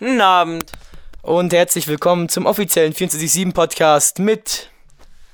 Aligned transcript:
Guten 0.00 0.20
Abend. 0.20 0.72
Und 1.22 1.52
herzlich 1.52 1.86
willkommen 1.86 2.28
zum 2.28 2.46
offiziellen 2.46 2.92
24-7 2.92 3.54
Podcast 3.54 4.18
mit 4.18 4.68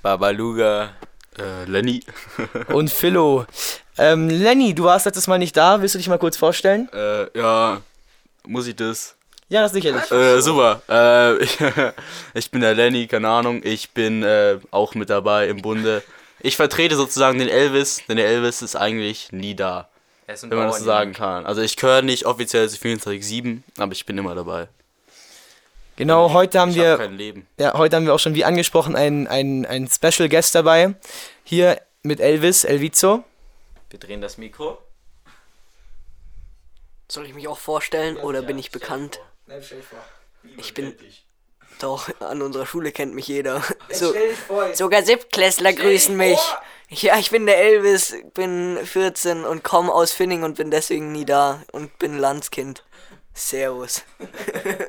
Babaluga. 0.03 0.91
Äh, 1.39 1.65
Lenny. 1.65 2.03
und 2.69 2.91
Philo. 2.91 3.47
Ähm, 3.97 4.29
Lenny, 4.29 4.75
du 4.75 4.85
warst 4.85 5.07
letztes 5.07 5.29
Mal 5.29 5.39
nicht 5.39 5.57
da. 5.57 5.81
Willst 5.81 5.95
du 5.95 5.99
dich 5.99 6.11
mal 6.11 6.19
kurz 6.19 6.37
vorstellen? 6.37 6.91
Äh, 6.93 7.39
ja, 7.39 7.81
muss 8.47 8.67
ich 8.67 8.77
das? 8.77 9.17
Ja, 9.49 9.63
das 9.63 9.73
sicherlich. 9.73 10.11
Äh, 10.11 10.43
super. 10.43 10.83
Äh, 10.91 11.37
ich, 11.43 11.59
ich 12.35 12.51
bin 12.51 12.61
der 12.61 12.75
Lenny, 12.75 13.07
keine 13.07 13.31
Ahnung. 13.31 13.63
Ich 13.65 13.93
bin 13.93 14.23
äh, 14.23 14.59
auch 14.71 14.95
mit 14.95 15.09
dabei 15.09 15.49
im 15.49 15.63
Bunde. 15.63 16.03
Ich 16.41 16.57
vertrete 16.57 16.97
sozusagen 16.97 17.39
den 17.39 17.49
Elvis, 17.49 18.03
denn 18.09 18.19
der 18.19 18.27
Elvis 18.27 18.61
ist 18.61 18.77
eigentlich 18.77 19.33
nie 19.33 19.55
da, 19.55 19.89
wenn 20.43 20.49
man 20.59 20.69
das 20.69 20.79
so 20.79 20.85
sagen 20.85 21.13
kann. 21.13 21.47
Also 21.47 21.61
ich 21.63 21.77
gehöre 21.77 22.03
nicht 22.03 22.27
offiziell 22.27 22.69
zu 22.69 22.77
24-7, 22.77 23.63
aber 23.79 23.93
ich 23.93 24.07
bin 24.07 24.17
immer 24.19 24.35
dabei. 24.35 24.69
Genau, 25.97 26.33
heute 26.33 26.59
haben 26.61 26.71
Ich 26.71 26.77
wir, 26.77 26.93
habe 26.93 27.03
kein 27.03 27.17
Leben. 27.17 27.47
ja, 27.59 27.75
heute 27.75 27.97
haben 27.97 28.07
wir 28.07 28.15
auch 28.15 28.19
schon 28.19 28.35
wie 28.35 28.45
angesprochen 28.45 28.97
einen, 28.97 29.27
einen, 29.27 29.67
einen 29.67 29.89
Special 29.91 30.29
Guest 30.29 30.55
dabei. 30.55 30.95
Hier 31.45 31.81
mit 32.03 32.21
Elvis, 32.21 32.65
Elvizo. 32.65 33.25
Wir 33.91 33.99
drehen 33.99 34.21
das 34.21 34.39
Mikro. 34.39 34.79
Soll 37.09 37.27
ich 37.27 37.35
mich 37.35 37.49
auch 37.49 37.59
vorstellen 37.59 38.17
oder 38.17 38.41
bin 38.43 38.59
ich 38.59 38.71
bekannt? 38.71 39.21
Ich 40.57 40.73
bin. 40.75 40.95
Doch, 41.81 42.09
an 42.21 42.41
unserer 42.41 42.67
Schule 42.67 42.93
kennt 42.93 43.15
mich 43.15 43.27
jeder. 43.27 43.63
So, 43.91 44.15
sogar 44.75 45.03
Siebtklässler 45.03 45.73
grüßen 45.73 46.17
mich. 46.17 46.39
Ja, 46.93 47.17
ich 47.19 47.31
bin 47.31 47.47
der 47.47 47.57
Elvis, 47.57 48.17
bin 48.35 48.77
14 48.83 49.45
und 49.45 49.63
komme 49.63 49.93
aus 49.93 50.11
Finning 50.11 50.43
und 50.43 50.57
bin 50.57 50.73
deswegen 50.73 51.13
nie 51.13 51.25
da 51.25 51.63
und 51.71 51.97
bin 52.01 52.19
Landskind. 52.19 52.85
Servus. 53.33 54.03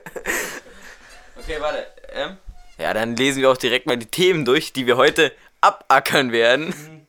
Okay, 1.43 1.57
warte. 1.59 1.87
Ähm? 2.13 2.37
Ja, 2.77 2.93
dann 2.93 3.15
lesen 3.15 3.41
wir 3.41 3.49
auch 3.49 3.57
direkt 3.57 3.87
mal 3.87 3.98
die 3.98 4.05
Themen 4.05 4.45
durch, 4.45 4.73
die 4.73 4.85
wir 4.85 4.95
heute 4.95 5.31
abackern 5.59 6.31
werden. 6.31 7.07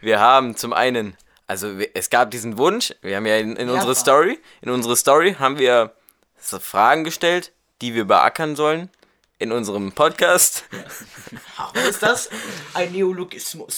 Wir 0.00 0.20
haben 0.20 0.56
zum 0.56 0.72
einen, 0.72 1.14
also 1.46 1.68
es 1.92 2.08
gab 2.08 2.30
diesen 2.30 2.56
Wunsch, 2.56 2.94
wir 3.02 3.16
haben 3.16 3.26
ja 3.26 3.36
in, 3.36 3.56
in 3.56 3.68
unsere 3.68 3.94
Story, 3.94 4.38
in 4.62 4.70
unsere 4.70 4.96
Story 4.96 5.34
haben 5.38 5.58
wir 5.58 5.92
so 6.40 6.58
Fragen 6.58 7.04
gestellt, 7.04 7.52
die 7.82 7.94
wir 7.94 8.06
beackern 8.06 8.56
sollen 8.56 8.88
in 9.38 9.52
unserem 9.52 9.92
Podcast. 9.92 10.64
Was 11.74 11.88
ist 11.88 12.02
das? 12.02 12.30
Ein 12.74 12.92
Neologismus. 12.92 13.76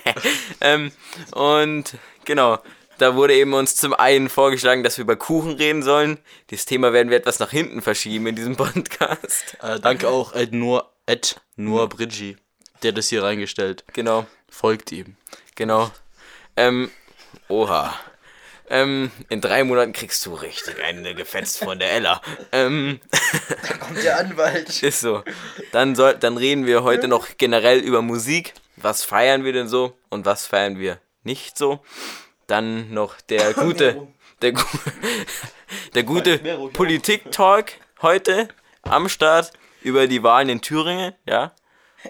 ähm, 0.60 0.92
und 1.32 1.94
genau, 2.24 2.58
da 2.98 3.14
wurde 3.14 3.34
eben 3.34 3.54
uns 3.54 3.76
zum 3.76 3.94
einen 3.94 4.28
vorgeschlagen, 4.28 4.82
dass 4.82 4.98
wir 4.98 5.04
über 5.04 5.16
Kuchen 5.16 5.52
reden 5.52 5.82
sollen. 5.82 6.18
Dieses 6.50 6.66
Thema 6.66 6.92
werden 6.92 7.08
wir 7.08 7.16
etwas 7.16 7.38
nach 7.38 7.50
hinten 7.50 7.80
verschieben 7.82 8.26
in 8.26 8.36
diesem 8.36 8.56
Podcast. 8.58 9.56
Äh, 9.62 9.80
danke 9.80 10.08
auch 10.08 10.34
Ed 10.34 10.52
Nur, 10.52 10.90
Ed 11.06 11.40
Nur 11.56 11.88
Bridgie, 11.88 12.36
der 12.82 12.92
das 12.92 13.08
hier 13.08 13.22
reingestellt. 13.22 13.84
Genau, 13.94 14.26
Folgt 14.50 14.92
ihm. 14.92 15.16
genau. 15.54 15.90
Ähm, 16.56 16.90
oha. 17.48 17.94
Ähm, 18.70 19.10
in 19.28 19.40
drei 19.40 19.64
Monaten 19.64 19.92
kriegst 19.92 20.24
du 20.24 20.34
richtig 20.34 20.82
eine 20.82 21.14
gefetzt 21.16 21.58
von 21.58 21.78
der 21.80 21.92
Ella. 21.92 22.22
Ähm, 22.52 23.00
Der 24.04 24.18
Anwalt. 24.18 24.80
ist 24.82 25.00
so. 25.00 25.24
Dann, 25.72 25.96
soll, 25.96 26.14
dann 26.14 26.36
reden 26.36 26.66
wir 26.66 26.84
heute 26.84 27.08
noch 27.08 27.26
generell 27.36 27.80
über 27.80 28.00
Musik. 28.00 28.54
Was 28.76 29.02
feiern 29.02 29.44
wir 29.44 29.52
denn 29.52 29.68
so 29.68 29.98
und 30.08 30.24
was 30.24 30.46
feiern 30.46 30.78
wir 30.78 30.98
nicht 31.24 31.58
so? 31.58 31.80
Dann 32.46 32.94
noch 32.94 33.20
der 33.20 33.52
gute, 33.54 34.06
der, 34.40 34.52
gu 34.52 34.62
der 35.94 36.04
gute 36.04 36.38
Politik-Talk 36.72 37.72
heute 38.02 38.48
am 38.82 39.08
Start 39.08 39.52
über 39.82 40.06
die 40.06 40.22
Wahlen 40.22 40.48
in 40.48 40.60
Thüringen, 40.60 41.12
ja. 41.26 41.52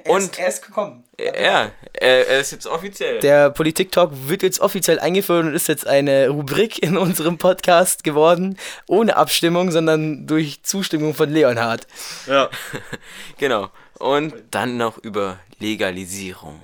Und 0.06 0.38
er 0.38 0.48
ist 0.48 0.64
gekommen. 0.64 1.02
ja, 1.18 1.72
er, 1.92 2.28
er 2.28 2.40
ist 2.40 2.52
jetzt 2.52 2.66
offiziell. 2.66 3.18
Der 3.20 3.50
Politik-Talk 3.50 4.12
wird 4.28 4.42
jetzt 4.42 4.60
offiziell 4.60 5.00
eingeführt 5.00 5.44
und 5.44 5.54
ist 5.54 5.66
jetzt 5.68 5.86
eine 5.86 6.28
Rubrik 6.28 6.80
in 6.82 6.96
unserem 6.96 7.38
Podcast 7.38 8.04
geworden. 8.04 8.56
Ohne 8.86 9.16
Abstimmung, 9.16 9.70
sondern 9.72 10.26
durch 10.28 10.62
Zustimmung 10.62 11.14
von 11.14 11.30
Leonhard. 11.30 11.86
Ja. 12.26 12.48
Genau. 13.38 13.70
Und 13.98 14.32
dann 14.50 14.76
noch 14.76 14.98
über 14.98 15.38
Legalisierung. 15.58 16.60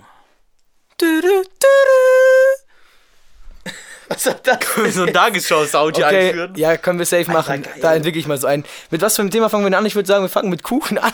Was 4.08 4.26
hat 4.26 4.47
das? 4.47 4.58
so 4.94 5.03
ein 5.03 5.12
Tagesschau-Sound 5.12 5.97
Okay, 5.97 6.28
einführen. 6.28 6.54
ja, 6.56 6.76
können 6.76 6.98
wir 7.00 7.06
safe 7.06 7.31
machen. 7.31 7.64
Da 7.82 7.94
entwickle 7.94 8.20
ich 8.20 8.26
mal 8.28 8.38
so 8.38 8.47
ein. 8.47 8.64
Mit 8.91 9.03
was 9.03 9.16
für 9.16 9.22
einem 9.22 9.31
Thema 9.32 9.48
fangen 9.50 9.64
wir 9.64 9.70
denn 9.70 9.78
an? 9.78 9.84
Ich 9.87 9.97
würde 9.97 10.06
sagen, 10.06 10.22
wir 10.25 10.28
fangen 10.28 10.48
mit 10.48 10.62
Kuchen 10.62 10.98
an. 10.98 11.12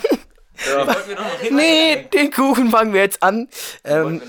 Nee, 1.51 2.09
den 2.13 2.31
Kuchen 2.31 2.71
fangen 2.71 2.93
wir 2.93 3.01
jetzt 3.01 3.23
an. 3.23 3.49
Ähm, 3.85 4.23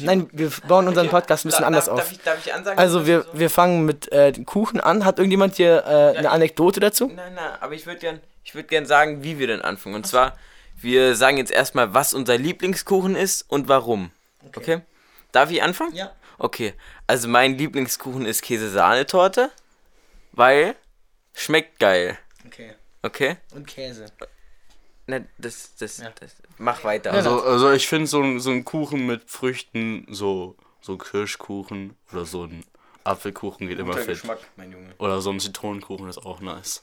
nein, 0.00 0.28
wir 0.32 0.50
bauen 0.66 0.88
unseren 0.88 1.08
Podcast 1.08 1.44
ein 1.44 1.48
bisschen 1.48 1.64
anders 1.64 1.88
auf. 1.88 1.98
Darf 2.00 2.12
ich, 2.12 2.20
darf 2.20 2.46
ich 2.46 2.52
ansagen? 2.52 2.78
Also 2.78 3.06
wir, 3.06 3.26
wir 3.32 3.48
fangen 3.48 3.84
mit 3.84 4.10
äh, 4.12 4.32
den 4.32 4.44
Kuchen 4.44 4.80
an. 4.80 5.04
Hat 5.04 5.18
irgendjemand 5.18 5.56
hier 5.56 5.84
äh, 5.86 6.18
eine 6.18 6.30
Anekdote 6.30 6.80
dazu? 6.80 7.06
Nein, 7.06 7.34
nein, 7.34 7.52
aber 7.60 7.74
ich 7.74 7.86
würde 7.86 8.00
gern, 8.00 8.20
ich 8.44 8.54
würd 8.54 8.68
gern 8.68 8.86
sagen, 8.86 9.22
wie 9.22 9.38
wir 9.38 9.46
denn 9.46 9.62
anfangen. 9.62 9.94
Und 9.94 10.06
zwar, 10.06 10.36
wir 10.76 11.14
sagen 11.16 11.38
jetzt 11.38 11.50
erstmal, 11.50 11.94
was 11.94 12.14
unser 12.14 12.36
Lieblingskuchen 12.36 13.16
ist 13.16 13.42
und 13.48 13.68
warum. 13.68 14.10
Okay? 14.56 14.82
Darf 15.32 15.50
ich 15.50 15.62
anfangen? 15.62 15.94
Ja. 15.94 16.12
Okay, 16.38 16.74
also 17.06 17.26
mein 17.28 17.58
Lieblingskuchen 17.58 18.24
ist 18.24 18.42
Käse-Sahnetorte, 18.42 19.50
weil 20.32 20.76
schmeckt 21.34 21.80
geil. 21.80 22.16
Okay. 22.46 22.74
Okay? 23.02 23.36
Und 23.54 23.66
Käse. 23.66 24.06
Na, 25.08 25.20
das, 25.38 25.74
das, 25.78 25.96
das, 26.20 26.32
mach 26.58 26.84
weiter. 26.84 27.12
Also, 27.12 27.42
also 27.42 27.72
ich 27.72 27.88
finde 27.88 28.06
so, 28.06 28.22
ein- 28.22 28.38
so 28.40 28.50
ein 28.50 28.64
Kuchen 28.64 29.06
mit 29.06 29.22
Früchten, 29.28 30.06
so, 30.10 30.54
so 30.82 30.92
ein 30.92 30.98
Kirschkuchen 30.98 31.96
oder 32.12 32.24
so 32.26 32.44
ein 32.44 32.62
Apfelkuchen 33.04 33.68
geht 33.68 33.78
immer 33.78 33.94
fit. 33.96 34.22
mein 34.56 34.70
Junge. 34.70 34.94
Oder 34.98 35.20
so 35.22 35.30
ein 35.30 35.40
Zitronenkuchen 35.40 36.08
ist 36.10 36.18
auch 36.18 36.40
nice. 36.40 36.82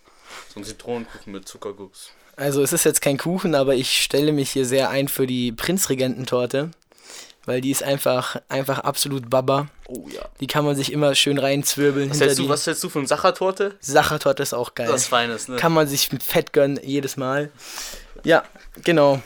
So 0.54 0.60
ein 0.60 0.64
Zitronenkuchen 0.64 1.32
mit 1.34 1.48
Zuckerguss. 1.48 2.10
Also 2.36 2.62
es 2.64 2.74
ist 2.74 2.84
jetzt 2.84 3.02
kein 3.02 3.18
Kuchen, 3.20 3.54
aber 3.54 3.76
ich 3.76 4.02
stelle 4.02 4.34
mich 4.34 4.50
hier 4.50 4.66
sehr 4.66 4.90
ein 4.90 5.08
für 5.08 5.28
die 5.28 5.52
Prinzregententorte. 5.52 6.72
Weil 7.48 7.62
die 7.62 7.70
ist 7.70 7.84
einfach, 7.84 8.38
einfach 8.50 8.80
absolut 8.80 9.30
Baba. 9.30 9.68
Oh 9.88 10.08
ja. 10.12 10.28
Die 10.40 10.48
kann 10.48 10.66
man 10.66 10.76
sich 10.76 10.92
immer 10.92 11.14
schön 11.14 11.38
reinzwirbeln 11.38 12.10
Was 12.10 12.16
hinter 12.18 12.26
hältst, 12.26 12.40
die. 12.40 12.44
du, 12.46 12.50
was 12.50 12.66
hältst 12.66 12.84
du 12.84 12.90
von 12.90 13.06
Sachertorte? 13.06 13.76
Sachertorte 13.82 14.42
ist 14.42 14.54
auch 14.56 14.74
geil. 14.74 14.88
Das 14.88 15.02
ist 15.04 15.08
feines, 15.10 15.48
ne? 15.48 15.58
Kann 15.58 15.72
man 15.72 15.88
sich 15.88 16.12
mit 16.12 16.24
Fett 16.24 16.54
gönnen, 16.54 16.80
jedes 16.82 17.18
Mal. 17.18 17.52
Ja, 18.26 18.44
genau. 18.84 19.22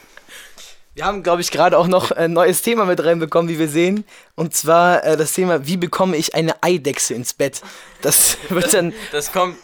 Wir 0.94 1.06
haben, 1.06 1.24
glaube 1.24 1.42
ich, 1.42 1.50
gerade 1.52 1.78
auch 1.78 1.88
noch 1.88 2.12
ein 2.12 2.34
neues 2.34 2.62
Thema 2.62 2.84
mit 2.86 3.02
reinbekommen, 3.04 3.50
wie 3.50 3.58
wir 3.58 3.70
sehen. 3.70 4.04
Und 4.36 4.54
zwar 4.54 5.04
äh, 5.06 5.16
das 5.16 5.32
Thema, 5.34 5.66
wie 5.66 5.78
bekomme 5.78 6.18
ich 6.18 6.36
eine 6.36 6.62
Eidechse 6.62 7.14
ins 7.14 7.34
Bett? 7.34 7.62
Das 8.02 8.38
wird 8.50 8.74
dann, 8.74 8.94
Das 9.12 9.32
kommt. 9.32 9.56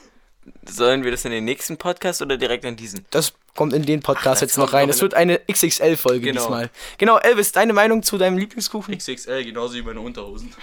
Sollen 0.68 1.04
wir 1.04 1.10
das 1.12 1.26
in 1.26 1.32
den 1.32 1.44
nächsten 1.44 1.76
Podcast 1.78 2.22
oder 2.22 2.38
direkt 2.38 2.66
in 2.66 2.76
diesen? 2.76 3.04
das 3.10 3.34
kommt 3.56 3.74
in 3.74 3.84
den 3.84 4.02
Podcast 4.02 4.42
das 4.44 4.50
jetzt 4.52 4.58
noch 4.60 4.74
rein. 4.74 4.90
Es 4.90 5.02
wird 5.02 5.16
eine 5.16 5.40
XXL-Folge 5.52 6.28
Genau. 6.28 6.42
diesmal. 6.42 6.70
Genau, 7.00 7.18
Elvis, 7.18 7.52
deine 7.52 7.74
Meinung 7.74 8.04
zu 8.04 8.18
deinem 8.20 8.38
Lieblingskuchen? 8.38 8.96
XXL, 8.96 9.44
genauso 9.44 9.74
wie 9.74 9.82
meine 9.82 10.00
Unterhosen. 10.02 10.54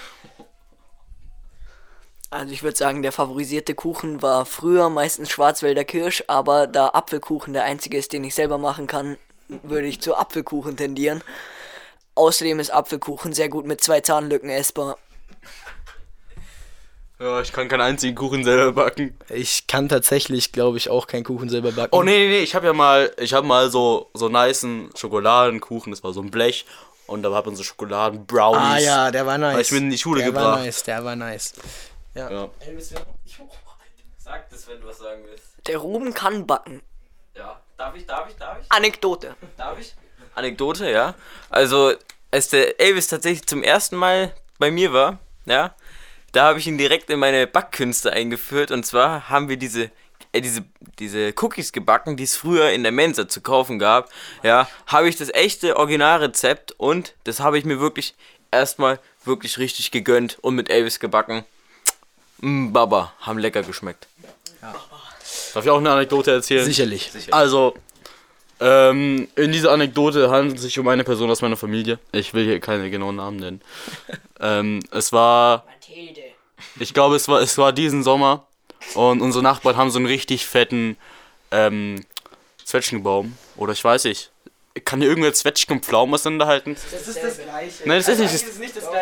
Also 2.32 2.54
ich 2.54 2.62
würde 2.62 2.78
sagen, 2.78 3.02
der 3.02 3.12
favorisierte 3.12 3.74
Kuchen 3.74 4.22
war 4.22 4.46
früher 4.46 4.88
meistens 4.88 5.28
Schwarzwälder 5.28 5.84
Kirsch, 5.84 6.24
aber 6.28 6.66
da 6.66 6.88
Apfelkuchen 6.88 7.52
der 7.52 7.64
einzige 7.64 7.98
ist, 7.98 8.14
den 8.14 8.24
ich 8.24 8.34
selber 8.34 8.56
machen 8.56 8.86
kann, 8.86 9.18
würde 9.62 9.86
ich 9.86 10.00
zu 10.00 10.16
Apfelkuchen 10.16 10.78
tendieren. 10.78 11.22
Außerdem 12.14 12.58
ist 12.58 12.70
Apfelkuchen 12.70 13.34
sehr 13.34 13.50
gut 13.50 13.66
mit 13.66 13.82
zwei 13.82 14.00
Zahnlücken 14.00 14.48
essbar. 14.48 14.96
Ja, 17.20 17.42
ich 17.42 17.52
kann 17.52 17.68
keinen 17.68 17.82
einzigen 17.82 18.14
Kuchen 18.14 18.44
selber 18.44 18.72
backen. 18.72 19.14
Ich 19.28 19.66
kann 19.66 19.90
tatsächlich, 19.90 20.52
glaube 20.52 20.78
ich, 20.78 20.88
auch 20.88 21.06
keinen 21.06 21.24
Kuchen 21.24 21.50
selber 21.50 21.72
backen. 21.72 21.94
Oh 21.94 22.02
nee, 22.02 22.16
nee, 22.16 22.28
nee, 22.28 22.42
ich 22.42 22.54
habe 22.54 22.66
ja 22.66 22.72
mal, 22.72 23.12
ich 23.18 23.34
habe 23.34 23.46
mal 23.46 23.70
so 23.70 24.10
so 24.14 24.30
nicen 24.30 24.88
Schokoladenkuchen, 24.96 25.92
das 25.92 26.02
war 26.02 26.14
so 26.14 26.22
ein 26.22 26.30
Blech 26.30 26.64
und 27.06 27.22
da 27.24 27.34
hat 27.34 27.44
man 27.44 27.56
so 27.56 27.62
Schokoladen-Brownies. 27.62 28.62
Ah 28.62 28.78
ja, 28.78 29.10
der 29.10 29.26
war 29.26 29.36
nice. 29.36 29.52
Hab 29.52 29.60
ich 29.60 29.72
mit 29.72 29.82
in 29.82 29.90
die 29.90 29.98
Schule 29.98 30.22
der 30.22 30.34
war 30.34 30.42
gebracht. 30.42 30.64
nice, 30.64 30.82
der 30.84 31.04
war 31.04 31.14
nice. 31.14 31.52
Ja. 32.14 32.30
Ja. 32.30 32.50
Sag 34.18 34.48
das, 34.50 34.68
wenn 34.68 34.80
du 34.80 34.86
was 34.86 34.98
sagen 34.98 35.22
willst. 35.24 35.44
Der 35.66 35.78
Ruben 35.78 36.14
kann 36.14 36.46
backen. 36.46 36.82
Ja. 37.34 37.60
Darf 37.76 37.96
ich, 37.96 38.06
darf 38.06 38.28
ich, 38.28 38.36
darf 38.36 38.58
ich? 38.60 38.70
Anekdote. 38.70 39.34
Darf 39.56 39.78
ich? 39.78 39.94
Anekdote, 40.34 40.90
ja. 40.90 41.14
Also, 41.50 41.92
als 42.30 42.48
der 42.48 42.78
Elvis 42.80 43.08
tatsächlich 43.08 43.46
zum 43.46 43.62
ersten 43.62 43.96
Mal 43.96 44.32
bei 44.58 44.70
mir 44.70 44.92
war, 44.92 45.18
ja, 45.46 45.74
da 46.32 46.44
habe 46.44 46.58
ich 46.58 46.66
ihn 46.66 46.78
direkt 46.78 47.10
in 47.10 47.18
meine 47.18 47.46
Backkünste 47.46 48.12
eingeführt. 48.12 48.70
Und 48.70 48.86
zwar 48.86 49.28
haben 49.28 49.48
wir 49.48 49.56
diese, 49.56 49.90
äh, 50.32 50.40
diese, 50.40 50.64
diese 50.98 51.34
Cookies 51.40 51.72
gebacken, 51.72 52.16
die 52.16 52.24
es 52.24 52.36
früher 52.36 52.70
in 52.70 52.82
der 52.82 52.92
Mensa 52.92 53.28
zu 53.28 53.40
kaufen 53.40 53.78
gab. 53.78 54.10
Ja, 54.42 54.68
habe 54.86 55.08
ich 55.08 55.16
das 55.16 55.28
echte 55.30 55.76
Originalrezept 55.76 56.72
und 56.78 57.14
das 57.24 57.40
habe 57.40 57.58
ich 57.58 57.64
mir 57.64 57.80
wirklich 57.80 58.14
erstmal 58.50 59.00
wirklich 59.24 59.58
richtig 59.58 59.90
gegönnt 59.90 60.38
und 60.40 60.54
mit 60.54 60.70
Elvis 60.70 61.00
gebacken. 61.00 61.44
Mm, 62.42 62.72
Baba, 62.72 63.12
haben 63.20 63.38
lecker 63.38 63.62
geschmeckt. 63.62 64.06
Darf 65.54 65.64
ich 65.64 65.70
auch 65.70 65.78
eine 65.78 65.90
Anekdote 65.90 66.30
erzählen? 66.30 66.64
Sicherlich. 66.64 67.10
Also, 67.30 67.74
ähm, 68.60 69.28
in 69.36 69.52
dieser 69.52 69.72
Anekdote 69.72 70.30
handelt 70.30 70.56
es 70.56 70.62
sich 70.62 70.78
um 70.78 70.86
eine 70.88 71.04
Person 71.04 71.30
aus 71.30 71.40
meiner 71.42 71.56
Familie. 71.56 71.98
Ich 72.12 72.34
will 72.34 72.44
hier 72.44 72.60
keine 72.60 72.90
genauen 72.90 73.16
Namen 73.16 73.38
nennen. 73.38 73.60
ähm, 74.40 74.80
es 74.90 75.12
war, 75.12 75.64
Mathilde. 75.66 76.20
ich 76.78 76.94
glaube, 76.94 77.16
es 77.16 77.28
war, 77.28 77.40
es 77.40 77.58
war 77.58 77.72
diesen 77.72 78.02
Sommer 78.02 78.46
und 78.94 79.20
unsere 79.20 79.42
Nachbarn 79.42 79.76
haben 79.76 79.90
so 79.90 79.98
einen 79.98 80.06
richtig 80.06 80.46
fetten 80.46 80.96
ähm, 81.50 82.04
Zwetschgenbaum. 82.64 83.36
Oder 83.56 83.72
ich 83.72 83.82
weiß 83.82 84.04
nicht. 84.04 84.30
Kann 84.84 85.00
hier 85.00 85.10
irgendwer 85.10 85.34
Zwetschgen 85.34 85.76
und 85.76 85.84
Pflaumen 85.84 86.14
auseinanderhalten? 86.14 86.76
Das 86.90 87.06
ist 87.06 87.22
das 87.22 87.42
Gleiche. 87.42 87.82
Nein, 87.84 87.98
das 87.98 88.08
ist 88.08 88.18
nicht 88.20 88.32
das, 88.32 88.44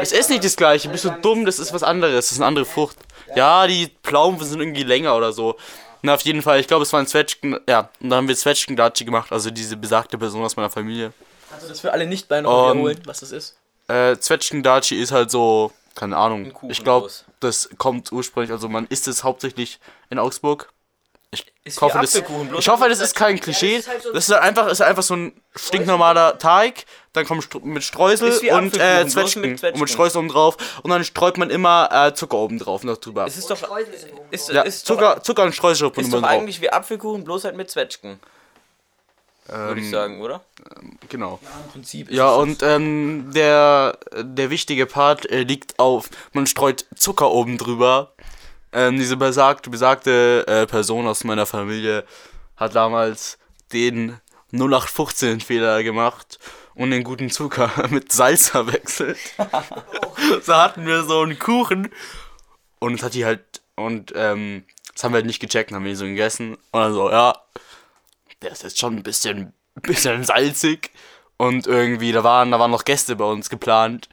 es 0.00 0.12
ist 0.12 0.30
nicht 0.30 0.42
das 0.42 0.56
gleiche. 0.56 0.88
Bist 0.88 1.04
du 1.04 1.10
dumm? 1.10 1.44
Das 1.44 1.60
ist 1.60 1.72
was 1.72 1.84
anderes. 1.84 2.14
Das 2.16 2.32
ist 2.32 2.38
eine 2.38 2.46
andere 2.46 2.64
Frucht. 2.64 2.96
Ja, 3.36 3.66
die 3.66 3.90
Pflaumen 4.02 4.42
sind 4.44 4.60
irgendwie 4.60 4.82
länger 4.82 5.16
oder 5.16 5.32
so. 5.32 5.56
Na, 6.02 6.14
auf 6.14 6.22
jeden 6.22 6.42
Fall. 6.42 6.60
Ich 6.60 6.66
glaube, 6.66 6.82
es 6.82 6.92
war 6.92 7.00
ein 7.00 7.06
Zwetschgen. 7.06 7.58
Ja, 7.68 7.90
und 8.00 8.10
dann 8.10 8.18
haben 8.18 8.28
wir 8.28 8.36
Zwetschgendatschi 8.36 9.04
gemacht. 9.04 9.30
Also 9.32 9.50
diese 9.50 9.76
besagte 9.76 10.16
Person 10.18 10.42
aus 10.44 10.56
meiner 10.56 10.70
Familie. 10.70 11.12
Du 11.60 11.68
das 11.68 11.80
für 11.80 11.92
alle 11.92 12.06
nicht 12.06 12.26
bei 12.28 12.40
noch 12.40 12.70
Ähm, 12.70 12.78
wiederholen, 12.78 13.02
was 13.04 13.20
das 13.20 13.32
ist? 13.32 13.56
Äh, 13.88 14.16
Zwetschgendatschi 14.16 14.94
ist 15.00 15.12
halt 15.12 15.30
so, 15.30 15.72
keine 15.94 16.16
Ahnung. 16.16 16.52
Ich 16.68 16.82
glaube, 16.82 17.10
das 17.40 17.68
kommt 17.76 18.12
ursprünglich, 18.12 18.50
also 18.52 18.68
man 18.68 18.86
isst 18.86 19.08
es 19.08 19.24
hauptsächlich 19.24 19.78
in 20.08 20.18
Augsburg. 20.18 20.70
Ich 21.32 21.44
Ist 21.64 21.80
hoffe, 21.80 21.98
das, 22.00 22.14
ich 22.14 22.68
hoffe, 22.68 22.88
das 22.88 23.00
ist 23.00 23.14
kein 23.14 23.38
Klischee. 23.38 23.76
das 23.76 23.86
ist 23.86 23.88
halt 23.90 24.02
so- 24.02 24.12
Das 24.12 24.28
ist 24.28 24.34
halt 24.34 24.42
einfach, 24.42 24.66
ist 24.68 24.80
einfach 24.80 25.02
so 25.02 25.14
ein 25.14 25.32
stinknormaler 25.54 26.38
Teig. 26.38 26.86
Dann 27.12 27.26
kommt 27.26 27.64
mit 27.64 27.82
Streusel 27.82 28.28
Ist 28.28 28.44
und 28.44 28.76
äh, 28.78 29.04
Zwetschgen. 29.06 29.42
mit 29.42 29.58
Zwetschgen. 29.58 29.74
Und 29.74 29.80
mit 29.80 29.90
Streusel 29.90 30.18
oben 30.20 30.28
drauf. 30.28 30.56
Und 30.82 30.90
dann 30.90 31.02
streut 31.02 31.38
man 31.38 31.50
immer 31.50 31.88
äh, 31.90 32.14
Zucker 32.14 32.36
oben 32.38 32.58
drauf 32.58 32.84
noch 32.84 32.98
drüber. 32.98 33.26
Es 33.26 33.36
ist 33.36 33.50
doch, 33.50 33.56
Streusel 33.56 33.96
sind 33.98 34.12
oben 34.12 34.28
ist, 34.30 34.48
ja, 34.50 34.62
ist 34.62 34.88
doch, 34.88 34.94
Zucker, 34.96 35.22
Zucker 35.22 35.42
und 35.42 35.54
Streusel 35.54 35.88
oben 35.88 36.00
ist 36.02 36.12
doch 36.12 36.20
drauf. 36.20 36.30
eigentlich 36.30 36.60
wie 36.60 36.70
Apfelkuchen, 36.70 37.24
bloß 37.24 37.44
halt 37.44 37.56
mit 37.56 37.68
Zwetschgen. 37.70 38.20
Würde 39.48 39.80
ich 39.80 39.86
Ähm, 39.86 39.90
sagen, 39.90 40.20
oder? 40.20 40.42
Genau. 41.08 41.40
Im 41.64 41.72
Prinzip. 41.72 42.12
Ja, 42.12 42.30
und 42.30 42.62
ähm, 42.62 43.32
der, 43.34 43.98
der 44.16 44.50
wichtige 44.50 44.86
Part 44.86 45.28
äh, 45.28 45.42
liegt 45.42 45.80
auf, 45.80 46.08
man 46.32 46.46
streut 46.46 46.84
Zucker 46.94 47.32
oben 47.32 47.58
drüber. 47.58 48.12
Ähm, 48.72 48.98
diese 48.98 49.16
besagte, 49.16 49.68
besagte 49.70 50.44
äh, 50.46 50.66
Person 50.68 51.08
aus 51.08 51.24
meiner 51.24 51.46
Familie 51.46 52.04
hat 52.56 52.76
damals 52.76 53.38
den 53.72 54.20
0815-Fehler 54.52 55.82
gemacht 55.82 56.38
und 56.80 56.90
den 56.92 57.04
guten 57.04 57.28
Zucker 57.30 57.70
mit 57.90 58.10
Salz 58.10 58.48
verwechselt. 58.48 59.18
so 60.42 60.54
hatten 60.54 60.86
wir 60.86 61.04
so 61.04 61.20
einen 61.20 61.38
Kuchen 61.38 61.90
und 62.78 62.94
es 62.94 63.02
hat 63.02 63.12
die 63.12 63.26
halt, 63.26 63.60
und 63.76 64.14
ähm, 64.16 64.64
das 64.94 65.04
haben 65.04 65.12
wir 65.12 65.16
halt 65.16 65.26
nicht 65.26 65.40
gecheckt, 65.40 65.72
haben 65.72 65.84
wir 65.84 65.90
ihn 65.90 65.96
so 65.96 66.06
gegessen 66.06 66.54
und 66.54 66.80
dann 66.80 66.94
so, 66.94 67.10
ja, 67.10 67.34
der 68.40 68.52
ist 68.52 68.62
jetzt 68.62 68.78
schon 68.78 68.96
ein 68.96 69.02
bisschen, 69.02 69.52
bisschen 69.74 70.24
salzig. 70.24 70.90
Und 71.36 71.66
irgendwie, 71.66 72.12
da 72.12 72.24
waren, 72.24 72.50
da 72.50 72.58
waren 72.58 72.70
noch 72.70 72.84
Gäste 72.84 73.16
bei 73.16 73.24
uns 73.24 73.48
geplant. 73.50 74.08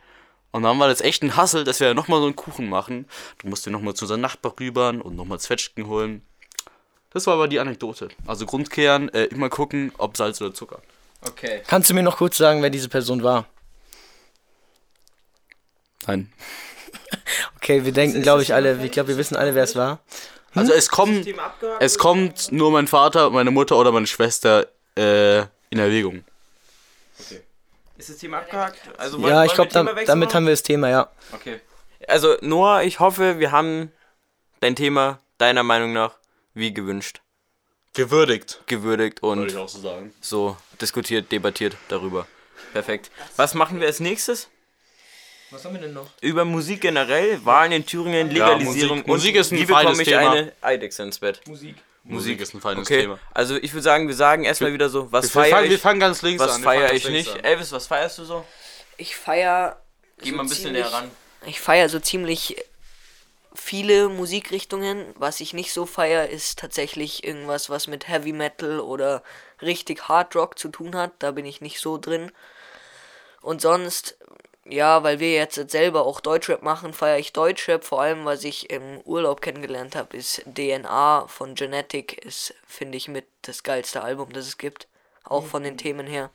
Und 0.52 0.63
dann 0.63 0.80
war 0.80 0.88
das 0.88 1.02
echt 1.02 1.24
ein 1.24 1.36
Hassel, 1.36 1.63
dass 1.63 1.80
wir 1.80 1.94
nochmal 1.94 2.20
so 2.20 2.25
einen 2.25 2.36
Kuchen 2.36 2.70
machen. 2.70 3.06
Du 3.40 3.48
musst 3.48 3.66
den 3.66 3.74
nochmal 3.74 3.94
zu 3.96 4.06
unserem 4.06 4.22
Nachbar 4.22 4.54
rübern 4.60 5.02
und 5.02 5.16
nochmal 5.16 5.40
Zwetschgen 5.40 5.88
holen. 5.88 6.22
Das 7.12 7.28
war 7.28 7.34
aber 7.36 7.48
die 7.48 7.60
Anekdote. 7.60 8.10
Also 8.25 8.46
Grundkehren, 8.46 9.10
äh, 9.13 9.25
immer 9.25 9.50
gucken, 9.50 9.92
ob 9.98 10.16
Salz 10.16 10.42
oder 10.42 10.54
Zucker. 10.54 10.81
Okay. 11.22 11.62
Kannst 11.68 11.90
du 11.90 11.94
mir 11.94 12.04
noch 12.04 12.18
kurz 12.18 12.38
sagen, 12.38 12.62
wer 12.62 12.69
diese 12.69 12.90
Person 12.90 13.24
war? 13.24 13.46
Nein. 16.06 16.31
Okay, 17.58 17.84
wir 17.84 17.92
denken, 17.92 18.22
glaube 18.22 18.44
ich, 18.44 18.54
alle, 18.54 18.81
ich 18.81 18.92
glaube, 18.92 19.10
wir 19.10 19.18
wissen 19.18 19.36
alle, 19.36 19.54
wer 19.54 19.64
es 19.64 19.75
war. 19.75 20.00
Also 20.56 20.72
es 20.72 20.88
kommt, 20.88 21.28
es 21.81 21.98
kommt 21.98 22.50
nur 22.54 22.72
mein 22.72 22.88
Vater, 22.88 23.30
meine 23.30 23.52
Mutter 23.52 23.75
oder 23.75 23.92
meine 23.92 24.08
Schwester 24.08 24.68
äh, 24.98 25.40
in 25.69 25.78
Erwägung. 25.80 26.24
Ist 27.98 28.10
das 28.10 28.18
Thema 28.18 28.38
abgehakt? 28.38 28.80
Also 28.98 29.20
Ja, 29.20 29.44
ich 29.44 29.54
glaube, 29.54 29.72
dam 29.72 29.90
damit 30.06 30.34
haben 30.34 30.46
wir 30.46 30.54
das 30.54 30.63
Thema, 30.63 30.90
ja. 30.90 31.10
Okay. 31.34 31.60
Also, 32.08 32.38
Noah, 32.40 32.84
ich 32.84 33.02
hoffe, 33.02 33.40
wir 33.40 33.52
haben 33.52 33.92
dein 34.62 34.78
Thema 34.78 35.20
deiner 35.38 35.63
Meinung 35.63 35.92
nach 35.92 36.16
wie 36.54 36.74
gewünscht 36.74 37.22
Gewürdigt. 37.98 38.62
gewürdigt 38.68 39.22
und 39.24 39.56
auch 39.58 39.68
so 39.68 39.80
sagen. 39.80 40.14
so 40.22 40.56
diskutiert, 40.80 41.32
debattiert 41.32 41.76
darüber. 41.90 42.28
Perfekt. 42.74 43.12
Was 43.36 43.54
machen 43.54 43.80
wir 43.80 43.88
als 43.88 44.00
nächstes? 44.00 44.48
Was 45.52 45.64
haben 45.66 45.74
wir 45.76 45.82
denn 45.82 45.94
noch? 45.94 46.10
Über 46.22 46.46
Musik 46.46 46.82
generell, 46.82 47.44
Wahlen 47.46 47.72
in 47.72 47.86
Thüringen, 47.86 48.30
Legalisierung 48.30 48.98
Musik- 49.00 49.08
Musik 49.08 49.36
ist 49.36 49.52
ein 49.52 49.58
wie 49.60 49.66
bekomme 49.66 49.84
feines 49.86 50.00
ich 50.00 50.08
Thema. 50.10 50.32
eine 50.32 50.54
Eidechse 50.62 51.04
ins 51.04 51.20
Bett? 51.20 51.42
Musik. 51.48 51.76
Musik 52.04 52.40
ist 52.40 52.54
ein 52.54 52.62
feines 52.62 52.86
Okay, 52.88 53.02
Thema. 53.02 53.20
also 53.34 53.56
ich 53.58 53.74
würde 53.74 53.84
sagen, 53.84 54.08
wir 54.08 54.16
sagen 54.16 54.44
erstmal 54.46 54.72
wieder 54.74 54.90
so, 54.90 55.12
was 55.12 55.26
Wir 55.26 55.30
feiere 55.42 55.50
fangen, 55.56 55.70
wir 55.70 55.76
ich, 55.76 55.82
fangen 55.82 56.00
ganz 56.00 56.22
links 56.22 56.42
was 56.44 56.52
an. 56.52 56.62
wir 56.62 56.64
fangen 56.64 56.78
feiere 56.80 56.88
ganz 56.90 56.98
ich 57.00 57.10
links 57.10 57.28
nicht. 57.34 57.38
an. 57.40 57.44
Elvis, 57.46 57.72
was 57.72 57.88
feierst 57.88 58.18
du 58.20 58.24
so? 58.26 58.46
Ich 58.98 59.16
feier. 59.16 59.82
Geh 60.20 60.30
so 60.30 60.36
mal 60.36 60.44
ein 60.44 60.50
bisschen 60.50 60.64
ziemlich- 60.66 60.84
näher 60.86 60.94
ran. 60.94 61.12
Ich 61.46 61.60
feier 61.60 61.90
so 61.90 62.00
ziemlich 62.00 62.56
viele 63.57 64.09
Musikrichtungen. 64.09 65.06
Was 65.15 65.42
ich 65.42 65.54
nicht 65.54 65.74
so 65.74 65.86
feier, 65.86 66.30
ist 66.30 66.59
tatsächlich 66.59 67.24
irgendwas, 67.24 67.69
was 67.69 67.88
mit 67.88 68.07
Heavy 68.07 68.31
Metal 68.31 68.80
oder 68.80 69.24
richtig 69.62 70.07
Hard 70.07 70.36
Rock 70.36 70.57
zu 70.57 70.69
tun 70.69 70.95
hat. 70.95 71.12
Da 71.19 71.31
bin 71.31 71.45
ich 71.45 71.62
nicht 71.62 71.80
so 71.80 71.98
drin. 71.98 72.31
Und 73.42 73.62
sonst, 73.62 74.18
ja, 74.65 75.04
weil 75.04 75.19
wir 75.19 75.33
jetzt 75.33 75.69
selber 75.69 76.06
auch 76.06 76.19
Deutschrap 76.19 76.62
machen, 76.62 76.94
feiere 76.94 77.19
ich 77.19 77.33
Deutschrap. 77.33 77.83
Vor 77.83 78.01
allem, 78.01 78.25
was 78.25 78.44
ich 78.44 78.69
im 78.69 79.00
Urlaub 79.01 79.42
kennengelernt 79.42 79.95
habe, 79.95 80.15
ist 80.15 80.44
DNA 80.45 81.27
von 81.27 81.56
Genetic. 81.56 82.25
Ist, 82.25 82.53
finde 82.65 82.98
ich, 82.98 83.07
mit 83.07 83.25
das 83.42 83.63
geilste 83.63 84.03
Album, 84.03 84.31
das 84.33 84.48
es 84.48 84.57
gibt. 84.57 84.88
Auch 85.24 85.45
von 85.45 85.63
den 85.63 85.77
Themen 85.77 86.07
her. 86.07 86.30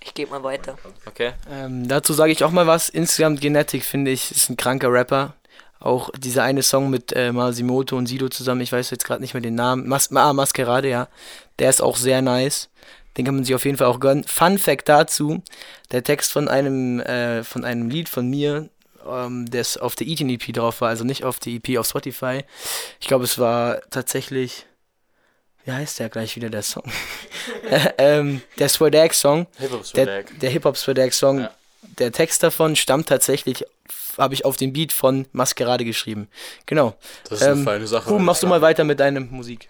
Ich 0.00 0.14
gebe 0.14 0.30
mal 0.30 0.44
weiter. 0.44 0.78
Okay. 1.06 1.32
Ähm, 1.50 1.88
dazu 1.88 2.12
sage 2.12 2.30
ich 2.30 2.44
auch 2.44 2.52
mal 2.52 2.66
was. 2.66 2.88
Insgesamt 2.88 3.40
Genetic, 3.40 3.84
finde 3.84 4.12
ich, 4.12 4.30
ist 4.30 4.48
ein 4.48 4.56
kranker 4.56 4.92
Rapper. 4.92 5.34
Auch 5.80 6.10
dieser 6.18 6.42
eine 6.42 6.62
Song 6.62 6.90
mit 6.90 7.12
äh, 7.12 7.32
Masimoto 7.32 7.96
und 7.96 8.06
Sido 8.06 8.28
zusammen, 8.28 8.60
ich 8.62 8.72
weiß 8.72 8.90
jetzt 8.90 9.04
gerade 9.04 9.20
nicht 9.20 9.34
mehr 9.34 9.40
den 9.40 9.54
Namen. 9.54 9.86
Mas 9.88 10.10
ah, 10.14 10.32
Maskerade, 10.32 10.88
ja. 10.88 11.08
Der 11.58 11.70
ist 11.70 11.80
auch 11.80 11.96
sehr 11.96 12.20
nice. 12.22 12.68
Den 13.16 13.24
kann 13.24 13.34
man 13.34 13.44
sich 13.44 13.54
auf 13.54 13.64
jeden 13.64 13.76
Fall 13.76 13.86
auch 13.88 14.00
gönnen. 14.00 14.24
Fun 14.24 14.58
Fact 14.58 14.88
dazu: 14.88 15.42
Der 15.92 16.02
Text 16.02 16.32
von 16.32 16.48
einem, 16.48 17.00
äh, 17.00 17.42
von 17.44 17.64
einem 17.64 17.90
Lied 17.90 18.08
von 18.08 18.28
mir, 18.28 18.68
ähm, 19.08 19.50
das 19.50 19.76
auf 19.76 19.94
der 19.96 20.06
Eating 20.06 20.28
EP 20.30 20.52
drauf 20.52 20.80
war, 20.80 20.88
also 20.88 21.04
nicht 21.04 21.24
auf 21.24 21.38
der 21.40 21.52
EP 21.54 21.78
auf 21.78 21.86
Spotify. 21.86 22.44
Ich 23.00 23.06
glaube, 23.08 23.24
es 23.24 23.38
war 23.38 23.80
tatsächlich. 23.90 24.66
Wie 25.64 25.72
heißt 25.72 25.98
der 25.98 26.08
gleich 26.08 26.34
wieder 26.36 26.48
der 26.48 26.62
Song? 26.62 26.84
ähm, 27.98 28.40
der 28.58 28.68
Swadag 28.68 29.12
Song. 29.14 29.46
Hip-Hop 29.58 29.84
Der, 29.92 30.04
Swag. 30.04 30.40
der 30.40 30.50
Hip-Hop 30.50 30.76
Swadag 30.76 31.12
Song, 31.12 31.40
Ja. 31.40 31.50
der 31.98 32.10
Text 32.12 32.42
davon 32.42 32.74
stammt 32.74 33.08
tatsächlich, 33.08 33.64
habe 34.18 34.34
ich 34.34 34.44
auf 34.44 34.56
den 34.56 34.72
Beat 34.72 34.92
von 34.92 35.26
Maskerade 35.32 35.84
geschrieben. 35.84 36.28
Genau. 36.66 36.96
Das 37.28 37.40
ist 37.40 37.46
eine 37.46 37.62
feine 37.62 37.86
Sache. 37.86 38.10
Ruben, 38.10 38.24
machst 38.24 38.42
du 38.42 38.46
mal 38.46 38.60
weiter 38.60 38.84
mit 38.84 39.00
deiner 39.00 39.20
Musik. 39.20 39.68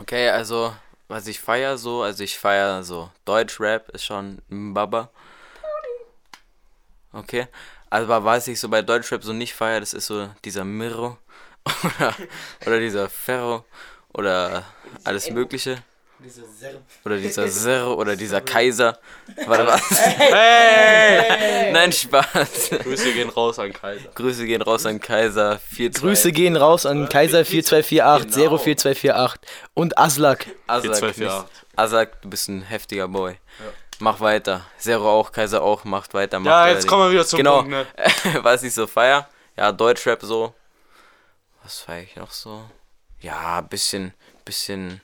Okay, 0.00 0.30
also, 0.30 0.74
was 1.08 1.26
ich 1.26 1.38
feier 1.38 1.76
so, 1.76 2.02
also 2.02 2.24
ich 2.24 2.38
feier 2.38 2.82
so 2.82 3.10
Deutschrap 3.24 3.88
ist 3.90 4.04
schon 4.04 4.38
ein 4.50 4.74
Baba. 4.74 5.10
Okay. 7.12 7.46
Aber 7.90 8.24
was 8.24 8.48
ich 8.48 8.58
so 8.58 8.68
bei 8.70 8.80
Deutschrap 8.80 9.22
so 9.22 9.34
nicht 9.34 9.52
feier, 9.52 9.80
das 9.80 9.92
ist 9.92 10.06
so 10.06 10.30
dieser 10.44 10.64
Miro 10.64 11.18
oder, 11.84 12.14
oder 12.64 12.80
dieser 12.80 13.10
Ferro 13.10 13.64
oder 14.14 14.64
alles 15.04 15.30
mögliche. 15.30 15.82
Oder 17.04 17.16
dieser 17.18 17.48
Zero 17.50 17.94
oder 17.94 18.16
dieser 18.16 18.40
Kaiser. 18.40 18.98
Warte, 19.46 19.66
was? 19.66 19.82
Nein, 21.72 21.92
Spaß. 21.92 22.70
Grüße 22.82 23.12
gehen 23.12 23.28
raus 23.30 23.58
an 23.58 23.72
Kaiser. 23.72 24.08
Grüße 24.14 24.44
gehen 24.46 24.62
raus 24.62 24.86
an 24.86 25.00
Kaiser 25.00 25.60
42. 25.74 26.02
Grüße 26.02 26.32
gehen 26.32 26.56
raus 26.56 26.86
an 26.86 27.08
Kaiser 27.08 27.44
4248, 27.44 28.34
Genau. 28.34 28.58
04248 28.58 29.40
und 29.74 29.98
Aslak. 29.98 30.46
Azak, 30.66 30.96
4248. 30.96 31.66
Azak, 31.76 32.22
du 32.22 32.30
bist 32.30 32.48
ein 32.48 32.62
heftiger 32.62 33.08
Boy. 33.08 33.36
Mach 33.98 34.20
weiter. 34.20 34.66
Zero 34.78 35.08
auch, 35.10 35.32
Kaiser 35.32 35.62
auch, 35.62 35.84
macht 35.84 36.12
weiter. 36.14 36.38
Macht 36.40 36.46
Ja, 36.50 36.68
jetzt 36.68 36.86
kommen 36.88 37.04
wir 37.04 37.12
wieder 37.12 37.24
zum 37.26 37.36
Genau. 37.38 37.62
Punkt, 37.62 37.70
ne? 37.70 37.86
Was 38.42 38.62
ich 38.62 38.74
so 38.74 38.86
feier. 38.86 39.28
Ja, 39.56 39.70
Deutschrap 39.70 40.22
so. 40.22 40.54
Was 41.62 41.80
feier 41.80 42.02
ich 42.02 42.16
noch 42.16 42.30
so? 42.32 42.64
Ja, 43.20 43.60
bisschen, 43.60 44.12
bisschen. 44.44 45.00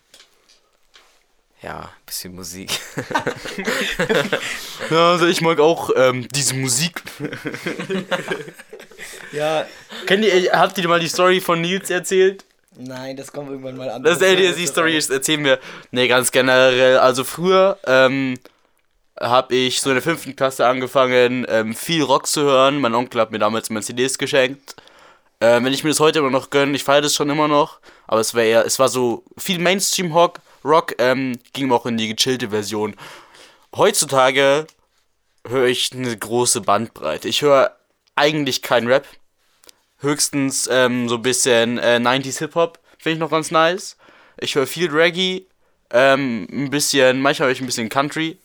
Ja, 1.63 1.91
bisschen 2.07 2.35
Musik. 2.35 2.71
Ja, 4.91 5.11
also 5.11 5.27
ich 5.27 5.41
mag 5.43 5.59
auch 5.61 5.91
ähm, 5.97 6.27
diese 6.35 6.55
Musik. 6.55 7.03
Ja, 9.33 9.67
Kennt 10.07 10.25
ihr, 10.25 10.53
habt 10.53 10.79
ihr 10.79 10.89
mal 10.89 11.01
die 11.01 11.09
Story 11.09 11.41
von 11.41 11.61
Nils 11.61 11.91
erzählt? 11.91 12.45
nein, 12.79 13.17
das 13.17 13.33
kommt 13.33 13.51
irgendwann 13.51 13.77
mal 13.77 13.91
an. 13.91 14.03
Das, 14.03 14.23
äh, 14.23 14.37
die, 14.37 14.53
die 14.53 14.67
Story 14.67 14.97
ist, 14.97 15.11
erzählen 15.11 15.45
wir. 15.45 15.59
Ne, 15.91 16.09
ganz 16.09 16.31
generell. 16.31 16.97
Also 16.99 17.25
früher 17.25 17.79
ähm, 17.87 18.39
habe 19.21 19.55
ich 19.55 19.81
so 19.81 19.91
in 19.91 19.97
der 19.97 20.03
fünften 20.03 20.37
Klasse 20.37 20.67
angefangen, 20.67 21.45
ähm, 21.49 21.75
viel 21.75 22.03
Rock 22.03 22.27
zu 22.27 22.43
hören. 22.43 22.81
Mein 22.81 22.95
Onkel 22.95 23.21
hat 23.21 23.33
mir 23.33 23.39
damals 23.39 23.69
meine 23.71 23.85
CDs 23.85 24.17
geschenkt. 24.17 24.77
Äh, 25.41 25.63
wenn 25.63 25.73
ich 25.73 25.85
mir 25.85 25.91
das 25.91 26.01
heute 26.01 26.21
immer 26.21 26.31
noch 26.31 26.51
gönne, 26.51 26.75
ich 26.75 26.85
feiere 26.85 27.03
das 27.03 27.15
schon 27.15 27.29
immer 27.31 27.49
noch. 27.49 27.81
Aber 28.07 28.21
es 28.21 28.35
war 28.35 28.43
eher, 28.43 28.65
es 28.65 28.79
war 28.79 28.89
so 28.89 29.25
viel 29.37 29.59
Mainstream-Rock, 29.59 30.41
Rock, 30.69 30.95
ähm, 30.99 31.39
ging 31.53 31.71
auch 31.73 31.87
in 31.87 31.97
die 31.97 32.15
gechillte 32.15 32.51
Version. 32.51 32.95
Heutzutage 33.75 34.67
höre 35.47 35.67
ich 35.67 35.93
eine 35.93 36.17
große 36.17 36.61
Bandbreite. 36.61 37.29
Ich 37.29 37.43
höre 37.43 37.77
eigentlich 38.17 38.63
keinen 38.63 38.87
Rap. 38.87 39.07
Höchstens 40.01 40.69
ähm, 40.71 41.09
so 41.09 41.17
ein 41.17 41.23
bisschen 41.23 41.79
äh, 41.79 41.97
90s 41.97 42.39
Hip-Hop, 42.39 42.79
finde 42.99 43.15
ich 43.15 43.19
noch 43.19 43.31
ganz 43.31 43.51
nice. 43.51 43.97
Ich 44.41 44.55
höre 44.55 44.67
viel 44.67 44.91
Reggae, 44.91 45.47
ähm, 45.91 46.47
ein 46.53 46.71
bisschen, 46.71 47.21
manchmal 47.21 47.49
höre 47.49 47.53
ich 47.53 47.61
ein 47.61 47.67
bisschen 47.67 47.89
Country 47.89 48.39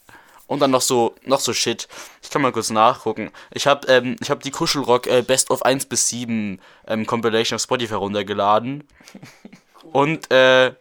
und 0.48 0.60
dann 0.60 0.72
noch 0.72 0.82
so, 0.82 1.16
noch 1.26 1.40
so 1.40 1.54
Shit. 1.54 1.88
Ich 2.22 2.30
kann 2.30 2.42
mal 2.42 2.52
kurz 2.52 2.70
nachgucken. 2.70 3.32
Ich 3.52 3.68
habe 3.68 3.88
ähm, 3.88 4.16
ich 4.22 4.30
hab 4.30 4.42
die 4.42 4.52
Kuschelrock 4.52 5.08
äh, 5.08 5.22
Best 5.22 5.52
of 5.52 5.64
1 5.64 5.86
bis 5.86 6.10
7 6.10 6.60
ähm, 6.88 7.06
Compilation 7.06 7.56
auf 7.56 7.62
Spotify 7.62 7.96
runtergeladen. 7.96 8.88
Und 9.92 10.32
äh, 10.32 10.74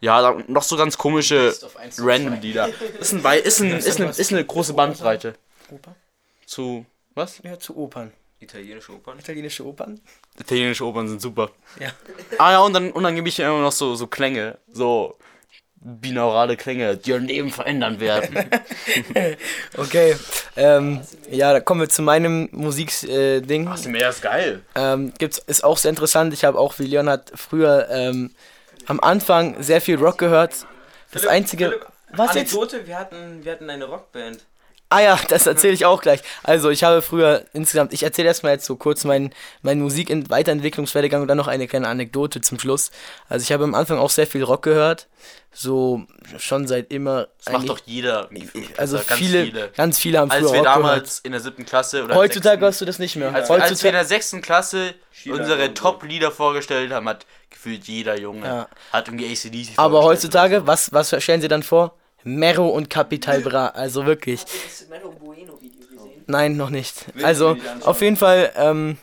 ja, 0.00 0.22
dann 0.22 0.44
noch 0.48 0.62
so 0.62 0.76
ganz 0.76 0.96
komische 0.96 1.54
random 1.98 2.40
Lieder. 2.40 2.68
Ist, 2.98 3.12
ein, 3.12 3.42
ist, 3.42 3.60
ein, 3.60 3.72
ist, 3.72 4.00
eine, 4.00 4.10
ist 4.10 4.32
eine 4.32 4.44
große 4.44 4.72
Bandbreite. 4.72 5.34
Oper? 5.70 5.94
Zu, 6.46 6.86
was? 7.14 7.40
Ja, 7.44 7.58
zu 7.58 7.76
Opern. 7.76 8.12
Italienische 8.40 8.92
Opern. 8.92 9.18
Italienische 9.18 9.66
Opern? 9.66 10.00
Italienische 10.38 10.84
Opern 10.84 11.08
sind 11.08 11.20
super. 11.20 11.50
Ja. 11.78 11.92
Ah 12.38 12.52
ja, 12.52 12.60
und 12.60 12.72
dann, 12.72 12.90
und 12.90 13.02
dann 13.02 13.14
gebe 13.14 13.28
ich 13.28 13.38
immer 13.38 13.60
noch 13.60 13.72
so, 13.72 13.94
so 13.94 14.06
Klänge, 14.06 14.56
so 14.72 15.18
binaurale 15.82 16.56
Klänge, 16.56 16.96
die 16.96 17.10
ihr 17.10 17.18
Leben 17.18 17.50
verändern 17.50 18.00
werden. 18.00 18.36
Okay. 19.76 20.16
Ähm, 20.56 21.00
ja, 21.30 21.52
da 21.52 21.60
kommen 21.60 21.80
wir 21.80 21.88
zu 21.88 22.02
meinem 22.02 22.48
Musikding. 22.52 23.10
Äh, 23.10 23.40
Ding. 23.40 23.66
Das 23.66 23.86
Meer 23.86 24.10
ist 24.10 24.20
geil. 24.20 24.62
ähm, 24.74 25.12
gibt's, 25.18 25.38
ist 25.38 25.62
auch 25.62 25.78
sehr 25.78 25.90
interessant. 25.90 26.34
Ich 26.34 26.44
habe 26.44 26.58
auch 26.58 26.78
wie 26.78 26.86
Leonhard 26.86 27.32
früher 27.34 27.88
ähm, 27.90 28.32
am 28.86 29.00
Anfang 29.00 29.62
sehr 29.62 29.80
viel 29.80 29.96
Rock 29.96 30.18
gehört. 30.18 30.66
Das 31.12 31.26
einzige. 31.26 31.80
Was 32.12 32.34
jetzt? 32.34 32.54
Anekdote, 32.54 32.86
wir 32.86 32.98
hatten, 32.98 33.44
wir 33.44 33.52
hatten 33.52 33.70
eine 33.70 33.84
Rockband. 33.84 34.44
Ah 34.92 35.00
ja, 35.00 35.18
das 35.28 35.46
erzähle 35.46 35.72
ich 35.74 35.86
auch 35.86 36.02
gleich. 36.02 36.20
Also 36.42 36.68
ich 36.70 36.82
habe 36.82 37.00
früher 37.00 37.44
insgesamt, 37.52 37.92
ich 37.92 38.02
erzähle 38.02 38.26
erstmal 38.28 38.52
jetzt 38.52 38.64
so 38.66 38.74
kurz 38.76 39.04
meinen 39.04 39.32
mein 39.62 39.80
Musik-Weiterentwicklungswerdegang 39.80 41.22
und 41.22 41.28
dann 41.28 41.36
noch 41.38 41.46
eine 41.46 41.68
kleine 41.68 41.86
Anekdote 41.88 42.40
zum 42.40 42.58
Schluss. 42.58 42.90
Also 43.28 43.44
ich 43.44 43.52
habe 43.52 43.64
am 43.64 43.74
Anfang 43.74 43.98
auch 43.98 44.10
sehr 44.10 44.26
viel 44.26 44.42
Rock 44.42 44.62
gehört, 44.62 45.06
so 45.52 46.02
schon 46.38 46.66
seit 46.66 46.92
immer. 46.92 47.28
Das 47.44 47.52
macht 47.52 47.68
doch 47.68 47.78
jeder. 47.86 48.28
Also 48.76 48.96
ganz 48.96 49.12
viele, 49.20 49.68
ganz 49.76 49.98
viele 49.98 50.18
haben 50.18 50.30
Als 50.30 50.40
früher 50.40 50.52
wir 50.52 50.58
Rock 50.58 50.66
gehört. 50.66 50.84
damals 50.84 51.18
in 51.20 51.32
der 51.32 51.40
siebten 51.40 51.64
Klasse 51.66 52.04
oder 52.04 52.14
Heutzutage 52.16 52.60
hörst 52.60 52.80
du 52.80 52.84
das 52.84 52.98
nicht 52.98 53.16
mehr. 53.16 53.32
als, 53.32 53.48
als 53.48 53.48
wir 53.50 53.56
in 53.56 53.62
Heutzutage, 53.62 53.92
der 53.92 54.04
sechsten 54.04 54.42
Klasse 54.42 54.94
unsere 55.26 55.66
und 55.68 55.76
so. 55.76 55.82
Top-Lieder 55.82 56.30
vorgestellt 56.32 56.92
haben, 56.92 57.08
hat 57.08 57.26
gefühlt 57.48 57.84
jeder 57.84 58.18
Junge 58.18 58.46
Ja. 58.46 58.68
hat 58.92 59.08
irgendwie 59.08 59.30
ACDC 59.30 59.72
aber 59.76 60.02
heutzutage, 60.02 60.66
was, 60.66 60.92
was 60.92 61.14
stellen 61.22 61.40
sie 61.40 61.48
dann 61.48 61.62
vor? 61.62 61.94
Mero 62.24 62.68
und 62.68 62.90
Capital 62.90 63.40
Bra, 63.40 63.68
also 63.68 64.06
wirklich. 64.06 64.44
das 64.44 64.88
Melo 64.88 65.10
Bueno 65.10 65.60
Video 65.60 65.80
gesehen? 65.86 66.24
Nein, 66.26 66.56
noch 66.56 66.70
nicht. 66.70 67.06
Also, 67.22 67.56
auf 67.82 68.02
jeden 68.02 68.16
Fall 68.16 68.52
ähm, 68.56 68.98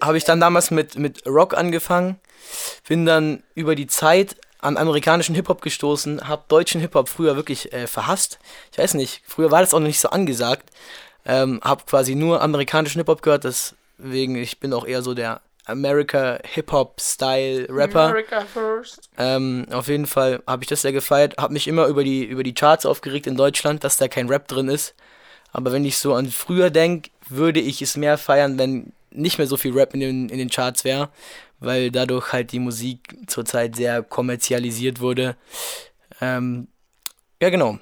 habe 0.00 0.16
ich 0.16 0.24
dann 0.24 0.40
damals 0.40 0.70
mit, 0.70 0.96
mit 0.96 1.26
Rock 1.26 1.56
angefangen, 1.56 2.18
bin 2.88 3.06
dann 3.06 3.42
über 3.54 3.74
die 3.74 3.86
Zeit 3.86 4.36
an 4.58 4.76
amerikanischen 4.76 5.34
Hip-Hop 5.34 5.60
gestoßen, 5.60 6.26
habe 6.26 6.44
deutschen 6.48 6.80
Hip-Hop 6.80 7.08
früher 7.08 7.36
wirklich 7.36 7.72
äh, 7.72 7.86
verhasst. 7.86 8.38
Ich 8.72 8.78
weiß 8.78 8.94
nicht, 8.94 9.22
früher 9.26 9.50
war 9.50 9.60
das 9.60 9.74
auch 9.74 9.80
noch 9.80 9.86
nicht 9.86 10.00
so 10.00 10.08
angesagt. 10.08 10.70
Ähm, 11.26 11.60
habe 11.62 11.84
quasi 11.86 12.14
nur 12.14 12.42
amerikanischen 12.42 12.98
Hip-Hop 12.98 13.22
gehört, 13.22 13.44
deswegen, 13.44 14.36
ich 14.36 14.60
bin 14.60 14.72
auch 14.72 14.86
eher 14.86 15.02
so 15.02 15.14
der 15.14 15.40
America 15.66 16.38
Hip-Hop-Style-Rapper. 16.44 18.08
America 18.08 18.40
first. 18.42 19.08
Ähm, 19.16 19.66
auf 19.70 19.88
jeden 19.88 20.06
Fall 20.06 20.42
habe 20.46 20.62
ich 20.62 20.68
das 20.68 20.82
sehr 20.82 20.92
gefeiert, 20.92 21.36
habe 21.38 21.52
mich 21.52 21.68
immer 21.68 21.86
über 21.86 22.04
die, 22.04 22.24
über 22.24 22.42
die 22.42 22.54
Charts 22.54 22.86
aufgeregt 22.86 23.26
in 23.26 23.36
Deutschland, 23.36 23.84
dass 23.84 23.96
da 23.96 24.08
kein 24.08 24.28
Rap 24.28 24.48
drin 24.48 24.68
ist. 24.68 24.94
Aber 25.52 25.72
wenn 25.72 25.84
ich 25.84 25.98
so 25.98 26.14
an 26.14 26.28
früher 26.28 26.70
denke, 26.70 27.10
würde 27.28 27.60
ich 27.60 27.80
es 27.80 27.96
mehr 27.96 28.18
feiern, 28.18 28.58
wenn 28.58 28.92
nicht 29.10 29.38
mehr 29.38 29.46
so 29.46 29.56
viel 29.56 29.72
Rap 29.72 29.94
in 29.94 30.00
den, 30.00 30.28
in 30.28 30.38
den 30.38 30.50
Charts 30.50 30.84
wäre, 30.84 31.08
weil 31.60 31.90
dadurch 31.90 32.32
halt 32.32 32.52
die 32.52 32.58
Musik 32.58 33.16
zurzeit 33.26 33.76
sehr 33.76 34.02
kommerzialisiert 34.02 35.00
wurde. 35.00 35.36
Ähm, 36.20 36.68
ja, 37.40 37.50
genau. 37.50 37.78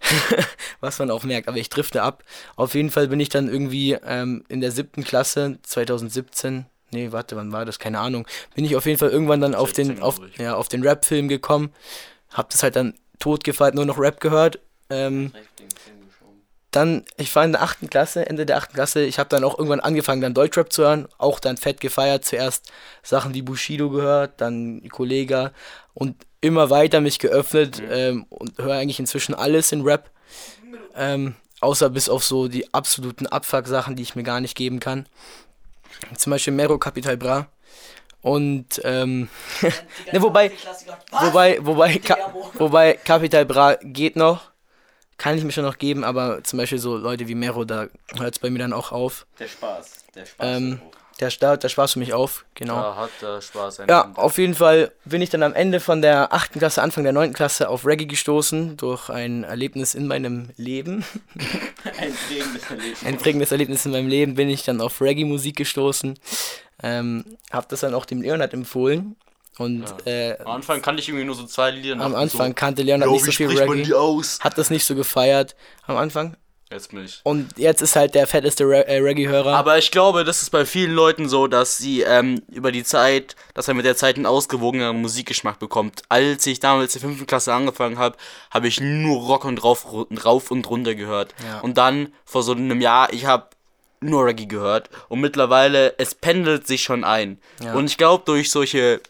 Was 0.80 0.98
man 0.98 1.10
auch 1.10 1.24
merkt, 1.24 1.48
aber 1.48 1.56
ich 1.56 1.70
drifte 1.70 2.02
ab. 2.02 2.22
Auf 2.54 2.74
jeden 2.74 2.90
Fall 2.90 3.08
bin 3.08 3.18
ich 3.18 3.28
dann 3.28 3.48
irgendwie 3.48 3.92
ähm, 3.92 4.44
in 4.48 4.60
der 4.60 4.70
siebten 4.70 5.02
Klasse 5.02 5.58
2017, 5.62 6.66
nee, 6.90 7.12
warte, 7.12 7.36
wann 7.36 7.52
war 7.52 7.64
das? 7.64 7.78
Keine 7.78 7.98
Ahnung. 7.98 8.26
Bin 8.54 8.64
ich 8.64 8.76
auf 8.76 8.86
jeden 8.86 8.98
Fall 8.98 9.10
irgendwann 9.10 9.40
dann 9.40 9.54
auf 9.54 9.72
den, 9.72 9.86
17, 9.86 10.02
auf, 10.02 10.20
ja, 10.38 10.54
auf 10.54 10.68
den 10.68 10.82
Rap-Film 10.82 11.28
gekommen. 11.28 11.72
Hab 12.30 12.50
das 12.50 12.62
halt 12.62 12.76
dann 12.76 12.94
totgefeiert, 13.18 13.74
nur 13.74 13.86
noch 13.86 13.98
Rap 13.98 14.20
gehört. 14.20 14.58
Ähm, 14.90 15.32
dann, 16.76 17.04
ich 17.16 17.34
war 17.34 17.44
in 17.44 17.52
der 17.52 17.62
achten 17.62 17.88
Klasse, 17.88 18.26
Ende 18.26 18.44
der 18.44 18.58
achten 18.58 18.74
Klasse, 18.74 19.02
ich 19.02 19.18
habe 19.18 19.30
dann 19.30 19.44
auch 19.44 19.58
irgendwann 19.58 19.80
angefangen, 19.80 20.20
dann 20.20 20.34
Deutschrap 20.34 20.70
zu 20.70 20.82
hören, 20.82 21.08
auch 21.16 21.40
dann 21.40 21.56
fett 21.56 21.80
gefeiert, 21.80 22.26
zuerst 22.26 22.70
Sachen 23.02 23.32
wie 23.32 23.40
Bushido 23.40 23.88
gehört, 23.88 24.40
dann 24.42 24.86
Kollega 24.90 25.52
und 25.94 26.16
immer 26.42 26.68
weiter 26.68 27.00
mich 27.00 27.18
geöffnet 27.18 27.82
ähm, 27.90 28.26
und 28.28 28.58
höre 28.58 28.74
eigentlich 28.74 29.00
inzwischen 29.00 29.34
alles 29.34 29.72
in 29.72 29.82
Rap, 29.82 30.10
ähm, 30.94 31.36
außer 31.60 31.88
bis 31.88 32.10
auf 32.10 32.22
so 32.22 32.46
die 32.46 32.74
absoluten 32.74 33.26
Abfuck-Sachen, 33.26 33.96
die 33.96 34.02
ich 34.02 34.14
mir 34.14 34.22
gar 34.22 34.40
nicht 34.40 34.54
geben 34.54 34.78
kann. 34.78 35.06
Zum 36.16 36.30
Beispiel 36.30 36.52
Mero 36.52 36.78
Capital 36.78 37.16
Bra 37.16 37.48
und 38.22 38.80
ähm, 38.84 39.28
ne, 40.12 40.22
wobei, 40.22 40.50
wobei, 41.12 41.58
wobei, 41.64 42.00
wobei 42.54 42.92
Capital 42.94 43.44
Bra 43.44 43.76
geht 43.82 44.16
noch, 44.16 44.50
kann 45.16 45.38
ich 45.38 45.44
mir 45.44 45.52
schon 45.52 45.64
noch 45.64 45.78
geben, 45.78 46.04
aber 46.04 46.42
zum 46.42 46.58
Beispiel 46.58 46.78
so 46.78 46.96
Leute 46.96 47.28
wie 47.28 47.34
Mero, 47.34 47.64
da 47.64 47.86
hört 48.18 48.34
es 48.34 48.38
bei 48.38 48.50
mir 48.50 48.58
dann 48.58 48.72
auch 48.72 48.92
auf. 48.92 49.26
Der 49.38 49.48
Spaß. 49.48 50.04
Der 50.14 50.26
Spaß. 50.26 50.46
Ähm, 50.56 50.80
der, 51.20 51.30
da, 51.40 51.56
der 51.56 51.68
Spaß 51.68 51.94
für 51.94 51.98
mich 51.98 52.12
auf, 52.12 52.44
genau. 52.54 52.74
Da 52.74 52.96
hat 52.96 53.10
der 53.22 53.40
Spaß 53.40 53.80
ein 53.80 53.88
Ja, 53.88 54.02
Ende. 54.02 54.18
auf 54.20 54.36
jeden 54.38 54.54
Fall 54.54 54.92
bin 55.04 55.22
ich 55.22 55.30
dann 55.30 55.42
am 55.42 55.54
Ende 55.54 55.80
von 55.80 56.02
der 56.02 56.32
8. 56.32 56.52
Klasse, 56.54 56.82
Anfang 56.82 57.04
der 57.04 57.12
9. 57.12 57.32
Klasse 57.32 57.68
auf 57.68 57.86
Reggae 57.86 58.06
gestoßen, 58.06 58.76
durch 58.76 59.08
ein 59.08 59.44
Erlebnis 59.44 59.94
in 59.94 60.06
meinem 60.06 60.50
Leben. 60.56 61.04
ein 61.98 62.12
prägendes 62.28 62.70
Erlebnis. 62.70 63.04
Ein 63.04 63.16
prägendes 63.18 63.52
Erlebnis 63.52 63.86
in 63.86 63.92
meinem 63.92 64.08
Leben 64.08 64.34
bin 64.34 64.48
ich 64.48 64.64
dann 64.64 64.80
auf 64.80 65.00
Reggae-Musik 65.00 65.56
gestoßen. 65.56 66.18
Ähm, 66.82 67.24
hab 67.50 67.68
das 67.70 67.80
dann 67.80 67.94
auch 67.94 68.04
dem 68.04 68.20
Leonard 68.22 68.52
empfohlen. 68.52 69.16
Und 69.58 69.84
äh, 70.06 70.36
Am 70.44 70.48
Anfang 70.52 70.82
kannte 70.82 71.00
ich 71.00 71.08
irgendwie 71.08 71.24
nur 71.24 71.34
so 71.34 71.46
zwei 71.46 71.70
Lieder. 71.70 71.98
am 71.98 72.14
Anfang 72.14 72.48
so, 72.48 72.54
kannte 72.54 72.82
Leonard 72.82 73.06
"Yo, 73.08 73.14
nicht 73.14 73.24
so 73.24 73.32
viel 73.32 73.48
spricht 73.48 73.66
man 73.66 73.76
die 73.78 73.84
Reggae. 73.84 73.94
aus? 73.96 74.38
Hat 74.40 74.58
das 74.58 74.68
nicht 74.68 74.84
so 74.84 74.94
gefeiert 74.94 75.56
am 75.86 75.96
Anfang. 75.96 76.36
Jetzt 76.70 76.90
bin 76.90 77.04
ich. 77.04 77.20
Und 77.22 77.56
jetzt 77.56 77.80
ist 77.80 77.94
halt 77.94 78.16
der 78.16 78.26
fetteste 78.26 78.64
Re 78.64 78.88
äh, 78.88 78.98
Reggae-Hörer. 78.98 79.54
Aber 79.54 79.78
ich 79.78 79.92
glaube, 79.92 80.24
das 80.24 80.42
ist 80.42 80.50
bei 80.50 80.66
vielen 80.66 80.92
Leuten 80.92 81.28
so, 81.28 81.46
dass 81.46 81.78
sie 81.78 82.00
ähm, 82.00 82.42
über 82.50 82.72
die 82.72 82.82
Zeit, 82.82 83.36
dass 83.54 83.68
er 83.68 83.74
mit 83.74 83.84
der 83.84 83.96
Zeit 83.96 84.16
einen 84.16 84.26
ausgewogeneren 84.26 85.00
Musikgeschmack 85.00 85.60
bekommt. 85.60 86.02
Als 86.08 86.44
ich 86.46 86.58
damals 86.58 86.96
in 86.96 87.02
der 87.02 87.10
5. 87.10 87.26
Klasse 87.26 87.54
angefangen 87.54 87.98
habe, 87.98 88.16
habe 88.50 88.66
ich 88.66 88.80
nur 88.80 89.20
Rock 89.20 89.44
und 89.44 89.62
rauf, 89.62 89.86
rauf 90.24 90.50
und 90.50 90.68
runter 90.68 90.96
gehört. 90.96 91.34
Ja. 91.46 91.60
Und 91.60 91.78
dann 91.78 92.12
vor 92.24 92.42
so 92.42 92.52
einem 92.52 92.80
Jahr, 92.80 93.12
ich 93.12 93.26
habe 93.26 93.46
nur 94.00 94.26
Reggae 94.26 94.46
gehört. 94.46 94.90
Und 95.08 95.20
mittlerweile, 95.20 95.94
es 95.98 96.16
pendelt 96.16 96.66
sich 96.66 96.82
schon 96.82 97.04
ein. 97.04 97.38
Ja. 97.62 97.74
Und 97.74 97.86
ich 97.86 97.96
glaube, 97.96 98.24
durch 98.26 98.50
solche 98.50 99.00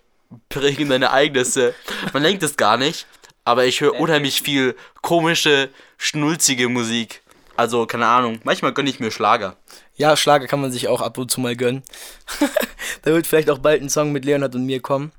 prägenden 0.51 1.03
Ereignisse, 1.03 1.75
man 2.13 2.23
denkt 2.23 2.43
es 2.43 2.59
gar 2.59 2.77
nicht, 2.77 3.07
aber 3.45 3.65
ich 3.65 3.81
höre 3.81 3.99
unheimlich 3.99 4.43
viel 4.43 4.77
komische, 5.01 5.71
schnulzige 5.97 6.69
Musik. 6.69 7.23
Also, 7.57 7.87
keine 7.87 8.07
Ahnung, 8.07 8.41
manchmal 8.45 8.73
gönne 8.73 8.91
ich 8.91 9.01
mir 9.01 9.11
Schlager. 9.11 9.57
Ja, 9.97 10.17
Schlager 10.17 10.47
kann 10.47 10.61
man 10.61 10.73
sich 10.73 10.89
auch 10.89 11.01
ab 11.01 11.19
und 11.19 11.31
zu 11.31 11.41
mal 11.41 11.57
gönnen. 11.57 11.83
da 13.03 13.13
wird 13.13 13.27
vielleicht 13.27 13.51
auch 13.51 13.59
bald 13.59 13.83
ein 13.83 13.89
Song 13.89 14.13
mit 14.13 14.25
Leonard 14.25 14.55
und 14.55 14.67
mir 14.67 14.81
kommen. 14.81 15.13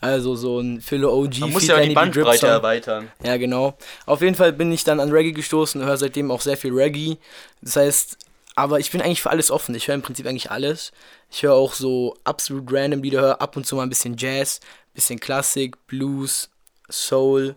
Also 0.00 0.36
so 0.36 0.60
ein 0.60 0.80
Philo 0.80 1.12
OG. 1.12 1.38
Man 1.40 1.52
muss 1.52 1.66
ja 1.66 1.80
die 1.80 1.94
Bandbreite 1.94 2.46
erweitern. 2.46 3.10
Ja, 3.22 3.36
genau. 3.36 3.76
Auf 4.06 4.20
jeden 4.20 4.36
Fall 4.36 4.52
bin 4.52 4.70
ich 4.70 4.84
dann 4.84 5.00
an 5.00 5.10
Reggae 5.10 5.32
gestoßen, 5.32 5.84
höre 5.84 5.96
seitdem 5.96 6.30
auch 6.30 6.40
sehr 6.40 6.56
viel 6.56 6.72
Reggae. 6.72 7.16
Das 7.62 7.76
heißt, 7.76 8.16
aber 8.54 8.78
ich 8.80 8.90
bin 8.90 9.00
eigentlich 9.00 9.22
für 9.22 9.30
alles 9.30 9.50
offen. 9.50 9.74
Ich 9.74 9.88
höre 9.88 9.94
im 9.94 10.02
Prinzip 10.02 10.26
eigentlich 10.26 10.50
alles. 10.50 10.92
Ich 11.30 11.42
höre 11.42 11.54
auch 11.54 11.74
so 11.74 12.16
absolut 12.24 12.72
random 12.72 13.02
Lieder, 13.02 13.20
höre 13.20 13.40
ab 13.40 13.56
und 13.56 13.66
zu 13.66 13.76
mal 13.76 13.82
ein 13.82 13.88
bisschen 13.88 14.16
Jazz, 14.16 14.60
bisschen 14.94 15.20
Klassik, 15.20 15.86
Blues, 15.86 16.48
Soul. 16.90 17.56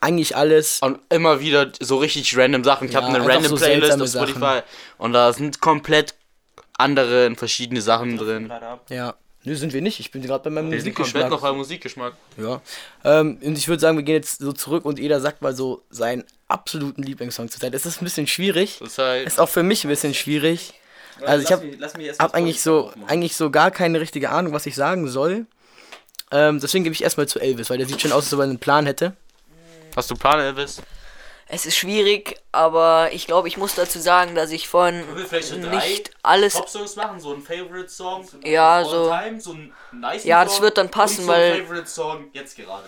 Eigentlich 0.00 0.36
alles. 0.36 0.80
Und 0.80 1.00
immer 1.10 1.40
wieder 1.40 1.72
so 1.80 1.96
richtig 1.98 2.36
random 2.36 2.62
Sachen. 2.64 2.86
Ich 2.88 2.94
Ja, 2.94 3.02
habe 3.02 3.14
eine 3.14 3.26
random 3.26 3.56
so 3.56 3.64
Playlist 3.64 4.00
auf 4.00 4.08
Spotify 4.08 4.60
und 4.98 5.12
da 5.12 5.32
sind 5.32 5.60
komplett 5.60 6.14
andere 6.76 7.26
und 7.26 7.36
verschiedene 7.36 7.82
Sachen 7.82 8.16
drin. 8.16 8.52
Ja. 8.90 9.14
Nö, 9.44 9.54
sind 9.56 9.72
wir 9.72 9.80
nicht. 9.82 9.98
Ich 10.00 10.10
bin 10.10 10.22
gerade 10.22 10.44
bei 10.44 10.50
meinem 10.50 10.70
Wir 10.70 10.80
sind 10.82 10.94
komplett 10.94 11.14
Musikgeschmack. 11.14 11.30
noch 11.30 11.40
beim 11.40 11.56
Musikgeschmack. 11.56 12.12
Ja. 12.36 12.60
Ähm, 13.04 13.38
und 13.42 13.56
ich 13.56 13.66
würde 13.68 13.80
sagen, 13.80 13.96
wir 13.96 14.04
gehen 14.04 14.16
jetzt 14.16 14.40
so 14.40 14.52
zurück 14.52 14.84
und 14.84 14.98
jeder 14.98 15.20
sagt 15.20 15.42
mal 15.42 15.54
so 15.54 15.82
seinen 15.90 16.24
absoluten 16.48 17.02
Lieblingssong 17.02 17.48
zur 17.48 17.60
Zeit. 17.60 17.72
Es 17.74 17.86
ist 17.86 18.02
ein 18.02 18.04
bisschen 18.04 18.26
schwierig. 18.26 18.78
Das 18.80 18.98
heißt, 18.98 19.26
Ist 19.26 19.40
auch 19.40 19.48
für 19.48 19.62
mich 19.62 19.84
ein 19.84 19.88
bisschen 19.88 20.12
schwierig. 20.14 20.74
Also 21.24 21.44
ich 21.44 21.52
habe 21.52 21.66
hab 22.18 22.34
eigentlich 22.34 22.60
so 22.62 22.92
eigentlich 23.08 23.34
so 23.36 23.50
gar 23.50 23.70
keine 23.72 24.00
richtige 24.00 24.30
Ahnung, 24.30 24.52
was 24.52 24.66
ich 24.66 24.74
sagen 24.76 25.08
soll. 25.08 25.46
Ähm, 26.30 26.60
deswegen 26.60 26.84
gebe 26.84 26.94
ich 26.94 27.02
erstmal 27.02 27.26
zu 27.26 27.40
Elvis, 27.40 27.70
weil 27.70 27.78
der 27.78 27.86
sieht 27.88 28.00
schon 28.00 28.12
aus, 28.12 28.24
als 28.24 28.34
ob 28.34 28.40
er 28.40 28.44
einen 28.44 28.58
Plan 28.58 28.86
hätte. 28.86 29.14
Hast 29.98 30.10
du 30.10 30.14
einen 30.14 30.20
Plan, 30.20 30.38
Elvis? 30.38 30.80
Es 31.48 31.66
ist 31.66 31.76
schwierig, 31.76 32.36
aber 32.52 33.08
ich 33.10 33.26
glaube, 33.26 33.48
ich 33.48 33.56
muss 33.56 33.74
dazu 33.74 33.98
sagen, 33.98 34.36
dass 34.36 34.52
ich 34.52 34.68
von 34.68 35.02
nicht 35.72 36.10
alles. 36.22 36.54
Pop-Songs 36.54 36.94
machen, 36.94 37.18
so 37.18 37.34
ein 37.34 37.42
Favorite-Song. 37.42 38.28
Ja, 38.44 38.84
so. 38.84 39.08
Time, 39.10 39.40
so 39.40 39.50
einen 39.54 39.72
nice 39.90 40.22
Ja, 40.22 40.44
das 40.44 40.60
wird 40.60 40.78
dann 40.78 40.88
passen, 40.88 41.22
und 41.22 41.26
so 41.26 41.32
weil- 41.32 41.52
ein 41.54 41.62
Favorite-Song 41.66 42.28
jetzt 42.32 42.56
gerade. 42.56 42.84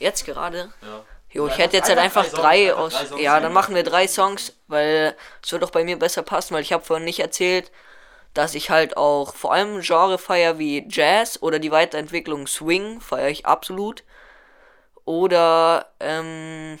Jetzt 0.00 0.24
gerade. 0.26 0.72
Ja. 0.82 1.04
Jo, 1.30 1.46
ich 1.46 1.56
hätte 1.58 1.76
jetzt 1.76 1.88
halt 1.88 2.00
einfach 2.00 2.26
drei 2.26 2.40
drei 2.40 2.68
Songs, 2.70 2.78
aus. 2.80 2.94
einfach 2.96 3.16
drei 3.16 3.22
Ja, 3.22 3.38
dann 3.38 3.52
machen 3.52 3.76
wir 3.76 3.84
drei 3.84 4.08
Songs, 4.08 4.52
weil 4.66 5.14
es 5.44 5.52
wird 5.52 5.62
doch 5.62 5.70
bei 5.70 5.84
mir 5.84 5.96
besser 5.96 6.22
passen, 6.24 6.54
weil 6.54 6.62
ich 6.62 6.72
habe 6.72 6.84
vorhin 6.84 7.04
nicht 7.04 7.20
erzählt, 7.20 7.70
dass 8.34 8.56
ich 8.56 8.68
halt 8.68 8.96
auch 8.96 9.36
vor 9.36 9.52
allem 9.52 9.80
Genre 9.80 10.18
feier 10.18 10.58
wie 10.58 10.88
Jazz 10.90 11.38
oder 11.40 11.60
die 11.60 11.70
Weiterentwicklung 11.70 12.48
Swing 12.48 13.00
feiere 13.00 13.28
ich 13.28 13.46
absolut. 13.46 14.02
Oder 15.04 15.86
ähm 16.00 16.78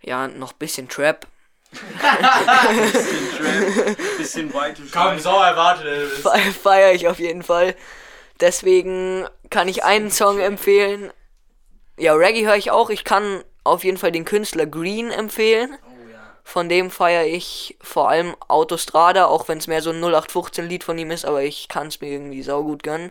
ja, 0.00 0.28
noch 0.28 0.52
bisschen 0.52 0.88
Trap. 0.88 1.26
Bisschen 4.16 4.52
weite 4.54 4.82
Komm, 4.92 5.18
so 5.18 5.30
erwartet, 5.30 5.86
Elvis. 5.86 6.18
Fe- 6.20 6.52
feiere 6.52 6.92
ich 6.92 7.08
auf 7.08 7.18
jeden 7.18 7.42
Fall. 7.42 7.74
Deswegen 8.40 9.26
kann 9.50 9.68
ich 9.68 9.84
einen 9.84 10.10
Song 10.10 10.38
empfehlen. 10.40 11.12
Ja, 11.98 12.14
Reggae 12.14 12.46
höre 12.46 12.56
ich 12.56 12.70
auch. 12.70 12.90
Ich 12.90 13.04
kann 13.04 13.42
auf 13.64 13.84
jeden 13.84 13.96
Fall 13.98 14.12
den 14.12 14.24
Künstler 14.24 14.66
Green 14.66 15.10
empfehlen. 15.10 15.76
Von 16.44 16.68
dem 16.70 16.90
feiere 16.90 17.26
ich 17.26 17.76
vor 17.82 18.08
allem 18.08 18.34
Autostrada, 18.46 19.26
auch 19.26 19.48
wenn 19.48 19.58
es 19.58 19.66
mehr 19.66 19.82
so 19.82 19.90
ein 19.90 20.02
0815-Lied 20.02 20.82
von 20.82 20.96
ihm 20.96 21.10
ist, 21.10 21.26
aber 21.26 21.42
ich 21.42 21.68
kann 21.68 21.88
es 21.88 22.00
mir 22.00 22.08
irgendwie 22.08 22.42
saugut 22.42 22.82
gönnen. 22.82 23.10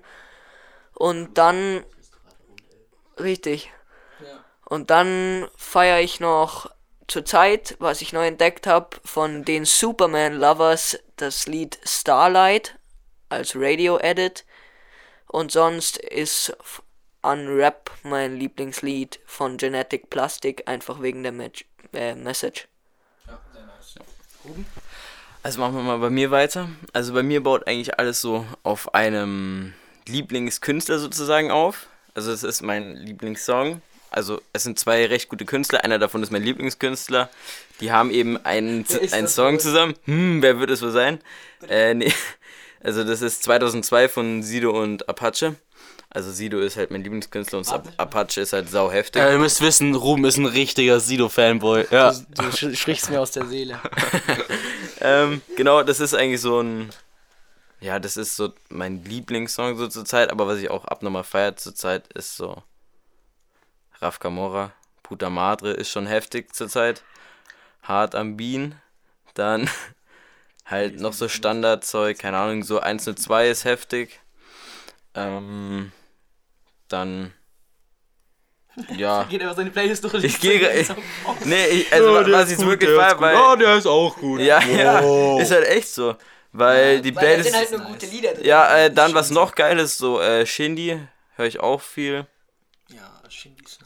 Und 0.95 1.37
dann. 1.37 1.83
Richtig. 3.19 3.71
Und 4.69 4.89
dann 4.89 5.47
feiere 5.55 6.01
ich 6.01 6.19
noch 6.19 6.69
zur 7.07 7.23
Zeit, 7.23 7.77
was 7.79 8.01
ich 8.01 8.11
neu 8.11 8.27
entdeckt 8.27 8.67
habe, 8.67 8.97
von 9.05 9.45
den 9.45 9.63
Superman 9.63 10.33
Lovers 10.33 10.99
das 11.15 11.47
Lied 11.47 11.79
Starlight 11.85 12.77
als 13.29 13.55
Radio-Edit. 13.55 14.43
Und 15.27 15.53
sonst 15.53 15.97
ist 15.97 16.55
Unwrap 17.21 17.91
mein 18.03 18.35
Lieblingslied 18.35 19.21
von 19.25 19.55
Genetic 19.55 20.09
Plastic, 20.09 20.67
einfach 20.67 21.01
wegen 21.01 21.23
der 21.23 21.31
Match, 21.31 21.63
äh, 21.93 22.15
Message. 22.15 22.67
Also 25.43 25.61
machen 25.61 25.75
wir 25.75 25.83
mal 25.83 25.99
bei 25.99 26.09
mir 26.09 26.29
weiter. 26.31 26.67
Also 26.91 27.13
bei 27.13 27.23
mir 27.23 27.41
baut 27.41 27.67
eigentlich 27.67 27.97
alles 27.99 28.19
so 28.19 28.45
auf 28.63 28.93
einem 28.93 29.73
Lieblingskünstler 30.07 30.99
sozusagen 30.99 31.51
auf. 31.51 31.87
Also 32.13 32.33
es 32.33 32.43
ist 32.43 32.61
mein 32.61 32.97
Lieblingssong. 32.97 33.81
Also 34.09 34.41
es 34.53 34.63
sind 34.63 34.79
zwei 34.79 35.05
recht 35.05 35.29
gute 35.29 35.45
Künstler. 35.45 35.83
Einer 35.83 35.99
davon 35.99 36.23
ist 36.23 36.31
mein 36.31 36.43
Lieblingskünstler. 36.43 37.29
Die 37.81 37.91
haben 37.91 38.09
eben 38.11 38.37
einen, 38.45 38.85
einen 39.11 39.27
Song 39.27 39.59
zusammen. 39.59 39.93
Hm, 40.05 40.41
wer 40.41 40.59
wird 40.59 40.69
es 40.71 40.81
wohl 40.81 40.91
sein? 40.91 41.19
Äh, 41.69 41.93
nee. 41.93 42.13
Also 42.79 43.03
das 43.03 43.23
ist 43.23 43.41
2002 43.43 44.07
von 44.07 44.43
Sido 44.43 44.69
und 44.69 45.09
Apache. 45.09 45.55
Also 46.11 46.31
Sido 46.31 46.59
ist 46.59 46.77
halt 46.77 46.91
mein 46.91 47.03
Lieblingskünstler 47.03 47.57
und 47.57 47.67
Ap- 47.69 47.91
Apache 47.97 48.39
ist 48.39 48.53
halt 48.53 48.69
sau 48.69 48.91
heftig. 48.91 49.19
Ja, 49.21 49.31
ihr 49.31 49.39
müsst 49.39 49.61
wissen, 49.61 49.95
Ruben 49.95 50.23
ist 50.25 50.37
ein 50.37 50.45
richtiger 50.45 50.99
Sido-Fanboy. 50.99 51.87
Ja. 51.89 52.11
Du 52.13 52.43
sch- 52.43 52.75
sprichst 52.75 53.09
mir 53.09 53.19
aus 53.19 53.31
der 53.31 53.45
Seele. 53.47 53.79
Ähm, 55.01 55.41
genau, 55.55 55.83
das 55.83 55.99
ist 55.99 56.13
eigentlich 56.13 56.41
so 56.41 56.61
ein. 56.61 56.89
Ja, 57.81 57.99
das 57.99 58.17
ist 58.17 58.35
so 58.35 58.53
mein 58.69 59.03
Lieblingssong 59.03 59.77
so 59.77 59.87
zur 59.87 60.05
Zeit, 60.05 60.31
aber 60.31 60.47
was 60.47 60.59
ich 60.59 60.71
auch 60.71 60.85
abnormal 60.85 61.23
feiert 61.23 61.59
zur 61.59 61.75
Zeit 61.75 62.11
ist 62.13 62.35
so. 62.35 62.63
Raf 64.01 64.19
Camora, 64.19 64.71
Puta 65.03 65.29
Madre 65.29 65.71
ist 65.71 65.89
schon 65.89 66.05
heftig 66.07 66.53
zur 66.53 66.67
Zeit. 66.69 67.03
Hart 67.81 68.15
am 68.15 68.37
Bean. 68.37 68.75
Dann 69.33 69.69
halt 70.65 70.99
noch 70.99 71.13
so 71.13 71.27
Standardzeug, 71.27 72.19
keine 72.19 72.37
Ahnung, 72.37 72.63
so 72.63 72.79
102 72.79 73.49
ist 73.49 73.65
heftig. 73.65 74.19
Ähm, 75.15 75.91
dann. 76.87 77.33
Ja. 78.95 79.23
Geht 79.23 79.41
einfach 79.41 79.55
seine 79.55 79.71
Playlist 79.71 80.03
durch. 80.03 80.23
Ich 80.23 80.39
gehe. 80.39 80.71
Ich, 80.79 80.87
nee, 81.45 81.65
ich, 81.65 81.91
also 81.91 82.13
was 82.13 82.51
ich 82.51 82.59
wirklich 82.59 82.91
feier, 82.91 83.19
weil. 83.19 83.35
Oh, 83.35 83.55
der 83.55 83.75
ist 83.75 83.87
auch 83.87 84.15
gut. 84.15 84.39
Ja, 84.39 84.59
ja, 84.61 85.39
ist 85.41 85.49
halt 85.49 85.65
echt 85.65 85.87
so. 85.87 86.15
Weil 86.51 87.01
die 87.01 87.15
Weil 87.15 87.15
da 87.15 87.19
Playlist. 87.21 87.49
sind 87.49 87.57
halt 87.57 87.71
nur 87.71 87.81
gute 87.81 88.05
Lieder 88.05 88.33
drin. 88.35 88.45
ja, 88.45 88.77
äh, 88.77 88.91
dann 88.91 89.15
was 89.15 89.31
noch 89.31 89.55
geil 89.55 89.79
ist, 89.79 89.97
so 89.97 90.21
äh, 90.21 90.45
Shindy, 90.45 90.99
höre 91.37 91.45
ich 91.47 91.59
auch 91.59 91.81
viel. 91.81 92.27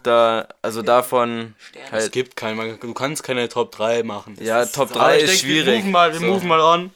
Da, 0.03 0.47
also 0.61 0.81
davon 0.81 1.55
Es 1.85 1.91
halt. 1.91 2.11
gibt 2.11 2.35
keinen, 2.35 2.79
du 2.79 2.93
kannst 2.93 3.23
keine 3.23 3.49
Top 3.49 3.71
3 3.71 4.03
machen. 4.03 4.37
Ja, 4.39 4.65
Top 4.65 4.91
Aber 4.91 4.99
3 4.99 5.17
ich 5.17 5.23
ist 5.23 5.29
denk, 5.29 5.39
schwierig. 5.39 5.65
Wir 5.67 5.75
moven 5.79 5.91
mal, 5.91 6.13
wir 6.13 6.19
So. 6.19 6.25
moven 6.27 6.47
mal 6.47 6.61
an. 6.61 6.91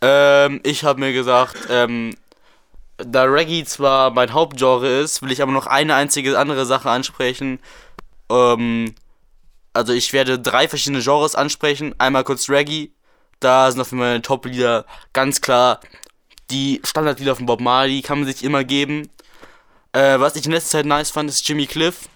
Ähm, 0.00 0.60
ich 0.64 0.84
habe 0.84 1.00
mir 1.00 1.12
gesagt, 1.12 1.56
ähm, 1.70 2.14
da 2.98 3.24
Reggae 3.24 3.64
zwar 3.64 4.10
mein 4.10 4.32
Hauptgenre 4.32 5.00
ist, 5.00 5.22
will 5.22 5.32
ich 5.32 5.42
aber 5.42 5.52
noch 5.52 5.66
eine 5.66 5.94
einzige 5.94 6.38
andere 6.38 6.66
Sache 6.66 6.90
ansprechen. 6.90 7.58
Ähm, 8.30 8.94
also 9.72 9.92
ich 9.92 10.12
werde 10.12 10.38
drei 10.38 10.68
verschiedene 10.68 11.02
Genres 11.02 11.34
ansprechen. 11.34 11.94
Einmal 11.98 12.24
kurz 12.24 12.48
Reggae. 12.48 12.90
Da 13.40 13.70
sind 13.70 13.80
auf 13.80 13.90
meine 13.92 14.22
Top-Lieder 14.22 14.84
ganz 15.12 15.40
klar 15.40 15.80
die 16.50 16.80
Standardlieder 16.84 17.34
von 17.34 17.46
Bob 17.46 17.60
Marley, 17.60 18.02
kann 18.02 18.18
man 18.20 18.28
sich 18.28 18.44
immer 18.44 18.62
geben. 18.62 19.08
Äh, 19.92 20.18
was 20.20 20.36
ich 20.36 20.46
in 20.46 20.52
letzter 20.52 20.78
Zeit 20.78 20.86
nice 20.86 21.10
fand, 21.10 21.28
ist 21.30 21.46
Jimmy 21.48 21.66
Cliff. 21.66 22.08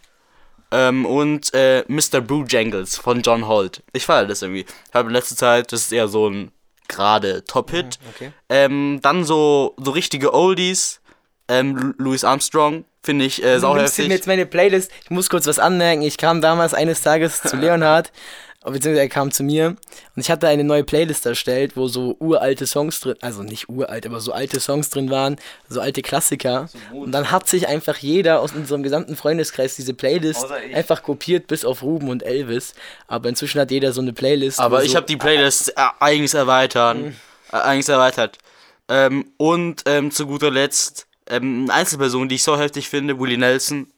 Ähm, 0.73 1.07
und 1.07 1.55
äh, 1.55 1.85
Mr. 1.87 2.21
Bojangles 2.21 2.97
von 2.97 3.23
John 3.23 3.47
Holt. 3.47 3.83
Ich 3.93 4.05
feiere 4.07 4.27
das 4.27 4.43
irgendwie. 4.43 4.62
Ich 4.89 4.95
habe 4.95 5.09
in 5.09 5.12
letzter 5.15 5.37
Zeit, 5.37 5.73
das 5.73 5.83
ist 5.83 5.93
eher 5.93 6.09
so 6.09 6.29
ein 6.29 6.51
gerade 6.89 7.45
Top-Hit. 7.45 7.99
okay. 8.15 8.33
Ähm, 8.49 8.99
dann 9.03 9.25
so, 9.25 9.75
so 9.79 9.91
richtige 9.93 10.35
Oldies. 10.35 11.01
Ähm, 11.49 11.95
Louis 11.99 12.25
Armstrong, 12.25 12.85
finde 13.05 13.25
ich 13.25 13.41
äh, 13.45 13.55
Du 13.55 13.61
sau 13.61 13.75
nimmst 13.77 13.97
mir 13.99 14.05
heftig. 14.05 14.17
jetzt 14.19 14.27
meine 14.27 14.47
Playlist. 14.47 14.91
Ich 15.05 15.11
muss 15.11 15.31
kurz 15.31 15.47
was 15.47 15.61
anmerken. 15.61 16.03
Ich 16.03 16.19
kam 16.19 16.41
damals 16.41 16.75
eines 16.75 17.03
Tages 17.03 17.41
zu 17.41 17.57
Leonhard, 17.61 18.11
beziehungsweise 18.72 19.02
er 19.02 19.09
kam 19.09 19.31
zu 19.31 19.44
mir 19.44 19.68
und 19.68 20.20
ich 20.20 20.31
hatte 20.31 20.48
eine 20.48 20.64
neue 20.64 20.83
Playlist 20.83 21.24
erstellt, 21.24 21.76
wo 21.76 21.87
so 21.87 22.16
uralte 22.18 22.66
Songs 22.66 23.00
drin, 23.00 23.16
also 23.20 23.42
nicht 23.42 23.68
uralt, 23.68 24.07
aber 24.07 24.20
so 24.20 24.33
alte 24.33 24.59
Songs 24.59 24.90
drin 24.90 25.09
waren, 25.11 25.37
so 25.68 25.81
alte 25.81 26.02
Klassiker. 26.02 26.68
Und 26.92 27.12
dann 27.12 27.31
hat 27.31 27.48
sich 27.48 27.68
einfach 27.68 27.98
jeder 27.98 28.40
aus 28.40 28.52
unserem 28.52 28.83
gesamten 28.83 29.16
Freundeskreis 29.16 29.76
diese 29.76 29.94
Playlist 29.94 30.46
einfach 30.74 31.02
kopiert, 31.02 31.46
bis 31.46 31.64
auf 31.64 31.83
Ruben 31.83 32.09
und 32.09 32.22
Elvis. 32.22 32.74
Aber 33.07 33.29
inzwischen 33.29 33.61
hat 33.61 33.70
jeder 33.70 33.92
so 33.92 34.00
eine 34.00 34.12
Playlist. 34.12 34.59
Aber 34.59 34.83
ich 34.83 34.92
so, 34.92 34.96
habe 34.96 35.07
die 35.07 35.16
Playlist 35.16 35.70
äh, 35.76 35.83
eigens 36.00 36.35
erweitern. 36.35 37.14
Äh, 37.52 37.57
eigens 37.57 37.88
erweitert. 37.88 38.38
Ähm, 38.88 39.26
und 39.37 39.83
ähm, 39.87 40.11
zu 40.11 40.26
guter 40.26 40.50
Letzt 40.50 41.07
ähm, 41.29 41.64
eine 41.64 41.74
Einzelperson, 41.74 42.29
die 42.29 42.37
ich 42.37 42.42
so 42.42 42.59
heftig 42.59 42.88
finde, 42.88 43.18
Willie 43.18 43.38
Nelson. 43.38 43.88